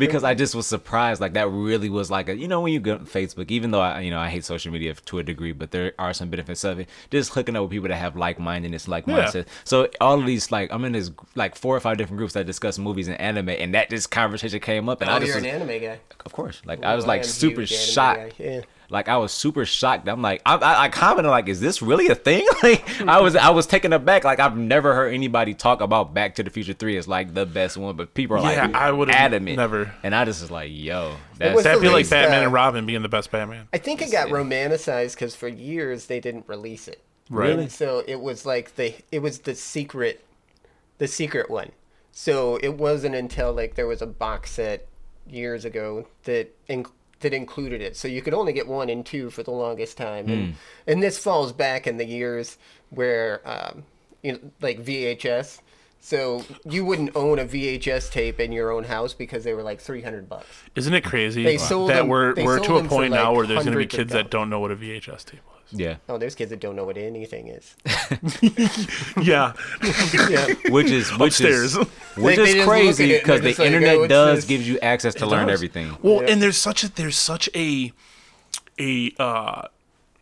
[0.00, 1.20] because I just was surprised.
[1.20, 3.80] Like that really was like a you know when you go on Facebook, even though
[3.80, 6.64] I you know I hate social media to a degree, but there are some benefits
[6.64, 6.88] of it.
[7.12, 9.24] Just hooking up with people that have like mindedness, like Yeah.
[9.26, 9.46] mindset.
[9.62, 12.46] So all of these like I'm in this like four or five different groups that
[12.46, 15.36] discuss movies and anime, and that just conversation came up, and Oh, I just you're
[15.36, 16.00] was, an anime guy.
[16.26, 18.34] of course like I was like am super shocked.
[18.38, 18.62] Yeah.
[18.90, 20.08] Like I was super shocked.
[20.08, 22.46] I'm like, I, I, I commented like, is this really a thing?
[22.62, 24.24] Like I was, I was taken aback.
[24.24, 27.46] Like I've never heard anybody talk about Back to the Future Three as like the
[27.46, 29.56] best one, but people are Yeah, like, I would've adamant.
[29.56, 32.84] never- And I just was like, yo, that's that'd be like Batman uh, and Robin
[32.84, 33.68] being the best Batman.
[33.72, 34.34] I think it got Yeah.
[34.34, 37.00] romanticized because for years they didn't release it.
[37.30, 37.50] Right.
[37.58, 40.24] And so it was like the it was the secret,
[40.98, 41.70] the secret one.
[42.12, 44.86] So it wasn't until like there was a box set
[45.28, 46.84] years ago that in,
[47.20, 47.96] that included it.
[47.96, 50.54] So you could only get one and two for the longest time, and
[50.86, 52.58] and this falls back in the years
[52.90, 53.84] where um,
[54.22, 55.60] you know like VHS.
[56.02, 59.80] So you wouldn't own a VHS tape in your own house because they were like
[59.80, 60.46] three hundred bucks.
[60.74, 62.94] Isn't it crazy They sold that them- we're they we're sold to a them for,
[62.96, 64.70] point now like, where there's going to be hundreds of kids that don't know what
[64.70, 65.56] a VHS tape was?
[65.78, 65.96] yeah.
[66.08, 67.76] Oh, there's kids that don't know what anything is.
[69.22, 69.52] yeah,
[70.28, 70.46] yeah.
[70.70, 71.76] Which is which Upstairs.
[71.76, 71.86] is
[72.16, 73.96] which they is just look at crazy it and because they're the just like, internet
[73.96, 75.54] oh, it's does just- gives you access to learn does.
[75.54, 75.96] everything.
[76.02, 76.30] Well, Yeah.
[76.32, 77.92] and there's such a there's such a
[78.78, 79.62] a uh,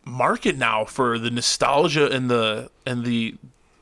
[0.05, 3.35] market now for the nostalgia and the and the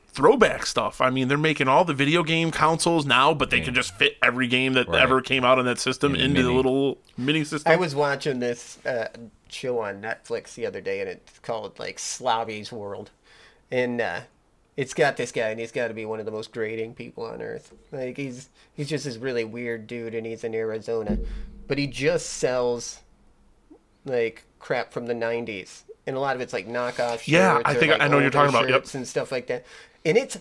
[0.08, 1.00] throwback stuff.
[1.00, 4.16] I mean, they're making all the video game consoles now, but they can just fit
[4.22, 5.00] every game that Right.
[5.00, 7.70] ever came out on that system In a into the little mini system.
[7.70, 9.08] I was watching this uh,
[9.48, 13.10] show on Netflix the other day, and it's called like Slavy's World,
[13.70, 14.20] and uh,
[14.76, 17.24] it's got this guy, and he's got to be one of the most grating people
[17.24, 17.72] on earth.
[17.92, 21.18] Like he's he's just this really weird dude, and he's in Arizona,
[21.68, 23.00] but he just sells
[24.04, 27.28] like crap from the '90s, and a lot of it's like knockoff.
[27.28, 28.92] Yeah, I think like, I know what you're talking about, yep.
[28.94, 29.64] and stuff like that,
[30.04, 30.38] and it's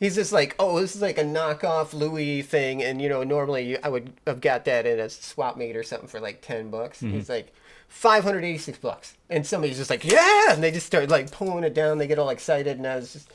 [0.00, 3.82] He's just like, oh, this is like a knockoff Louis thing, and you know, normally
[3.82, 6.98] I would have got that in a swap meet or something for like ten bucks.
[6.98, 7.14] Mm-hmm.
[7.14, 7.52] He's like,
[7.88, 11.64] five hundred eighty-six bucks, and somebody's just like, yeah, and they just start like pulling
[11.64, 11.98] it down.
[11.98, 13.32] They get all excited, and I was just,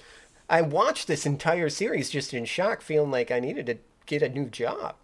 [0.49, 4.29] I watched this entire series just in shock, feeling like I needed to get a
[4.29, 4.95] new job.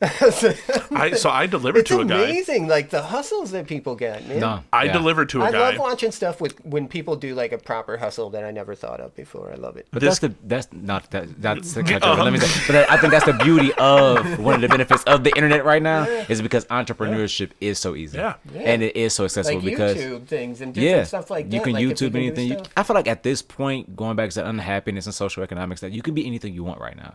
[0.00, 2.22] I so I delivered it's to a guy.
[2.22, 4.38] amazing, like the hustles that people get, man.
[4.38, 4.92] No, I yeah.
[4.92, 5.58] delivered to a I guy.
[5.58, 8.76] I love watching stuff with when people do like a proper hustle that I never
[8.76, 9.50] thought of before.
[9.52, 9.88] I love it.
[9.90, 12.90] But This- that's the that's not that that's the catch Let me say, but that-
[12.92, 16.04] I think that's the beauty of one of the benefits of the internet right now
[16.04, 18.18] is because entrepreneurship is so easy.
[18.18, 18.34] Yeah.
[18.54, 21.56] and it is so accessible Like because YouTube things and different yeah, stuff like that.
[21.56, 22.48] you can like YouTube do anything.
[22.50, 22.62] You.
[22.76, 26.02] I feel like at this point, going back to unhappiness and social economics, that you
[26.02, 27.14] can be anything you want right now.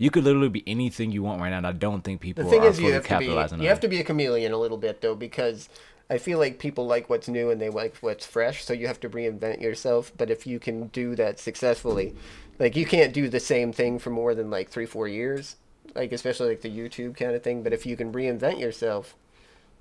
[0.00, 2.48] You could literally be anything you want right now, and I don't think people The
[2.48, 4.56] thing are is, you have to be capitalizing you have to be a chameleon a
[4.56, 5.68] little bit though, because
[6.08, 8.64] I feel like people like what's new and they like what's fresh.
[8.64, 10.10] So you have to reinvent yourself.
[10.16, 12.14] But if you can do that successfully,
[12.58, 15.56] like you can't do the same thing for more than like three four years,
[15.94, 17.62] like especially like the YouTube kind of thing.
[17.62, 19.14] But if you can reinvent yourself,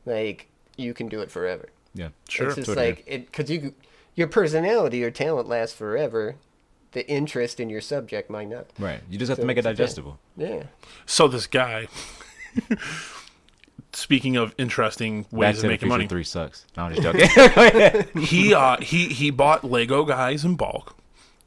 [0.06, 1.70] like you can do it forever.
[1.94, 2.48] Yeah, Sure.
[2.48, 2.88] It's just Totally.
[2.88, 3.74] like it because you
[4.16, 6.36] your personality, your talent lasts forever.
[6.94, 8.66] The interest in your subject might not.
[8.80, 9.00] right.
[9.10, 9.76] You just have So to make it it's a thing.
[9.78, 10.20] digestible.
[10.38, 10.64] Yeah.
[11.06, 11.88] So this guy.
[13.92, 16.66] Speaking of interesting Back ways to of making money, Three sucks.
[16.78, 18.06] No, I'm just joking.
[18.24, 20.96] he uh he he bought Lego guys in bulk.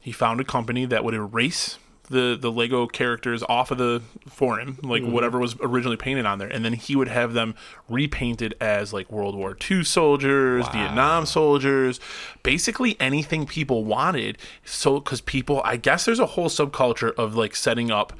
[0.01, 1.77] He found a company that would erase
[2.13, 6.39] the the Lego characters off of the for him, like whatever was originally painted on
[6.39, 7.55] there, and then he would have them
[7.89, 11.99] repainted as like World War II soldiers, Vietnam soldiers,
[12.43, 14.37] basically anything people wanted.
[14.63, 18.13] So because people, I guess there's a whole subculture of like setting up.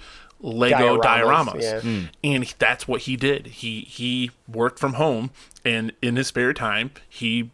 [0.46, 1.80] Lego Dioramas, dioramas, yeah.
[1.80, 2.06] Hmm.
[2.22, 3.48] and that's what he did.
[3.48, 5.32] He he worked from home,
[5.64, 7.50] and in his spare time, he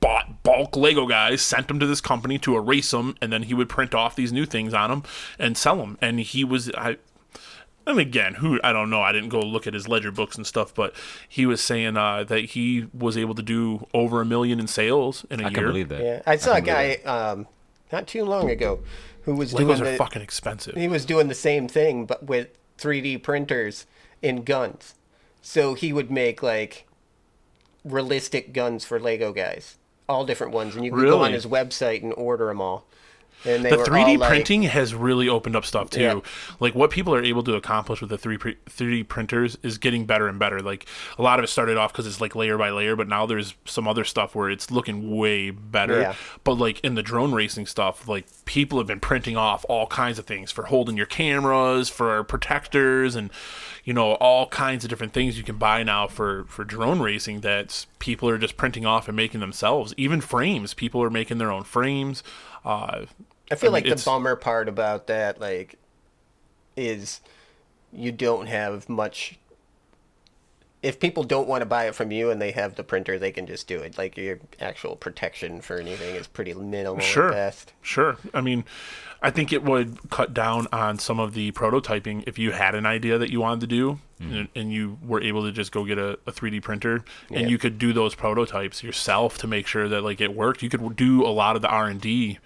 [0.00, 3.54] bought bulk Lego guys, sent them to this company to erase them, and then he
[3.54, 5.02] would print off these new things on them
[5.38, 5.98] and sell them.
[6.00, 6.98] And he was I.
[7.88, 9.00] And again, who I don't know.
[9.00, 10.92] I didn't go look at his ledger books and stuff, but
[11.28, 15.24] he was saying uh, that he was able to do over a million in sales
[15.30, 15.50] in a I year.
[15.50, 16.02] I can believe that.
[16.02, 17.46] Yeah, I saw a guy um,
[17.92, 18.80] not too long ago
[19.22, 20.74] who was Legos doing are the, fucking expensive.
[20.76, 22.48] he was doing the same thing but with
[22.78, 23.86] 3D printers
[24.22, 24.94] in guns.
[25.42, 26.86] So he would make like
[27.84, 32.02] realistic guns for Lego guys, all different ones, and you could go on his website
[32.02, 32.86] and order them all.
[33.44, 36.00] And they the 3D all, like- printing has really opened up stuff too.
[36.00, 36.20] Yeah.
[36.58, 40.26] Like what people are able to accomplish with the 3 3D printers is getting better
[40.26, 40.60] and better.
[40.60, 40.86] Like
[41.18, 43.54] a lot of it started off because it's like layer by layer, but now there's
[43.64, 46.00] some other stuff where it's looking way better.
[46.00, 46.14] Yeah.
[46.44, 50.18] But like in the drone racing stuff, like people have been printing off all kinds
[50.18, 53.30] of things for holding your cameras, for protectors, and
[53.84, 57.40] you know all kinds of different things you can buy now for for drone racing.
[57.40, 59.94] That people are just printing off and making themselves.
[59.96, 62.22] Even frames, people are making their own frames.
[62.66, 63.06] Uh,
[63.50, 65.76] I feel I mean, like the it's- bummer part about that, like,
[66.76, 67.20] is
[67.92, 69.38] you don't have much.
[70.86, 73.32] If people don't want to buy it from you and they have the printer, they
[73.32, 73.98] can just do it.
[73.98, 77.28] Like your actual protection for anything is pretty minimal Sure.
[77.28, 77.72] at best.
[77.82, 78.16] Sure.
[78.32, 78.64] I mean,
[79.20, 82.86] I think it would cut down on some of the prototyping if you had an
[82.86, 84.34] idea that you wanted to do mm-hmm.
[84.34, 87.40] and, and you were able to just go get a, a 3D printer Yeah.
[87.40, 90.62] and you could do those prototypes yourself to make sure that like it worked.
[90.62, 92.38] You could do a lot of the R&D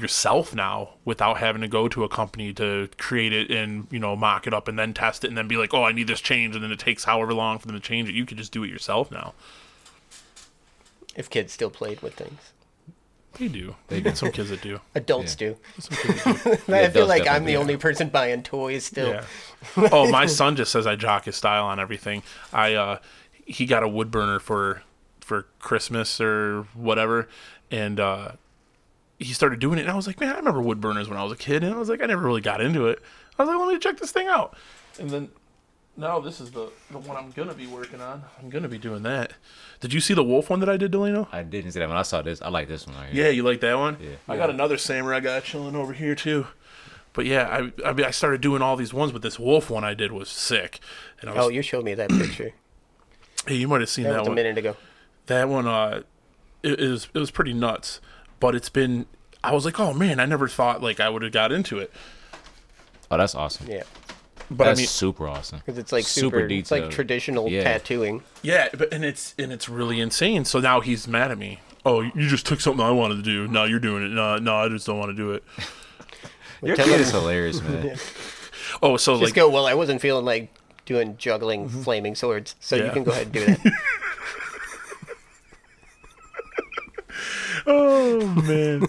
[0.00, 4.16] yourself now without having to go to a company to create it and, you know,
[4.16, 6.20] mock it up and then test it and then be like, "Oh, I need this
[6.20, 8.14] change." And then it takes however long for them to change it.
[8.14, 9.34] You could just do it yourself now.
[11.16, 12.52] If kids still played with things,
[13.38, 13.76] They do.
[13.88, 14.80] They get some kids that do.
[14.94, 15.56] adults do.
[15.78, 16.50] Some kids do.
[16.74, 17.58] I feel like I'm the do.
[17.58, 19.08] only person buying toys still.
[19.08, 19.24] Yeah.
[19.92, 22.22] oh, my son just says I jock his style on everything.
[22.52, 22.98] I uh,
[23.44, 24.82] he got a wood burner for
[25.20, 27.28] for Christmas or whatever,
[27.70, 28.32] and uh,
[29.20, 29.82] he started doing it.
[29.82, 31.72] And I was like, man, I remember wood burners when I was a kid, and
[31.72, 32.98] I was like, I never really got into it.
[33.38, 34.56] I was like, let me check this thing out,
[34.98, 35.28] and then.
[35.96, 38.22] now this is the, the one I'm gonna be working on.
[38.42, 39.34] I'm gonna be doing that.
[39.80, 41.28] Did you see the wolf one that I did, Delano?
[41.32, 41.96] I didn't see that one.
[41.96, 42.42] I saw this.
[42.42, 43.24] I like this one right here.
[43.24, 43.96] Yeah, you like that one?
[44.00, 44.16] Yeah.
[44.28, 46.46] I got another samurai guy chilling over here too.
[47.12, 49.84] But yeah, I I, mean, I started doing all these ones, but this wolf one
[49.84, 50.80] I did was sick.
[51.20, 52.52] And I was, Oh, you showed me that picture.
[53.46, 54.76] hey, you might have seen That that, was a minute ago.
[55.26, 56.02] That one, uh,
[56.62, 58.00] it, it was it was pretty nuts.
[58.40, 59.06] But it's been,
[59.44, 61.92] I was like, oh man, I never thought like I would have got into it.
[63.10, 63.66] Oh, that's awesome.
[63.68, 63.82] Yeah,
[64.50, 65.58] But that's I mean, super awesome.
[65.58, 66.52] because it's like Super super.
[66.54, 67.64] It's like traditional Yeah.
[67.64, 68.22] tattooing.
[68.42, 70.44] yeah, but and it's and it's really insane.
[70.44, 71.60] So now he's mad at me.
[71.84, 73.48] Oh, you just took something I wanted to do.
[73.48, 74.10] Now you're doing it.
[74.10, 75.44] No, no, I just don't want to do it.
[76.62, 77.96] Your Tell kid him- is hilarious, man.
[78.82, 79.48] Oh, so Just like go.
[79.50, 80.48] Well, I wasn't feeling like
[80.86, 81.82] doing juggling mm-hmm.
[81.82, 83.58] flaming swords, so you can go ahead and do that.
[87.66, 88.86] oh man.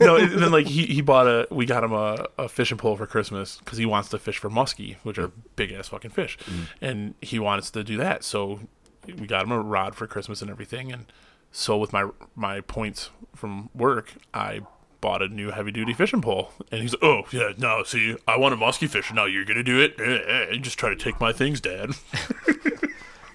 [0.00, 2.96] No, and then like he, he bought a we got him a, a fishing pole
[2.96, 6.38] for Christmas because he wants to fish for muskie, which are big ass fucking fish,
[6.80, 8.24] and he wants to do that.
[8.24, 8.60] So
[9.06, 11.06] we got him a rod for Christmas and everything, and
[11.50, 14.60] so with my my points from work, I
[15.00, 18.38] bought a new heavy duty fishing pole, and he's like, "Oh yeah, no, see, I
[18.38, 19.12] want a muskie fish.
[19.12, 19.96] Now you're gonna do it?
[19.98, 21.90] Eh, eh, just try to take my things, Dad."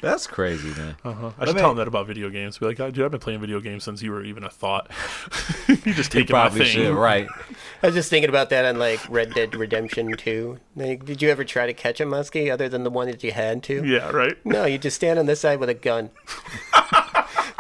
[0.02, 0.96] That's crazy, man.
[1.04, 1.32] Uh-huh.
[1.40, 2.58] I should tell him that about video games.
[2.58, 4.92] Be like, "God, dude, I've been playing video games since you were even a thought.
[5.68, 6.68] you just You take my probably thing.
[6.68, 7.28] should, right?
[7.84, 10.60] I was just thinking about that on like Red Dead Redemption 2.
[10.76, 13.32] Like, did you ever try to catch a muskie other than the one that you
[13.32, 13.84] had to?
[13.86, 14.38] Yeah, right.
[14.46, 16.12] No, you just stand on this side with a gun.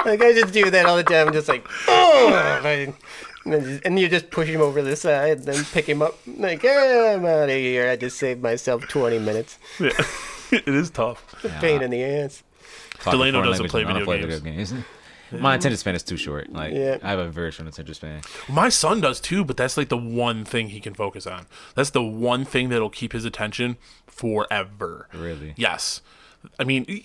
[0.05, 1.27] like I just do that all the time.
[1.27, 2.93] I'm just like, oh, and,
[3.45, 6.17] then just- and you just push him over the side, and then pick him up.
[6.27, 7.89] Like, eh, I'm out of here.
[7.89, 9.57] I just saved myself 20 minutes.
[9.79, 9.89] Yeah.
[10.51, 11.35] it is tough.
[11.43, 12.43] It's a pain in the ass.
[12.99, 14.73] Talking Delano foreign doesn't play language, I don't video games.
[15.31, 16.51] My attention span is too short.
[16.51, 16.97] Like Yeah.
[17.03, 18.21] I have a very short attention span.
[18.47, 21.47] My son does too, but that's like the one thing he can focus on.
[21.75, 25.07] That's the one thing that'll keep his attention forever.
[25.13, 25.53] Really?
[25.57, 26.01] Yes.
[26.59, 26.99] I mean, he,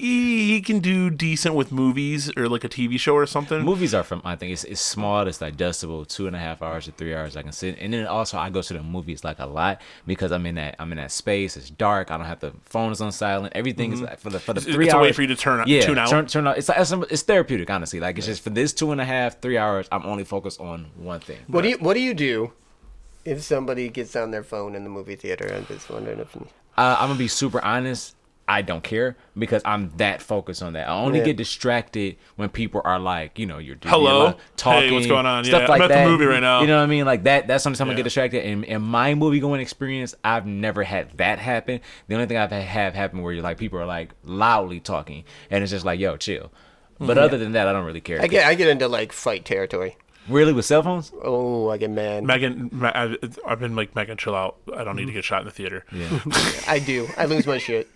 [0.54, 3.62] he can do decent with movies or like a TV show or something.
[3.62, 6.86] Movies are from I think it's it's small, it's digestible, two and a half hours
[6.86, 7.76] to three hours I can sit.
[7.80, 10.76] And then also I go to the movies like a lot because I'm in that
[10.78, 11.56] I'm in that space.
[11.56, 12.10] It's dark.
[12.10, 13.52] I don't have the phone is on silent.
[13.54, 14.68] Everything is like for the for the Mm-hmm.
[14.68, 15.02] It's- three it's a hours.
[15.04, 16.08] way for you to turn- yeah, tune out.
[16.08, 16.58] Turn, turn out.
[16.58, 18.00] It's like it's, it's therapeutic, honestly.
[18.00, 19.88] Like it's just for this two and a half three hours.
[19.92, 21.38] I'm only focused on one thing.
[21.46, 22.52] What do you What do you do
[23.24, 25.52] if somebody gets on their phone in the movie theater?
[25.54, 26.34] I'm just wondering if.
[26.36, 28.16] Uh, I'm gonna be super honest.
[28.52, 30.86] I don't care because I'm that focused on that.
[30.88, 31.24] I only Yeah.
[31.24, 34.36] get distracted when people are like, you know, you're you're Hello?
[34.56, 35.44] talking, Hey, what's going on?
[35.44, 36.06] stuff Yeah, like I'm at the that.
[36.08, 36.60] movie right now.
[36.60, 37.06] You know what I mean?
[37.06, 37.46] Like that.
[37.46, 38.44] That's sometimes I get distracted.
[38.44, 41.80] And in my movie going experience, I've never had that happen.
[42.08, 45.24] The only thing I've had have happen where you're like people are like loudly talking,
[45.50, 46.52] and it's just like, yo, chill.
[47.00, 48.20] But other than that, I don't really care.
[48.20, 49.96] I get I get into like fight territory.
[50.28, 51.10] really with cell phones.
[51.24, 52.22] Oh, I get mad.
[52.22, 54.58] Megan, Ma- I've, I've been like, Megan, chill out.
[54.76, 55.84] I don't need to get shot in the theater.
[55.90, 56.20] Yeah.
[56.68, 57.08] I do.
[57.16, 57.88] I lose my shit.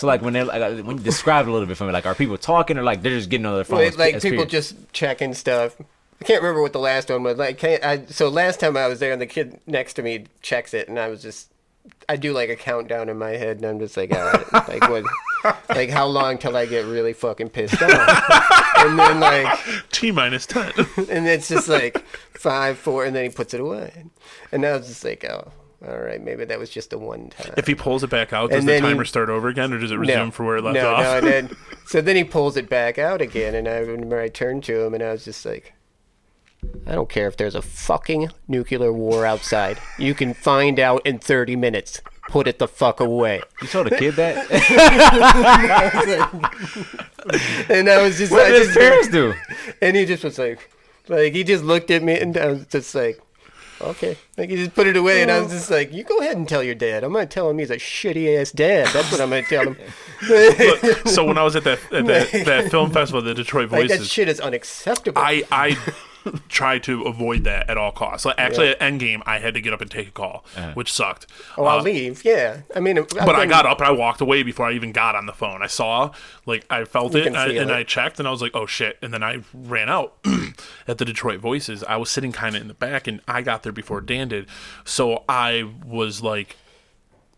[0.00, 1.92] So like when they like uh, when you describe it a little bit for me,
[1.92, 3.80] like are people talking or like they're just getting on their phones?
[3.80, 4.48] Wait, like as people period?
[4.48, 5.76] just checking stuff.
[5.78, 7.36] I can't remember what the last one was.
[7.36, 10.24] Like, can't, I, so last time I was there, and the kid next to me
[10.40, 11.50] checks it, and I was just,
[12.08, 14.88] I do like a countdown in my head, and I'm just like, all right, like
[14.88, 15.04] what,
[15.68, 19.58] like how long till I get really fucking pissed off, and then like,
[19.92, 20.72] T minus 10.
[21.10, 22.02] and it's just like
[22.32, 24.04] five, four, and then he puts it away,
[24.50, 25.52] and I was just like, oh,
[25.86, 27.54] all right, maybe that was just a one time.
[27.56, 29.72] if he pulls it back out, does And the then he- timer start over again
[29.72, 31.02] or does it resume for where it left no, off?
[31.02, 34.28] No, and then, so then he pulls it back out again, and I remember I
[34.28, 35.72] turned to him, and I was just like,
[36.86, 39.78] I don't care if there's a fucking nuclear war outside.
[39.98, 42.02] You can find out in 30 minutes.
[42.28, 43.40] Put it the fuck away.
[43.62, 44.46] You told a kid that?
[47.68, 49.34] And I was just, what I did his just parents do?
[49.82, 50.70] and he just was like,
[51.08, 53.20] like he just looked at me, and I was just like,
[53.80, 54.16] okay.
[54.36, 56.48] Like he just put it away, and I was just like, you go ahead and
[56.48, 57.04] tell your dad.
[57.04, 58.88] I'm gonna tell him he's a shitty ass dad.
[58.92, 59.76] That's what I'm gonna tell him.
[60.28, 63.88] Look, so when I was at that at that, that film festival, the Detroit like
[63.88, 65.20] that Voices, shit is unacceptable.
[65.20, 65.76] I I
[66.48, 68.24] try to avoid that at all costs.
[68.26, 70.44] Like actually, at Endgame, I had to get up and take a call,
[70.74, 71.26] which sucked.
[71.56, 72.24] oh, I'll Uh, leave.
[72.24, 74.92] Yeah, I mean, I've But I got up and I walked away before I even
[74.92, 75.62] got on the phone.
[75.62, 76.10] I saw,
[76.46, 77.72] like, I felt You it, and, I, feel and.
[77.72, 80.14] I checked, and I was like, "Oh shit!" And then I ran out
[80.88, 81.82] at the Detroit Voices.
[81.84, 84.46] I was sitting kind of in the back, and I got there before Dan did,
[84.84, 86.56] so I was like,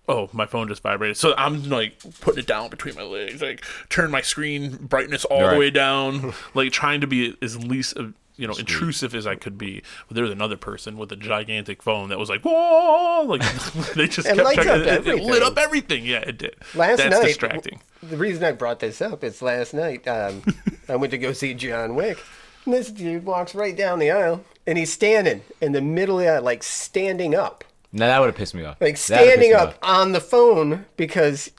[0.09, 3.65] "Oh, my phone just vibrated." So I'm like putting it down between my legs, like
[3.89, 7.97] turn my screen brightness all the way down, like trying to be as least.
[8.37, 9.83] You know, intrusive as I could be.
[10.09, 13.43] But there was another person with a gigantic phone that was like, "Whoa!" Like
[13.95, 14.71] they just kept lights checking.
[14.91, 16.05] up It, it lit up everything.
[16.07, 16.57] Yeah, it did.
[16.75, 17.81] Last That's night, distracting.
[18.03, 20.43] The reason I brought this up is last night um,
[20.89, 22.19] I went to go see John Wick.
[22.65, 26.25] And this dude walks right down the aisle, and he's standing in the middle of
[26.25, 28.81] the aisle, like standing up, Now that would have pissed me off.
[28.81, 29.79] like That would've pissed standing up off.
[29.83, 31.51] on the phone because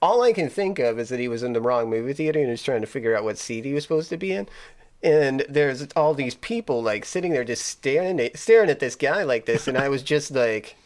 [0.00, 2.48] all I can think of is that he was in the wrong movie theater and
[2.50, 4.48] he's trying to figure out what seat he was supposed to be in.
[5.02, 9.22] And there's all these people like sitting there just staring at, staring at this guy
[9.22, 10.76] like this, and I was just like,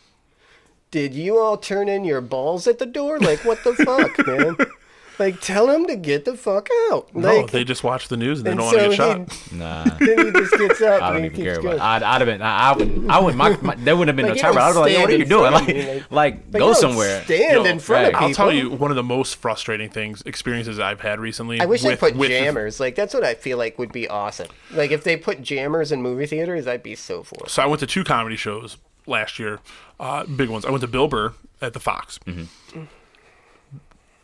[0.90, 3.18] "Did you all turn in your balls at the door?
[3.18, 4.56] Like what the fuck, man?
[5.24, 8.46] Like tell him to get the fuck out." No, they just watch the news and
[8.46, 9.32] they and don't want to get so shot.
[9.32, 9.84] he- Nah.
[10.00, 11.62] then he just gets up I and don't he even keeps care about.
[11.62, 11.76] going.
[11.76, 11.82] It.
[11.82, 12.42] I'd, I'd have been.
[12.42, 13.06] I, I would.
[13.10, 13.34] I would.
[13.36, 14.54] My, my, there wouldn't have been Like, no you time.
[14.54, 15.52] don't I was like, yo, what are you doing?
[15.52, 17.22] Like, me, like- like, Like, go somewhere.
[17.24, 18.14] Stand Yo, in front right.
[18.14, 21.60] of I'll tell you one of the most frustrating things, experiences I've had recently.
[21.60, 22.80] I wish with, they put with- jammers.
[22.80, 24.48] Like that's what I feel like would be awesome.
[24.72, 27.44] Like if they put jammers in movie theaters, I'd be so for.
[27.44, 27.50] it.
[27.50, 28.76] So I went to two comedy shows
[29.06, 29.60] last year,
[30.00, 30.64] uh, big ones.
[30.64, 32.18] I went to Bill Burr at the Fox.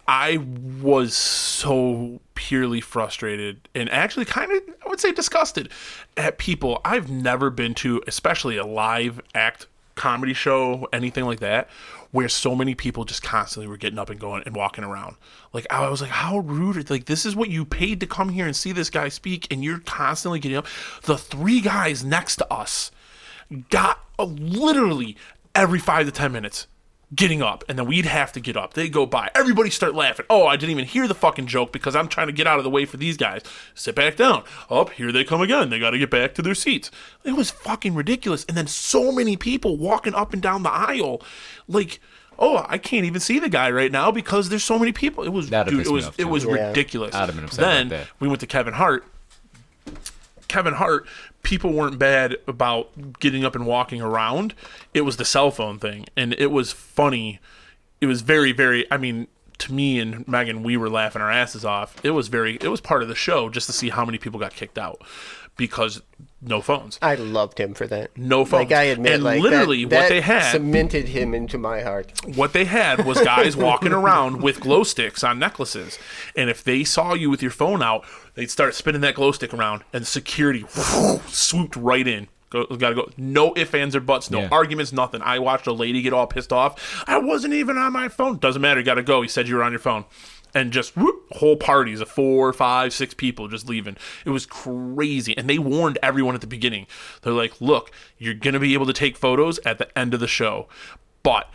[0.09, 0.39] I
[0.81, 5.71] was so purely frustrated and actually kind of, I would say, disgusted
[6.17, 9.67] at people I've never been to, especially a live act
[9.97, 11.69] comedy show, anything like that,
[12.11, 15.17] where so many people just constantly were getting up and going and walking around.
[15.53, 16.89] Like I was like, how rude!
[16.89, 19.63] Like this is what you paid to come here and see this guy speak, and
[19.63, 20.67] you're constantly getting up.
[21.03, 22.91] The three guys next to us
[23.69, 25.19] got uh, literally
[25.55, 26.67] every five to ten minutes
[27.15, 28.75] getting up and then we'd have to get up.
[28.75, 29.31] They go by.
[29.35, 30.27] Everybody start laughing.
[30.29, 32.65] Oh i didn't even hear the fucking joke because i'm trying to get out of
[32.65, 33.43] the way for these guys.
[33.75, 34.45] Sit back down.
[34.69, 35.71] Up here they come again.
[35.71, 36.91] They got to get back to their seats.
[37.25, 38.45] It was fucking ridiculous.
[38.45, 41.23] And then so many people walking up and down the aisle.
[41.67, 42.01] Like
[42.39, 45.25] oh i can't even see the guy right now because there's so many people.
[45.25, 46.69] It was dude, it was it was Yeah.
[46.69, 47.15] ridiculous.
[47.15, 48.09] I'd have been upset about then that.
[48.21, 49.05] we went to kevin hart.
[50.49, 51.07] Kevin Hart,
[51.43, 54.55] people weren't bad about getting up and walking around.
[54.95, 57.41] It was the cell phone thing, and it was funny.
[58.01, 58.91] It was very, very.
[58.91, 59.29] I mean,
[59.59, 62.05] to me and Megan, we were laughing our asses off.
[62.05, 62.57] It was very.
[62.57, 65.03] It was part of the show just to see how many people got kicked out
[65.57, 66.03] because
[66.41, 68.17] no phones, I loved him for that.
[68.17, 68.71] no phones.
[68.71, 71.81] Like I admit, and like literally that, what that they had cemented him into my
[71.83, 72.13] heart.
[72.37, 75.99] what they had was guys walking around with glow sticks on necklaces.
[76.37, 78.05] And if they saw you with your phone out,
[78.35, 80.65] they'd start spinning that glow stick around, and security
[81.27, 82.29] swooped right in.
[82.51, 83.11] Go, gotta go.
[83.19, 84.31] No ifs, ands, or buts.
[84.31, 84.49] No Yeah.
[84.51, 84.91] arguments.
[84.91, 85.21] Nothing.
[85.21, 87.05] I watched a lady get all pissed off.
[87.07, 88.39] I wasn't even on my phone.
[88.39, 88.81] Doesn't matter.
[88.81, 89.21] You gotta go.
[89.21, 90.07] He said you were on your phone.
[90.55, 93.97] And just whoop, whole parties of four, five, six people just leaving.
[94.25, 95.37] It was crazy.
[95.37, 96.87] And they warned everyone at the beginning.
[97.23, 100.21] They're like, look, you're going to be able to take photos at the end of
[100.21, 100.69] the show.
[101.23, 101.51] But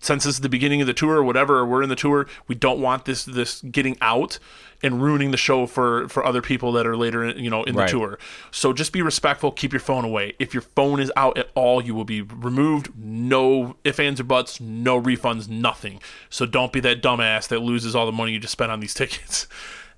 [0.00, 2.26] since this is the beginning of the tour or whatever, or we're in the tour,
[2.48, 4.38] we don't want this this getting out
[4.82, 7.74] and ruining the show for for other people that are later, in, you know, in
[7.76, 7.86] Right.
[7.86, 8.18] the tour.
[8.50, 9.50] So just be respectful.
[9.52, 10.32] Keep your phone away.
[10.38, 12.88] If your phone is out at all, you will be removed.
[12.96, 14.58] No ifs, ands, or buts.
[14.58, 15.48] No refunds.
[15.50, 16.00] Nothing.
[16.30, 18.94] So don't be that dumbass that loses all the money you just spent on these
[19.00, 19.46] tickets.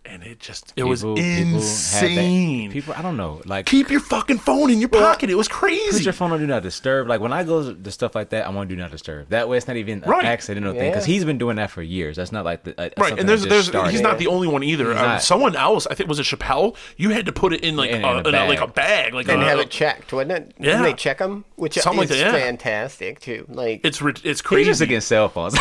[0.05, 2.73] And it just it was People- people that- insane.
[2.73, 5.31] People, I don't know, like Keep your fucking phone in your pocket.
[5.31, 5.93] It was crazy.
[5.99, 7.09] Put your phone on do not disturb.
[7.09, 9.29] Like when I go to stuff like that, I want to do not disturb.
[9.29, 10.25] That way, it's not even an Right.
[10.25, 12.17] accidental thing because he's been doing that for years.
[12.17, 13.93] That's not like the uh, Right, and there's there's started.
[13.93, 14.93] he's not the only one either.
[14.97, 16.75] Um, someone else, I think, was it Chappelle?
[16.97, 18.67] You had to put it in like In- in a, a in a- like a
[18.67, 19.13] bag.
[19.13, 20.59] bag, like and a, have it checked, wasn't it?
[20.61, 20.83] Didn't Yeah.
[20.83, 21.45] they check them?
[21.55, 22.41] Which Something like is that, yeah.
[22.41, 23.47] fantastic too.
[23.49, 24.71] Like, It's ri- it's He's crazy.
[24.71, 25.55] just against cell phones.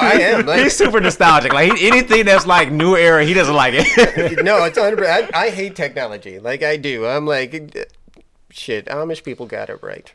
[0.00, 0.46] I am.
[0.46, 1.52] Like, he's super nostalgic.
[1.52, 4.42] Like anything that's like new era, he doesn't like it.
[4.44, 5.06] no, it's 100.
[5.06, 6.38] I, I hate technology.
[6.38, 7.06] Like I do.
[7.06, 7.88] I'm like,
[8.50, 8.86] shit.
[8.86, 10.12] Amish people got it right.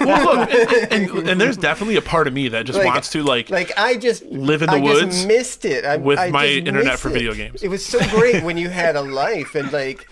[0.00, 3.10] well, look, and, and, and there's definitely a part of me that just Like- wants
[3.10, 5.84] to like, Like I just Live in the I woods just missed it.
[5.84, 7.62] I, with I my internet for video games.
[7.62, 10.06] It was so great when you had a life and like.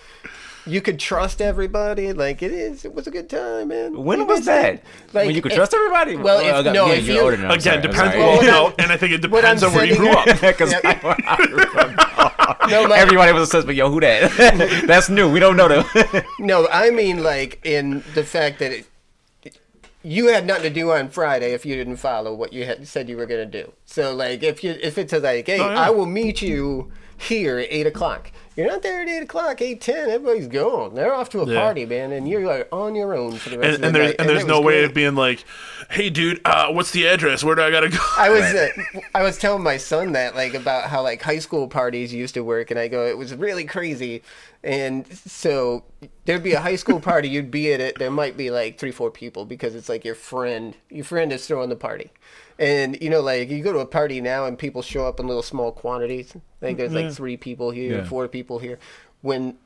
[0.68, 2.84] You could trust everybody, like it is.
[2.84, 4.04] It was a good time, man.
[4.04, 4.82] when You was that?
[5.12, 6.16] Like when you could if- trust everybody?
[6.16, 7.50] well, if- okay, no, yeah, if you're you- older now.
[7.52, 8.16] Again, sorry, depends.
[8.16, 10.26] Well, no, and I think it depends on where you grew up.
[10.40, 10.84] Because Yep.
[12.68, 13.76] No, like- everybody was a suspect.
[13.76, 14.84] Yo, who that?
[14.86, 15.30] That's new.
[15.30, 16.22] We don't know them.
[16.38, 18.86] No, I mean like in the fact that it,
[20.02, 23.08] you had nothing to do on Friday if you didn't follow what you had said
[23.08, 23.72] you were gonna do.
[23.86, 25.80] So like if you if it's like, hey, Oh, yeah.
[25.80, 28.30] I will meet you here at eight o'clock.
[28.56, 30.08] You're not there at eight o'clock, eight ten.
[30.10, 30.94] Everybody's gone.
[30.94, 31.60] They're off to a Yeah.
[31.60, 33.94] party, man, and you're like, on your own for the rest And, of the and
[33.96, 34.84] there's and there's no was way great.
[34.86, 35.44] of being like,
[35.90, 37.44] hey, dude, uh, what's the address?
[37.44, 37.98] Where do I gotta go?
[38.16, 38.68] I was uh,
[39.14, 42.42] I was telling my son that like about how like high school parties used to
[42.42, 44.22] work, and I go it was really crazy,
[44.64, 45.84] and so
[46.24, 48.90] there'd be a high school party, you'd be at it, there might be like three
[48.92, 52.10] four people because it's like your friend, your friend is throwing the party,
[52.58, 55.26] and you know like you go to a party now and people show up in
[55.26, 58.04] little small quantities, like there's like three people here, Yeah.
[58.04, 58.78] four people here,
[59.22, 59.56] when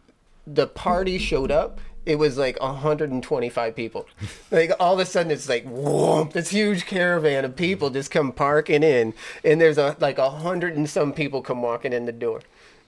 [0.47, 4.07] the party showed up, it was like 125 people.
[4.51, 8.33] Like all of a sudden, it's like whoa, this huge caravan of people just come
[8.33, 9.15] parking in,
[9.45, 12.41] and there's a like a hundred and some people come walking in the door.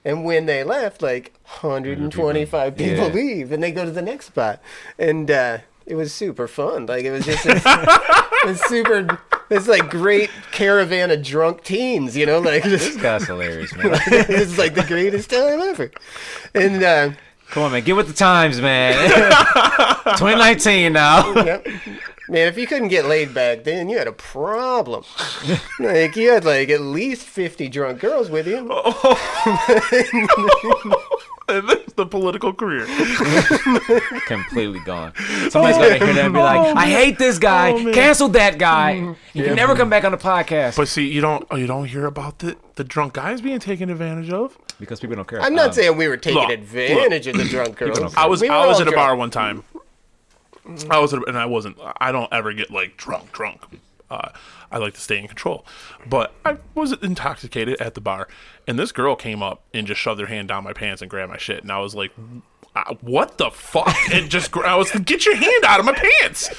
[0.03, 3.13] And when they left, like 125 people, Yeah.
[3.13, 4.61] leave, and they go to the next spot,
[4.99, 6.85] and uh, it was super fun.
[6.85, 9.19] Like it was just this, it's super.
[9.49, 13.91] It's like great caravan of drunk teens, you know, like This just, guy's hilarious, man.
[14.07, 15.91] it's like the greatest time ever.
[16.55, 17.11] And uh,
[17.49, 17.83] Come on, man.
[17.83, 18.93] Get with the times, man.
[20.17, 21.31] 2019 now.
[21.33, 21.67] Yep.
[22.27, 25.03] Man, if you couldn't get laid back then, you had a problem.
[25.79, 28.65] like you had like at least fifty drunk girls with you.
[31.49, 32.85] and there's the political career.
[34.25, 35.13] Completely gone.
[35.49, 37.71] Somebody's gonna hear that and be like, "I hate this guy.
[37.71, 37.93] Oh.
[37.93, 39.15] Cancel that guy.
[39.33, 42.05] You can never come back on the podcast." But see, you don't you don't hear
[42.05, 44.57] about the the drunk guys being taken advantage of.
[44.79, 45.41] because people don't care.
[45.41, 48.15] I'm not Um, saying we were taking look, advantage of the drunk girls.
[48.15, 48.95] I was We I was all at a drunk.
[48.95, 49.63] bar one time.
[50.89, 51.77] I was at a, and I wasn't.
[51.97, 53.61] I don't ever get like drunk, drunk.
[54.09, 54.29] Uh,
[54.71, 55.65] I like to stay in control.
[56.07, 58.27] But I was intoxicated at the bar,
[58.67, 61.31] and this girl came up and just shoved her hand down my pants and grabbed
[61.31, 62.11] my shit, and I was like,
[62.75, 65.85] "Uh, "What the fuck?" And just gra- I was like, "Get your hand out of
[65.85, 66.49] my pants."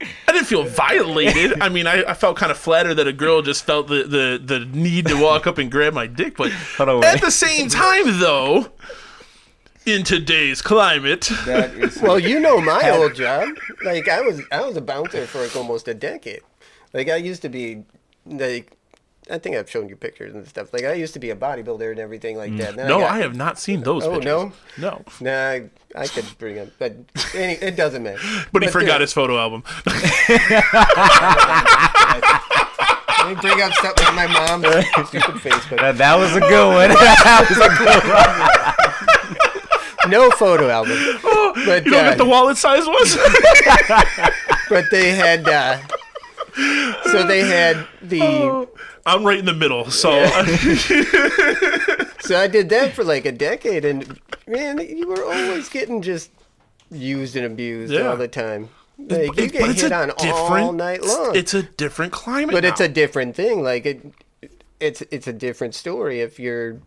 [0.00, 1.60] I didn't feel violated.
[1.60, 4.40] I mean, I, I felt kind of flattered that a girl just felt the, the,
[4.42, 6.36] the need to walk up and grab my dick.
[6.36, 7.20] But at wait.
[7.20, 8.68] the same time, though,
[9.86, 13.48] in today's climate, That is Well, you know my old job.
[13.82, 16.42] Like I was, I was a bouncer for like almost a decade.
[16.94, 17.84] Like I used to be,
[18.26, 18.72] like,
[19.30, 20.72] I think I've shown you pictures and stuff.
[20.72, 22.76] Like I used to be a bodybuilder and everything like that.
[22.76, 24.24] Then no, got- I have not seen those Oh, pictures.
[24.24, 24.52] no?
[24.78, 25.04] No.
[25.20, 26.96] Nah, I, I could bring him, but
[27.34, 28.20] any, it doesn't matter.
[28.52, 29.64] But he forgot dude, his photo album.
[33.18, 34.66] Let me bring up stuff like my mom's
[35.08, 35.78] stupid Facebook.
[35.80, 36.88] that, that was a good one.
[36.94, 38.04] that was a good
[40.04, 40.10] one.
[40.10, 40.96] No photo album.
[41.66, 43.16] But You know uh, what the wallet size was?
[44.70, 45.46] but they had.
[45.46, 45.78] Uh,
[47.12, 48.22] so they had the.
[48.22, 48.68] Oh.
[49.06, 50.10] I'm right in the middle, so
[52.20, 56.30] So I did that for like a decade, and man, you were always getting just
[56.90, 58.08] used and abused Yeah.
[58.08, 58.68] all the time.
[58.98, 61.34] Like you It- get hit on all night long.
[61.34, 62.52] It's a different climate.
[62.52, 63.62] but it's a different thing.
[63.62, 64.04] Like it,
[64.80, 66.80] it's it's a different story if you're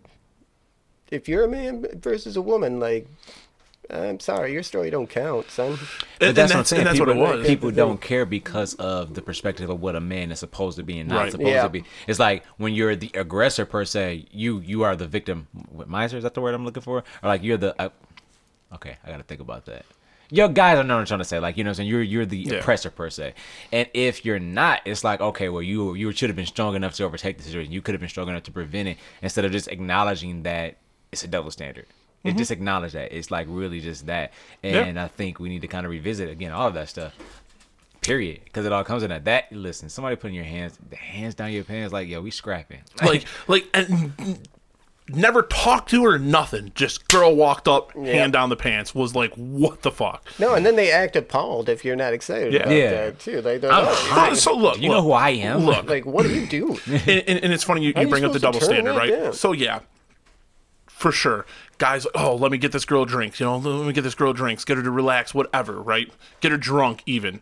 [1.09, 2.79] if you're a man versus a woman.
[2.79, 3.07] Like
[3.91, 5.77] I'm sorry, your story don't count, son.
[6.19, 6.83] But and that's, what I'm saying.
[6.85, 7.47] that's people, what it was.
[7.47, 10.99] People don't care because of the perspective of what a man is supposed to be
[10.99, 11.31] and not Right.
[11.31, 11.63] supposed Yeah.
[11.63, 11.83] to be.
[12.07, 15.47] It's like when you're the aggressor per se, you you are the victim.
[15.69, 16.99] What, miser is that the word I'm looking for?
[16.99, 17.75] Or like you're the.
[17.81, 17.89] Uh,
[18.75, 19.85] okay, I gotta think about that.
[20.33, 21.39] Yo, guys, I know what I'm trying to say.
[21.39, 22.53] Like you know, what I'm saying you're you're the Yeah.
[22.59, 23.33] oppressor per se,
[23.73, 26.93] and if you're not, it's like okay, well you you should have been strong enough
[26.95, 27.73] to overtake the situation.
[27.73, 30.77] You could have been strong enough to prevent it instead of just acknowledging that
[31.11, 31.85] it's a double standard.
[32.23, 34.31] It just acknowledge that it's like really just that,
[34.63, 34.75] Mm-hmm.
[34.75, 34.83] Yeah.
[34.85, 37.13] and I think we need to kind of revisit again all of that stuff.
[38.01, 39.25] Period, because it all comes in that.
[39.25, 42.79] That listen, somebody putting your hands, the hands down your pants, like yo, we scrapping.
[43.03, 44.39] like like and
[45.07, 49.33] never talked to her nothing just girl walked up hand down the pants was like
[49.35, 52.59] what the fuck No, and then they act appalled if you're not excited Yeah.
[52.61, 52.89] about Yeah.
[52.91, 53.41] that too.
[53.41, 53.85] Like they're I'm
[54.15, 55.65] like, so look you know who I am?
[55.65, 56.79] look like, what are you doing?
[56.87, 59.09] and, and, and it's funny you, you you bring up the double standard that right
[59.11, 59.33] down?
[59.33, 59.79] so yeah
[61.01, 61.45] for sure
[61.79, 64.33] guys oh let me get this girl drinks you know let me get this girl
[64.33, 66.11] drinks get her to relax whatever right
[66.41, 67.41] get her drunk even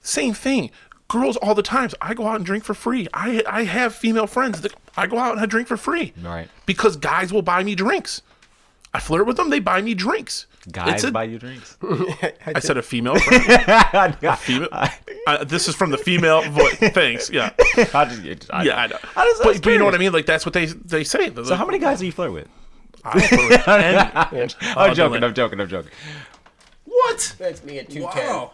[0.00, 0.70] same thing
[1.08, 4.26] girls all the times i go out and drink for free i i have female
[4.26, 6.48] friends that i go out and I drink for free Right.
[6.64, 8.22] because guys will buy me drinks
[8.94, 11.76] i flirt with them they buy me drinks Guys a- buy you drinks.
[12.46, 14.16] I said a female friend.
[14.38, 14.68] female.
[15.26, 16.76] Uh, this is from the female voice.
[16.76, 17.28] Thanks.
[17.30, 17.50] Yeah.
[17.92, 18.96] I just, I, Yeah, I know.
[19.16, 20.12] I just- but, but you know what I mean?
[20.12, 21.30] Like that's what they they say.
[21.30, 22.46] They're So like, how many guys do you flirt with?
[23.04, 25.22] I flirt with any- I'm joking.
[25.24, 25.60] I'm joking.
[25.60, 25.90] I'm joking.
[26.84, 27.34] What?
[27.38, 28.26] That's me at two ten.
[28.28, 28.52] Wow.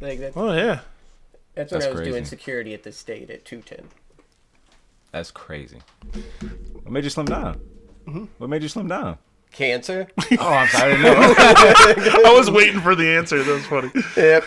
[0.00, 0.80] Like that's, Oh yeah.
[1.54, 2.24] that's when That's I was doing crazy.
[2.24, 3.88] security at the state at two ten.
[5.12, 5.80] That's crazy.
[6.82, 7.60] What made you slim down?
[8.06, 8.24] Mm-hmm.
[8.38, 9.18] What made you slim down?
[9.52, 10.06] Cancer.
[10.38, 10.94] Oh, I'm sorry.
[10.94, 12.22] I.
[12.26, 13.42] I was waiting for the answer.
[13.42, 13.90] That was funny.
[14.16, 14.44] yep.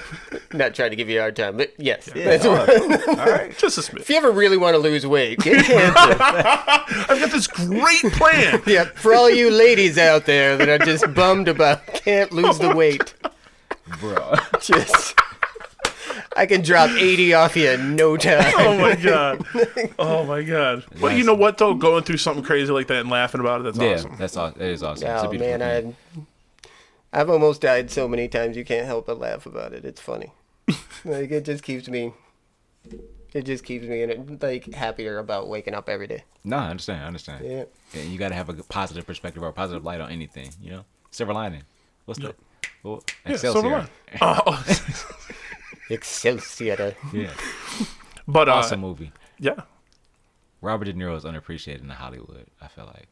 [0.53, 2.09] Not trying to give you a hard time, but yes.
[2.15, 2.69] That's all right.
[3.09, 3.55] All right.
[3.57, 3.99] Just a smidge.
[4.01, 6.17] If you ever really want to lose weight, get cancer.
[6.19, 8.61] I've got this great plan.
[8.65, 12.71] yeah, for all you ladies out there that are just bummed about can't lose the
[12.71, 13.13] oh weight,
[13.99, 14.35] Bro.
[14.61, 15.15] just
[16.35, 18.51] I can drop 80 off you in no time.
[18.57, 19.45] Oh my god.
[19.99, 20.85] Oh my god.
[20.99, 21.73] But you know what though?
[21.75, 24.15] Going through something crazy like that and laughing about it, that's Yeah, awesome.
[24.17, 24.51] that's all.
[24.51, 25.07] That is awesome.
[25.09, 25.95] It's a Oh beautiful man, thing.
[27.13, 29.85] I I've almost died so many times you can't help but laugh about it.
[29.85, 30.31] It's funny.
[31.05, 32.13] like it just keeps me
[33.33, 36.23] it just keeps me in it, like happier about waking up every day.
[36.43, 37.03] No, I understand.
[37.03, 37.45] I understand.
[37.45, 37.63] Yeah.
[37.93, 40.49] Yeah, you got to have a positive perspective or a positive light on anything.
[40.61, 41.63] You know, silver lining.
[42.05, 42.35] What's that?
[42.83, 43.61] Well, Yeah, Excelsior.
[43.61, 43.87] silver line.
[44.21, 44.63] Uh, oh,
[45.89, 46.95] Excelsior.
[47.13, 47.31] yeah,
[48.27, 49.11] but uh, awesome movie.
[49.39, 49.61] yeah.
[50.61, 52.45] Robert De Niro is unappreciated in Hollywood.
[52.61, 53.09] I feel like.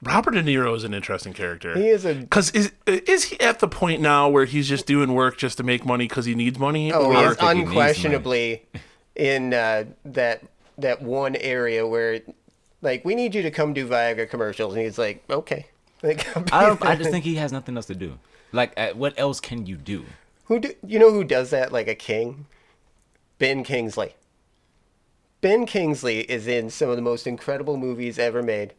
[0.00, 1.76] Robert De Niro is an interesting character.
[1.76, 5.12] He is a Cause is is he at the point now where he's just doing
[5.12, 6.92] work just to make money because he needs money?
[6.92, 8.62] Oh, or he I he unquestionably
[9.16, 10.44] in uh, that
[10.78, 12.20] that one area where,
[12.80, 15.66] like, we need you to come do Viagra commercials, and he's like, okay.
[16.00, 16.86] Like, I'll be I don't.
[16.86, 18.20] I just think he has nothing else to do.
[18.52, 20.04] Like, uh, what else can you do?
[20.48, 22.46] Who do, you know who does that like a king?
[23.38, 24.14] Ben Kingsley.
[25.40, 28.74] Ben Kingsley is in some of the most incredible movies ever made,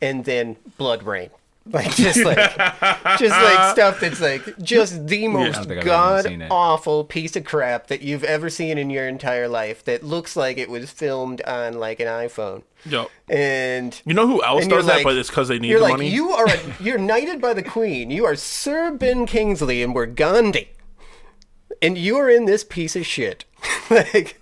[0.00, 1.30] and then BloodRayne.
[1.72, 2.36] Like just like
[3.18, 6.50] just like stuff that's like just the most don't think I've ever god seen that.
[6.50, 10.58] awful piece of crap that you've ever seen in your entire life that looks like
[10.58, 12.64] it was filmed on like an iPhone.
[12.84, 13.06] Yo.
[13.30, 14.96] And You know who else and you're does that?
[14.96, 16.10] like- But it's because they need you're the like money.
[16.10, 18.10] you are a, you're knighted by the queen.
[18.10, 20.68] You are Sir Ben Kingsley and we're Gandhi.
[21.84, 23.44] And you are in this piece of shit.
[23.90, 24.40] like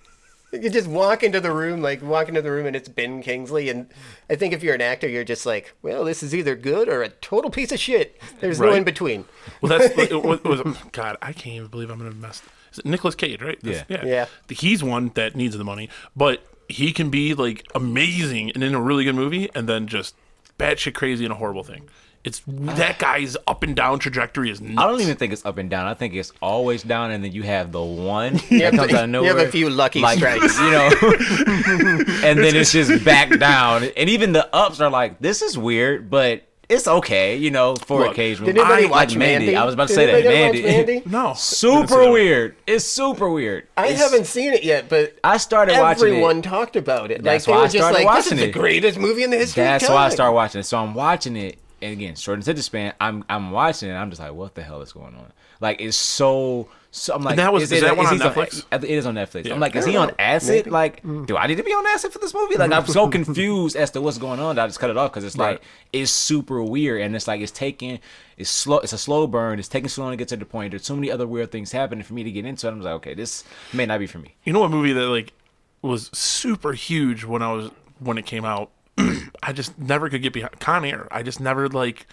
[0.51, 3.69] you just walk into the room, like walk into the room, and it's Ben Kingsley.
[3.69, 3.87] And
[4.29, 7.01] I think if you're an actor, you're just like, well, this is either good or
[7.01, 8.21] a total piece of shit.
[8.39, 9.25] There's no in between.
[9.61, 10.61] Well, that's it was, it was
[10.91, 11.17] God.
[11.21, 12.41] I can't even believe I'm gonna mess.
[12.71, 13.59] Is it Nicolas Cage, right?
[13.61, 14.03] That's- Yeah.
[14.03, 14.09] yeah,
[14.49, 14.55] Yeah.
[14.55, 18.81] He's one that needs the money, but he can be like amazing and in a
[18.81, 20.15] really good movie, and then just
[20.59, 21.89] batshit crazy in a horrible thing.
[22.23, 24.77] It's that guy's up and down trajectory is nuts.
[24.77, 25.87] I don't even think it's up and down.
[25.87, 28.93] I think it's always down, and then you have the one You that have, comes
[28.93, 30.57] out of you have a few lucky like, strikes.
[30.57, 30.89] you know,
[32.23, 33.83] and then it's just back down.
[33.97, 37.99] And even the ups are like, this is weird, but it's okay, you know, for
[38.03, 38.47] Look, occasional.
[38.47, 39.45] Did anybody I- watch like Mandy?
[39.47, 39.57] Mandy.
[39.57, 40.13] I was about to Did say that.
[40.33, 40.93] anybody ever watch Mandy.
[40.93, 41.09] Mandy?
[41.09, 42.55] No, Super weird.
[42.65, 43.67] It's super weird.
[43.75, 46.09] I It's- haven't seen it yet, but I started watching it.
[46.11, 47.21] everyone talked about it.
[47.21, 49.23] That's like they why were I just started like, "This is watching the greatest movie
[49.23, 50.63] in the history That's of time." why I started watching it.
[50.63, 52.93] So I'm watching it, and again, short attention span.
[52.99, 53.91] I'm I'm watching it.
[53.91, 55.31] and I'm just like, what the hell is going on?
[55.59, 56.69] Like, it's so.
[56.95, 58.65] So I'm like, that was- is that one on he Netflix?
[58.71, 59.45] Uh, it is on Netflix.
[59.45, 59.55] Yeah.
[59.55, 60.65] I'm like, is he on acid?
[60.65, 60.69] Maybe.
[60.69, 61.25] Like, mm.
[61.25, 62.55] do I need to be on acid for this movie?
[62.55, 64.57] Like, I'm so confused as to what's going on.
[64.57, 65.63] That I just cut it off because it's like Right.
[65.91, 67.99] it's super weird, and it's like it's taking
[68.37, 68.77] it's slow.
[68.79, 69.57] It's a slow burn.
[69.57, 70.71] It's taking so long to get to the point.
[70.71, 72.71] There's so many other weird things happening for me to get into it.
[72.71, 73.43] I'm like, okay, this
[73.73, 74.35] may not be for me.
[74.43, 75.33] You know what movie that like
[75.81, 78.69] was super huge when I was when it came out?
[79.43, 81.07] I just never could get behind Con Air.
[81.11, 82.07] I just never like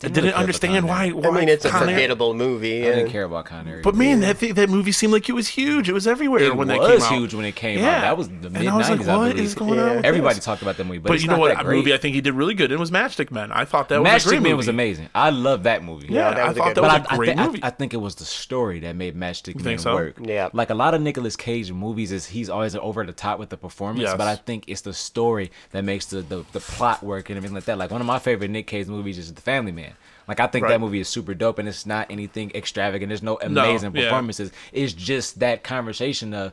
[0.00, 1.28] I didn't care about understand why, why.
[1.28, 2.86] I mean, it's a Con Air- forgettable movie.
[2.88, 3.80] I didn't care about Con Air.
[3.82, 5.88] But man, that thing, that movie seemed like it was huge.
[5.88, 7.18] It was everywhere It when that was came out.
[7.18, 7.96] huge when it came Yeah.
[7.96, 8.00] out.
[8.02, 9.08] That was the And mid I was like, nineties.
[9.08, 9.44] I what believe.
[9.44, 9.84] is going Yeah.
[9.90, 9.96] on?
[9.96, 10.44] with Everybody this?
[10.44, 11.56] talked about that movie, but, But, it's you know not what?
[11.56, 12.70] that A movie I think he did really good.
[12.70, 13.50] It was Matchstick Men.
[13.50, 14.54] I thought that was a Matchstick great Man movie.
[14.54, 15.08] was amazing.
[15.16, 16.06] I love that movie.
[16.10, 17.42] Yeah, that I was a thought good that But was I, a I, great thi-
[17.42, 17.60] I- movie.
[17.64, 19.94] I think it was the story that made Matchstick Man so?
[19.94, 20.16] work.
[20.22, 20.48] Yeah.
[20.52, 23.56] Like a lot of Nicolas Cage movies is he's always over the top with the
[23.56, 27.36] performance, but I think it's the story that makes the, the, the plot work and
[27.36, 27.78] everything like that.
[27.78, 29.86] Like one of my favorite Nick Cage movies is The Family Man.
[30.28, 30.70] Like I think Right.
[30.72, 33.08] that movie is super dope and it's not anything extravagant.
[33.08, 34.02] There's no amazing yeah.
[34.04, 34.52] performances.
[34.72, 36.52] It's just that conversation of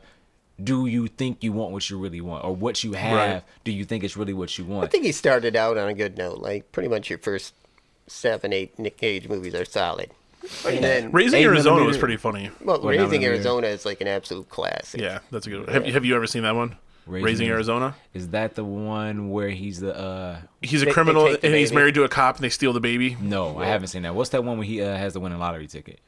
[0.63, 3.43] do you think you want what you really want or what you have Right.
[3.65, 5.93] do you think it's really what you want I think he started out on a
[5.93, 6.39] good note.
[6.39, 7.53] Like pretty much your first
[8.07, 10.11] seven, eight Nick Cage movies are solid.
[10.65, 12.51] And then, Raising Arizona was pretty funny.
[12.63, 15.01] well, What, Raising Arizona is like an absolute classic.
[15.01, 15.73] Yeah, that's a good one.
[15.73, 16.75] Have, have you ever seen that one?
[17.07, 17.85] Raising Raising, Arizona.
[17.85, 17.95] Arizona.
[18.15, 21.47] is that the one where he's the uh He's a They- they criminal take the
[21.47, 23.15] and he's married to a cop and they steal the baby.
[23.21, 25.67] no i haven't seen that what's that one where he uh, has the winning lottery
[25.67, 25.99] ticket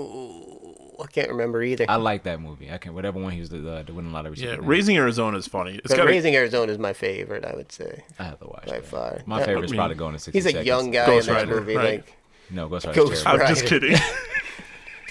[0.00, 1.86] I can't remember either.
[1.88, 4.34] i like that movie i can whatever one he was the, the, the winning lottery
[4.36, 4.66] Yeah, ticket in.
[4.66, 5.76] Raising Arizona is funny.
[5.76, 8.04] It's but got Raising Arizona is my favorite, I would say.
[8.18, 8.84] i have to watch by that.
[8.84, 9.22] far.
[9.26, 10.66] my I favorite's mean, probably going to 60 He's a seconds.
[10.66, 11.76] young guy Ghost in that Rider, movie.
[11.76, 11.84] right.
[12.04, 12.16] Like
[12.50, 13.96] no ghost Ghost Rider's I'm just kidding.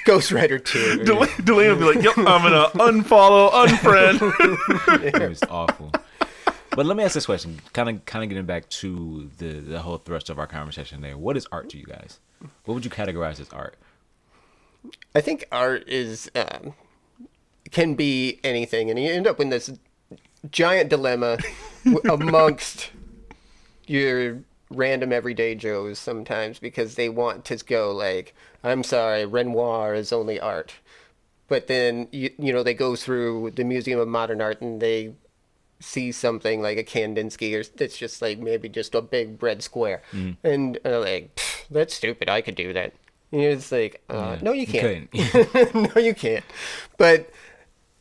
[0.07, 1.03] Ghost Rider 2.
[1.03, 5.91] Delane Delane would be like, "Yep, I'm gonna unfollow, unfriend." terrible it was awful
[6.71, 9.79] but let me ask this question kind of kind of getting back to the the
[9.79, 12.19] whole thrust of our conversation there what is art to you guys
[12.65, 13.75] what would you categorize as art
[15.15, 16.73] I think art is um,
[17.71, 19.71] can be anything, and you end up in this
[20.51, 21.37] giant dilemma
[22.09, 22.91] amongst
[23.85, 24.39] your
[24.69, 30.39] random everyday Joes sometimes because they want to go like, "I'm sorry, Renoir is only
[30.39, 30.73] art,"
[31.47, 35.13] but then you you know they go through the Museum of Modern Art and they
[35.79, 40.01] see something like a Kandinsky or that's just like maybe just a big red square,
[40.43, 41.39] and uh, like
[41.69, 42.29] that's stupid.
[42.29, 42.93] I could do that.
[43.31, 45.11] And it's like, uh, no, you can't.
[45.11, 45.95] couldn't.
[45.95, 46.45] no, you can't.
[46.97, 47.29] But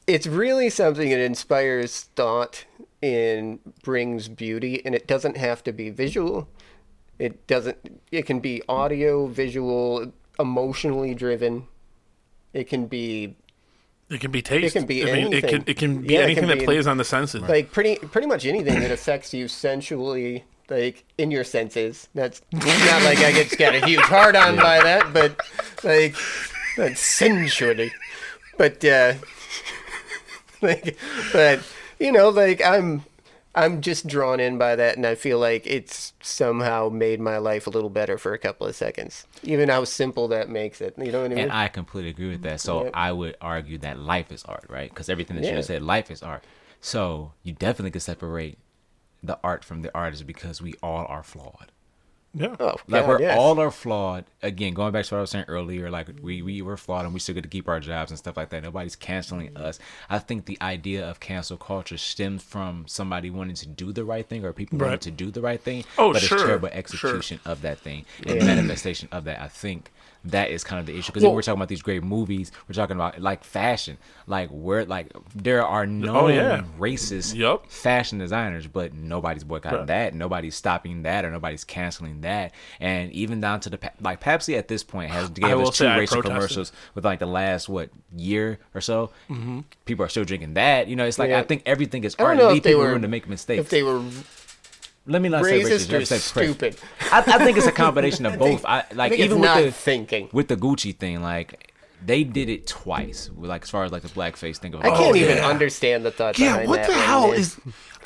[0.06, 2.64] it's really something that inspires thought
[3.02, 6.48] and brings beauty, and it doesn't have to be visual.
[7.18, 8.00] It doesn't.
[8.12, 11.66] It can be audio, visual, emotionally driven.
[12.52, 13.36] It can be
[14.08, 14.74] It can be taste.
[14.74, 15.64] It can be I mean, it can anything.
[15.66, 17.42] it can be Yeah, anything can that be- plays on the senses.
[17.42, 23.02] like pretty pretty much anything that affects you sensually like in your senses that's not
[23.04, 25.40] like i get got a huge hard on by that but
[25.84, 26.16] like
[26.76, 27.92] that's sensually
[28.58, 29.14] but uh
[30.62, 30.96] like
[31.32, 31.60] but
[32.00, 33.04] you know like i'm
[33.56, 37.66] i'm just drawn in by that and i feel like it's somehow made my life
[37.66, 41.10] a little better for a couple of seconds even how simple that makes it you
[41.10, 42.60] know what i mean And I completely agree with that.
[42.60, 42.90] So.
[42.94, 44.88] I would argue that life is art, right?
[44.90, 45.56] Because everything that you Yeah.
[45.56, 46.44] just said, life is art.
[46.80, 48.58] So you definitely could separate
[49.22, 51.72] the art from the artist because we all are flawed.
[52.34, 52.54] Yeah.
[52.60, 53.38] oh Like God, we're yes.
[53.38, 54.24] all are flawed.
[54.42, 57.14] Again, going back to what I was saying earlier, like we we were flawed and
[57.14, 58.62] we still get to keep our jobs and stuff like that.
[58.62, 59.64] Nobody's canceling mm-hmm.
[59.64, 59.78] us.
[60.10, 64.26] I think the idea of cancel culture stems from somebody wanting to do the right
[64.26, 65.84] thing or people wanting to do the right thing.
[65.98, 66.78] Oh, but sure, it's terrible sure.
[66.78, 69.40] execution of that thing and manifestation of that.
[69.40, 69.90] I think
[70.26, 72.52] that is kind of the issue because Well- we're talking about these great movies.
[72.68, 73.96] We're talking about like fashion,
[74.26, 76.62] like where like there are known Oh, yeah.
[76.78, 77.70] racist Yup.
[77.70, 79.86] fashion designers, but nobody's boycotting Right.
[79.88, 80.14] that.
[80.14, 82.52] Nobody's stopping that, or nobody's canceling that.
[82.80, 85.84] And even down to the like Pepsi at this point has I gave us two
[85.84, 89.10] say racial commercials with like the last what year or so.
[89.30, 89.60] Mm-hmm.
[89.84, 90.88] People are still drinking that.
[90.88, 91.38] You know, it's like Yeah.
[91.40, 92.38] I think everything is I don't art.
[92.38, 93.60] know Leave if they people were room to make mistakes.
[93.60, 94.02] If they were
[95.06, 96.76] Let me not say racist I said stupid.
[97.12, 98.64] I, I think it's a combination of both.
[98.64, 100.28] I like it's even not with the thinking.
[100.32, 101.72] with the Gucci thing, like
[102.04, 103.30] they did it twice.
[103.36, 105.48] Like as far as like the blackface thing of I can't Oh, even yeah.
[105.48, 107.58] understand the thought Yeah, what the hell is?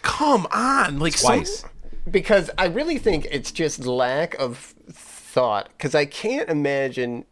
[0.02, 1.64] Come on, like twice.
[2.10, 5.68] because I really think it's just lack of thought.
[5.76, 7.24] Because I can't imagine.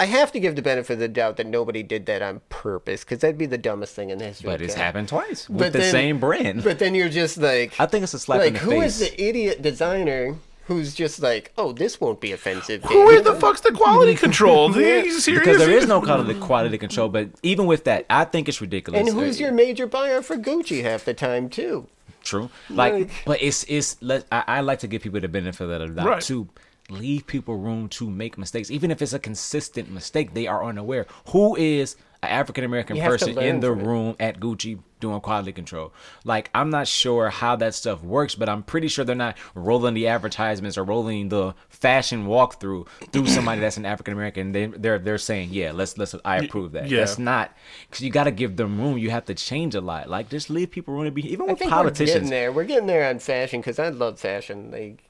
[0.00, 3.04] I have to give the benefit of the doubt that nobody did that on purpose,
[3.04, 4.50] because that'd be the dumbest thing in the history.
[4.50, 6.64] But it's happened twice with But the then- same brand.
[6.64, 8.98] But then you're just like, I think it's a slap like in the who face.
[8.98, 12.82] Who is the idiot designer who's just like, oh, this won't be offensive.
[12.84, 14.74] Who dude." the fuck's the quality control?
[14.74, 15.44] Are you serious?
[15.44, 17.08] because there is no quality quality control.
[17.08, 18.98] But even with that, I think it's ridiculous.
[19.00, 21.86] And who's Uh, your major buyer for Gucci half the time too?
[22.24, 22.48] True.
[22.70, 23.96] Like, Like- but it's it's.
[24.00, 26.22] Let, I, I like to give people the benefit of the doubt Right.
[26.22, 26.48] to
[26.90, 30.34] leave people room to make mistakes, even if it's a consistent mistake.
[30.34, 31.06] They are unaware.
[31.28, 35.20] Who is an African American You have to person in the room at Gucci doing
[35.20, 35.92] quality control?
[36.24, 39.94] Like, I'm not sure how that stuff works, but I'm pretty sure they're not rolling
[39.94, 44.52] the advertisements or rolling the fashion walkthrough through somebody that's an African American.
[44.52, 46.90] They they're they're saying, yeah, let's let's I approve that.
[46.90, 47.00] yeah.
[47.00, 47.56] That's not
[47.88, 48.98] because you got to give them room.
[48.98, 50.10] You have to change a lot.
[50.10, 51.30] Like, just leave people room to be.
[51.32, 52.52] Even I with think we're getting there.
[52.52, 54.70] We're getting there on fashion because I love fashion.
[54.70, 55.03] Like,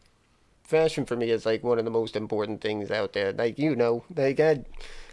[0.74, 3.32] fashion for me is like one of the most important things out there.
[3.32, 4.64] Like you know, like I,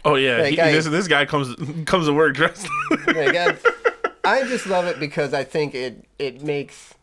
[0.04, 1.54] Oh yeah, Like, he, I- this this guy comes
[1.86, 2.66] comes to work dressed.
[3.06, 3.56] like I,
[4.24, 6.94] I just love it because I think it it makes.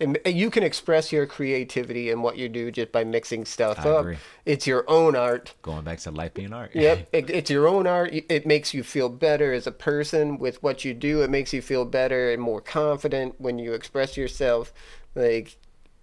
[0.00, 3.88] it- You can express your creativity and what you do just by mixing stuff I
[3.88, 4.00] up.
[4.00, 4.18] agree.
[4.46, 5.54] It's your own art.
[5.62, 6.70] Going back to life being art.
[6.74, 8.10] Yep, it, it's your own art.
[8.12, 11.22] It makes you feel better as a person with what you do.
[11.22, 14.72] It makes you feel better and more confident when you express yourself.
[15.14, 15.56] Like,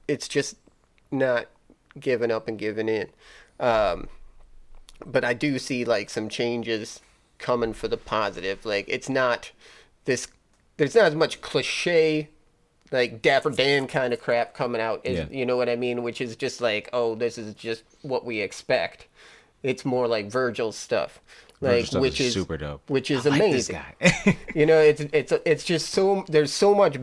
[0.07, 0.57] it's just
[1.15, 1.47] not
[1.99, 3.07] giving up and giving in.
[3.59, 4.09] Um,
[5.05, 7.01] but I do see like some changes
[7.39, 8.65] coming for the positive.
[8.65, 9.51] Like, it's not
[10.05, 10.27] this.
[10.77, 12.29] There's not as much cliche.
[12.91, 15.25] Like Dapper Dan kind of crap coming out, is, Yeah.
[15.31, 16.03] you know what I mean?
[16.03, 19.07] Which is just like, oh, this is just what we expect.
[19.63, 21.19] It's more like Virgil's stuff,
[21.59, 22.87] Virgil like stuff which is is super dope.
[22.87, 23.79] which is I amazing.
[24.55, 26.97] you know, it's it's it's just so there's so much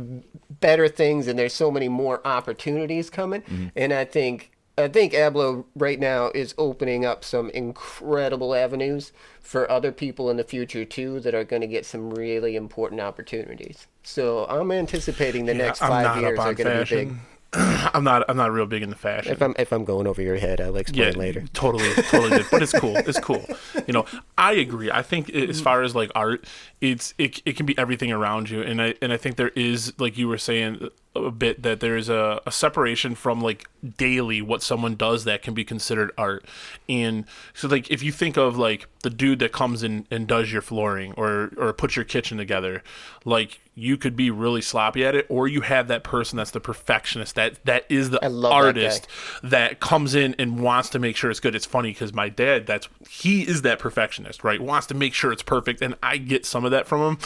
[0.62, 3.66] better things and there's so many more opportunities coming, Mm-hmm.
[3.76, 9.70] and I think I think Abloh right now is opening up some incredible avenues for
[9.70, 13.86] other people in the future too that are going to get some really important opportunities.
[14.02, 17.14] So I'm anticipating the next I'm five years are going to be big.
[17.54, 19.32] I'm not I'm not real big into fashion.
[19.32, 21.44] If I'm if I'm going over your head, I'll explain yeah, later.
[21.52, 22.38] totally, totally.
[22.38, 22.46] Did.
[22.50, 22.96] But it's cool.
[22.96, 23.44] It's cool.
[23.86, 24.06] You know,
[24.38, 24.90] I agree.
[24.90, 26.46] I think as far as like art,
[26.80, 29.92] it's it, it can be everything around you, and I and I think there is
[29.98, 34.40] like you were saying a bit that there is a, a separation from like daily
[34.40, 36.44] what someone does that can be considered art,
[36.88, 37.24] and
[37.54, 40.62] so like if you think of like the dude that comes in and does your
[40.62, 42.82] flooring or or puts your kitchen together,
[43.24, 46.60] like you could be really sloppy at it, or you have that person that's the
[46.60, 49.06] perfectionist that that is the love that artist
[49.42, 51.54] that comes in and wants to make sure it's good.
[51.54, 54.60] It's funny because my dad, that's he is that perfectionist, right?
[54.60, 57.18] Wants to make sure it's perfect, and I get some of that from him.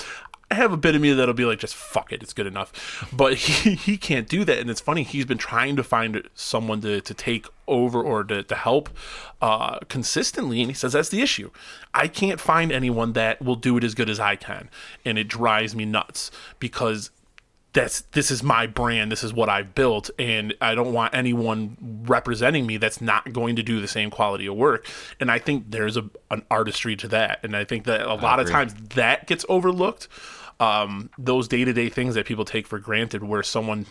[0.51, 3.09] I have a bit of me that'll be like, just fuck it, it's good enough.
[3.13, 5.03] But he, he can't do that, and it's funny.
[5.03, 8.91] He's been trying to find someone to, to take over or to, to help
[9.43, 11.51] uh, consistently, and he says that's the issue.
[11.93, 14.71] I can't find anyone that will do it as good as I can,
[15.05, 17.11] and it drives me nuts because
[17.77, 21.77] that's this is my brand this is what i've built and i don't want anyone
[22.07, 24.87] representing me that's not going to do the same quality of work
[25.21, 28.41] and i think there's a, an artistry to that and i think that a lot
[28.41, 30.09] of times that gets overlooked
[30.61, 33.87] um, those day-to-day things that people take for granted where someone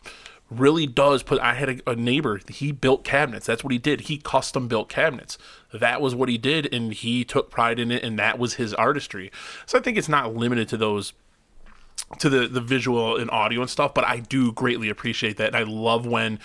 [0.52, 3.48] really does put i had a, a neighbor he built cabinets.
[3.48, 4.02] That's what he did.
[4.02, 5.40] He custom built cabinets.
[5.74, 8.74] That was what he did and he took pride in it and that was his
[8.74, 9.32] artistry.
[9.66, 11.14] So i think it's not limited to those
[12.20, 15.56] to the the visual and audio and stuff but i do greatly appreciate that and
[15.56, 16.40] i love when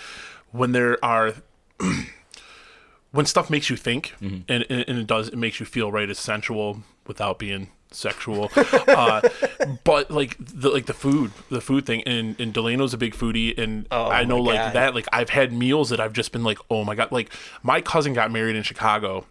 [0.51, 1.33] when there are
[3.11, 6.09] when stuff makes you think and, and, and it does it makes you feel right
[6.09, 9.21] as sensual without being sexual uh,
[9.83, 13.57] but like the like the food the food thing and and delano's a big foodie
[13.57, 14.73] and i know like God.
[14.73, 17.31] that like i've had meals that i've just been like oh my god like
[17.61, 19.25] my cousin got married in chicago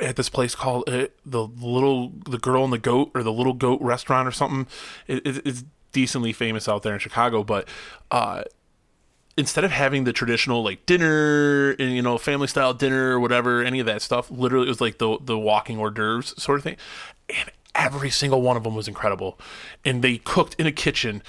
[0.00, 3.52] at this place called uh, the little the girl and the goat or the little
[3.52, 4.66] goat restaurant or something
[5.06, 7.68] it, it, it's decently famous out there in chicago but
[8.10, 8.42] uh
[9.36, 13.62] instead of having the traditional like dinner and you know family style dinner or whatever
[13.62, 16.64] any of that stuff literally it was like the the walking hors d'oeuvres sort of
[16.64, 16.76] thing
[17.28, 19.38] and every single one of them was incredible.
[19.84, 21.22] And they cooked in a kitchen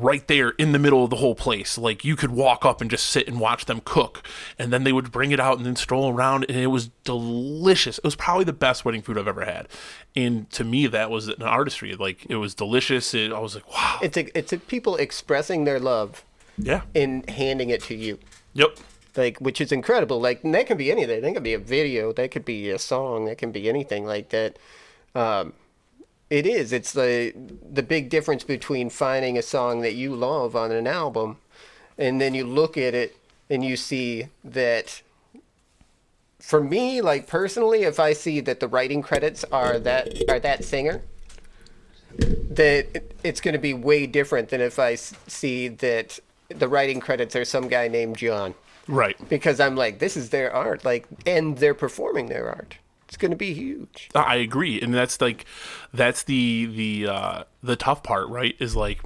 [0.00, 1.76] right there in the middle of the whole place.
[1.76, 4.26] Like you could walk up and just sit and watch them cook.
[4.58, 7.98] And then they would bring it out and then stroll around and it was delicious.
[7.98, 9.68] It was probably the best wedding food i've ever had.
[10.16, 11.94] And to me that was an artistry.
[11.94, 13.12] Like it was delicious.
[13.14, 13.98] It, i was like wow.
[14.02, 16.24] It's a, it's a people expressing their love
[16.56, 16.82] yeah.
[16.94, 18.18] and handing it to you.
[18.54, 18.78] yep.
[19.16, 20.20] Like which is incredible.
[20.20, 21.20] Like and that can be anything.
[21.20, 22.12] That can be a video.
[22.12, 23.26] That could be a song.
[23.26, 24.56] That can be anything like that
[25.14, 25.52] um
[26.28, 26.72] it is.
[26.72, 27.32] It's the
[27.72, 31.38] the big difference between finding a song that you love on an album
[31.98, 33.16] and then you look at it
[33.48, 35.02] and you see that
[36.38, 40.64] for me like personally if i see that the writing credits are that are that
[40.64, 41.02] singer
[42.18, 46.18] that it's going to be way different than if I see that
[46.48, 48.54] the writing credits are some guy named john.
[48.88, 49.16] Right.
[49.28, 52.76] Because I'm like, this is their art, like, and they're performing their art.
[53.10, 54.08] It's going to be huge.
[54.14, 55.44] I agree, and that's like
[55.92, 58.54] that's the the uh, the tough part, right?
[58.60, 59.00] Is like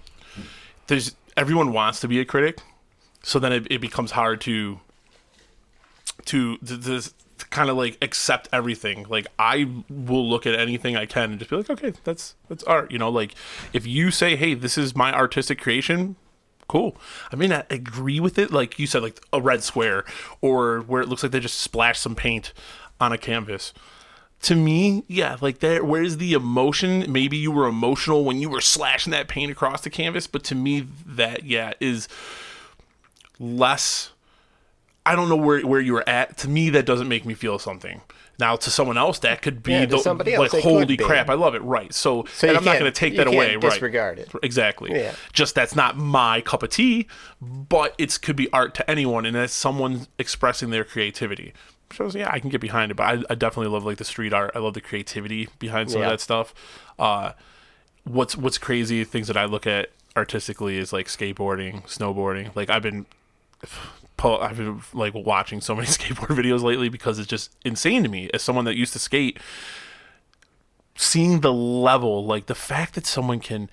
[0.86, 2.60] there's everyone wants to be a critic,
[3.24, 4.78] so then it, it becomes hard to
[6.26, 7.10] to to,
[7.50, 9.04] kind of like accept everything.
[9.08, 12.62] Like I will look at anything I can and just be like, okay, that's that's
[12.62, 12.92] art.
[12.92, 13.34] You know, like
[13.72, 16.14] if you say, hey, this is my artistic creation.
[16.66, 16.96] Cool.
[17.30, 18.50] I mean, I agree with it.
[18.50, 20.04] Like you said, like a red square,
[20.40, 22.54] or where it looks like they just splashed some paint
[23.00, 23.72] on a canvas
[24.44, 27.10] to me, yeah, like there where's the emotion?
[27.10, 30.54] Maybe you were emotional when you were slashing that paint across the canvas, but to
[30.54, 32.08] me that yeah is
[33.40, 34.12] less
[35.06, 36.36] I don't know where where you were at.
[36.38, 38.02] To me that doesn't make me feel something.
[38.38, 41.34] Now to someone else that could be Yeah, the, somebody else, like holy crap, I
[41.34, 41.62] love it.
[41.62, 41.94] Right.
[41.94, 44.28] So, So and I'm not going to take that away, disregard it.
[44.42, 44.90] Exactly.
[44.92, 45.14] Yeah.
[45.32, 47.06] Just that's not my cup of tea,
[47.40, 51.54] but it could be art to anyone and that's someone expressing their creativity.
[51.92, 54.32] So yeah, I can get behind it, but I, I definitely love like the street
[54.32, 54.52] art.
[54.54, 56.06] I love the creativity behind some Yeah.
[56.08, 56.54] of that stuff.
[56.98, 57.32] Uh,
[58.04, 62.54] what's what's crazy things that I look at artistically is like skateboarding, snowboarding.
[62.56, 63.06] Like I've been
[64.24, 68.30] I've been like watching so many skateboard videos lately because it's just insane to me
[68.32, 69.38] as someone that used to skate
[70.96, 73.68] seeing the level like the fact that someone can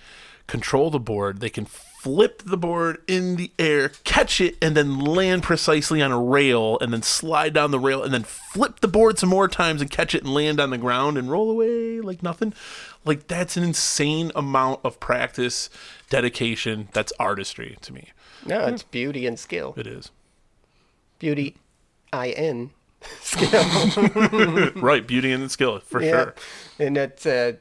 [0.47, 1.65] control the board they can
[2.01, 6.79] flip the board in the air catch it and then land precisely on a rail
[6.81, 9.91] and then slide down the rail and then flip the board some more times and
[9.91, 12.53] catch it and land on the ground and roll away like nothing
[13.05, 15.69] like that's an insane amount of practice
[16.09, 18.07] dedication that's artistry to me
[18.47, 19.75] No, it's beauty and skill.
[19.77, 20.09] it is
[21.19, 21.55] Beauty,
[22.11, 22.71] I N.
[23.21, 24.71] Skill.
[24.77, 26.09] right beauty and skill for Yeah.
[26.11, 26.35] sure
[26.79, 27.53] And that's, uh,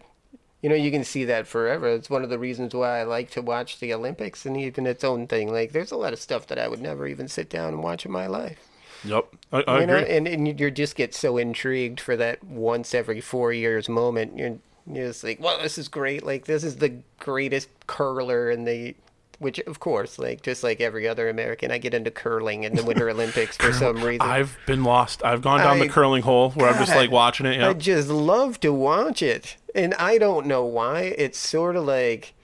[0.63, 1.89] you know, you can see that forever.
[1.89, 5.05] It's one of the reasons why I like to watch the Olympics and even its
[5.05, 5.51] own thing.
[5.51, 8.05] Like, there's a lot of stuff that I would never even sit down and watch
[8.05, 8.59] in my life.
[9.03, 12.45] yep i, I you know, agree and, and you just get so intrigued for that
[12.45, 14.37] once every four years moment.
[14.37, 16.25] You're, you're just like, well, this is great.
[16.25, 18.95] Like, this is the greatest curler in the.
[19.41, 22.85] Which, of course, like just like every other American, I get into curling in the
[22.85, 24.21] Winter Olympics for some reason.
[24.21, 25.25] I've been lost.
[25.25, 27.61] I've gone down I- the curling hole where I'm just like watching it.
[27.63, 31.15] I just love to watch it, and I don't know why.
[31.17, 32.35] It's sort of like,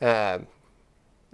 [0.00, 0.46] um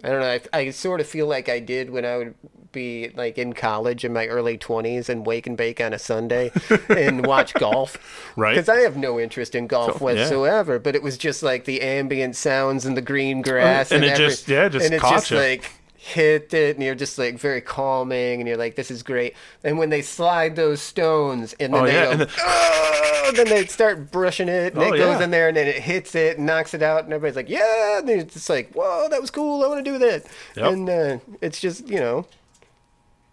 [0.04, 0.38] I don't know.
[0.54, 2.34] I, I sort of feel like I did when I would
[2.72, 6.50] be like in college in my early twenties and wake and bake on a Sunday
[6.88, 7.96] and watch golf.
[8.36, 8.54] Right.
[8.54, 10.20] Because I have no interest in golf So, yeah.
[10.20, 10.78] whatsoever.
[10.78, 14.14] But it was just like the ambient sounds and the green grass And and, it
[14.14, 15.36] every- just- yeah, just and it's just you.
[15.38, 19.36] like hit it and you're just like very calming and you're like this is great
[19.62, 23.32] and when they slide those stones and then Oh, they yeah, go and then- "Oh,"
[23.36, 25.22] then they start brushing it and Oh, it goes yeah.
[25.22, 28.00] in there and then it hits it and knocks it out and everybody's like yeah
[28.00, 30.24] and it's just like whoa that was cool i want to do that
[30.56, 30.72] Yep.
[30.72, 32.26] and uh, it's just you know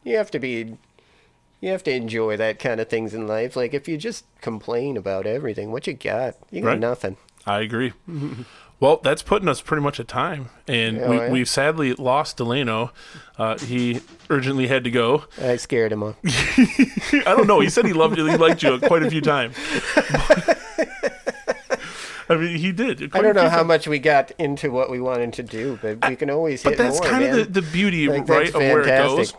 [0.04, 0.78] you have to be
[1.62, 4.96] you have to enjoy that kind of things in life like if you just complain
[4.98, 6.80] about everything what you got you got Right.
[6.80, 7.94] nothing I agree.
[8.80, 11.30] well, that's putting us pretty much at time, and Yeah, we, yeah.
[11.32, 12.92] we've sadly lost Delano.
[13.38, 15.24] Uh, he urgently had to go.
[15.42, 17.60] i scared him off I don't know.
[17.62, 18.26] He said he loved you.
[18.26, 19.56] He liked you quite a few times.
[22.32, 23.16] I mean, he did.
[23.16, 26.16] i don't know how much we got into what we wanted to do but we
[26.16, 27.40] can always But hit that's more kind man.
[27.40, 29.34] of the, the beauty, Like, right, of where it goes.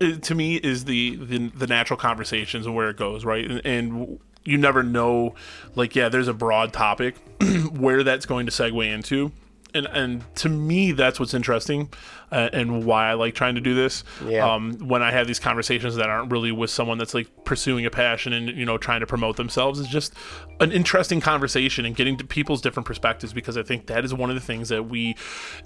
[0.00, 3.48] To me, is the, the the natural conversations and where it goes, right?
[3.48, 5.34] And, and you never know,
[5.74, 7.16] like, yeah, there's a broad topic
[7.72, 9.32] where that's going to segue into.
[9.72, 11.92] And, and to me, that's what's interesting,
[12.30, 14.04] uh, and why I like trying to do this.
[14.24, 14.48] Yeah.
[14.48, 17.90] Um, when I have these conversations that aren't really with someone that's like pursuing a
[17.90, 20.14] passion and you know trying to promote themselves, is just
[20.60, 24.30] an interesting conversation and getting to people's different perspectives because I think that is one
[24.30, 25.16] of the things that we,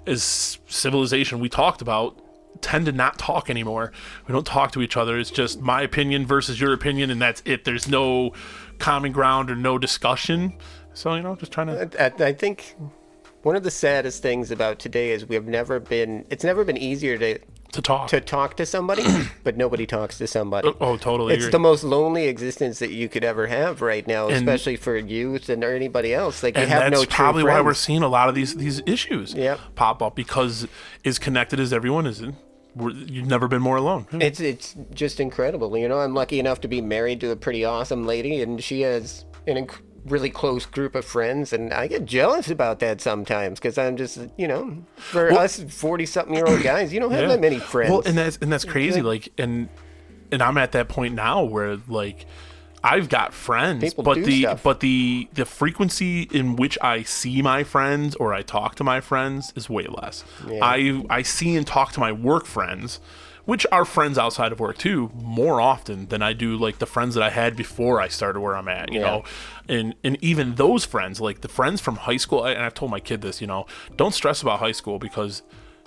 [0.07, 2.19] as civilization, we talked about
[2.61, 3.91] tend to not talk anymore.
[4.27, 5.17] We don't talk to each other.
[5.17, 7.65] It's just my opinion versus your opinion, and that's it.
[7.65, 8.33] There's no
[8.79, 10.53] common ground or no discussion.
[10.93, 12.25] So you know, just trying to.
[12.25, 12.75] I, think
[13.43, 16.25] one of the saddest things about today is we've never been.
[16.29, 17.39] It's never been easier to
[17.73, 18.07] To talk.
[18.09, 19.03] to talk to somebody,
[19.43, 20.67] but nobody talks to somebody.
[20.69, 21.35] Oh, oh, totally.
[21.35, 21.51] It's agree.
[21.51, 25.63] the most lonely existence that you could ever have right now, especially for youth and
[25.63, 26.41] or anybody else.
[26.41, 28.81] Like you have that's no true probably why we're seeing a lot of these these
[28.87, 29.59] issues Yep.
[29.75, 30.67] pop up because
[31.05, 32.23] as connected as everyone is,
[32.75, 34.07] we're, you've never been more alone.
[34.13, 35.77] It's it's just incredible.
[35.77, 38.81] You know, I'm lucky enough to be married to a pretty awesome lady, and she
[38.81, 43.59] has an inc- really close group of friends, and I get jealous about that sometimes
[43.59, 47.21] because I'm just, you know, for us forty something year old guys, you don't have
[47.21, 47.27] Yeah.
[47.29, 47.91] that many friends.
[47.91, 49.01] Well, and that's and that's crazy.
[49.01, 49.69] Like, and
[50.31, 52.25] and I'm at that point now where like
[52.83, 54.63] I've got friends, People but the stuff.
[54.63, 59.01] but the the frequency in which I see my friends or I talk to my
[59.01, 60.23] friends is way less.
[60.61, 62.99] I I see and talk to my work friends.
[63.45, 67.15] Which are friends outside of work too, more often than I do like the friends
[67.15, 69.05] that I had before I started where I'm at, you Yeah.
[69.07, 69.23] know,
[69.69, 72.99] and and even those friends, like the friends from high school, and I've told my
[72.99, 73.65] kid this, you know,
[73.95, 75.43] don't stress about high school because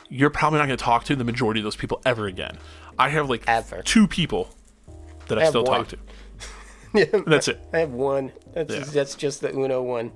[0.09, 2.59] you're probably not going to talk to the majority of those people ever again.
[2.99, 3.83] I have like Ever.
[3.83, 4.55] two people
[5.29, 5.85] that I, have still one.
[5.85, 7.23] talk to.
[7.27, 7.59] That's it.
[7.73, 8.33] I have one.
[8.53, 8.81] That's Yeah.
[8.81, 10.13] just, that's just the Uno one.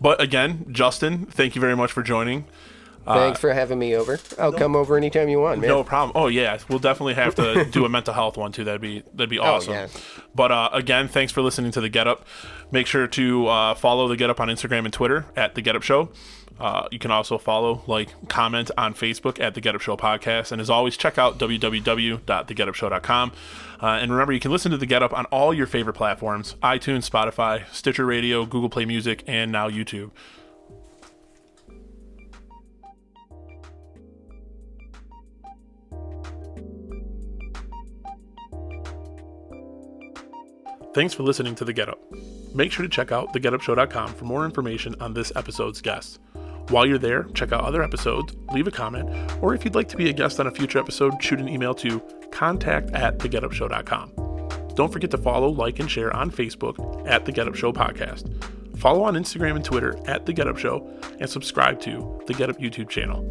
[0.00, 2.44] But again, Justin, thank you very much for joining.
[3.04, 4.18] Thanks for having me over.
[4.38, 5.68] I'll come over anytime you want, man.
[5.68, 6.12] No problem.
[6.16, 8.64] Oh yeah, we'll definitely have to do a mental health one too.
[8.64, 9.72] That'd be that'd be awesome.
[9.74, 9.88] yeah.
[10.34, 12.26] But uh, again, thanks for listening to the Get Up.
[12.70, 15.76] Make sure to uh, follow the Get Up on Instagram and Twitter at the Get
[15.76, 16.10] Up Show.
[16.60, 20.52] Uh, you can also follow, like, comment on Facebook at the Get Up Show podcast.
[20.52, 23.32] And as always, check out www.thegetupshow.com.
[23.80, 26.54] Uh, and remember, you can listen to the Get Up on all your favorite platforms:
[26.62, 30.10] iTunes, Spotify, Stitcher Radio, Google Play Music, and now YouTube.
[40.94, 41.98] Thanks for listening to The Get Up.
[42.54, 46.18] Make sure to check out thegetupshow.com for more information on this episode's guests.
[46.68, 49.08] While you're there, check out other episodes, leave a comment,
[49.40, 51.74] or if you'd like to be a guest on a future episode, shoot an email
[51.76, 52.00] to
[52.30, 54.12] contact at thegetupshow.com.
[54.74, 58.30] Don't forget to follow, like, and share on Facebook at The Get Up Show Podcast.
[58.78, 60.88] Follow on Instagram and Twitter at The Get Up Show,
[61.20, 63.22] and subscribe to The Get Up YouTube channel.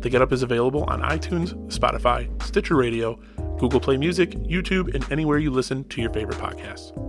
[0.00, 3.18] The Get Up is available on iTunes, Spotify, Stitcher Radio,
[3.58, 7.07] Google Play Music, YouTube, and anywhere you listen to your favorite podcasts.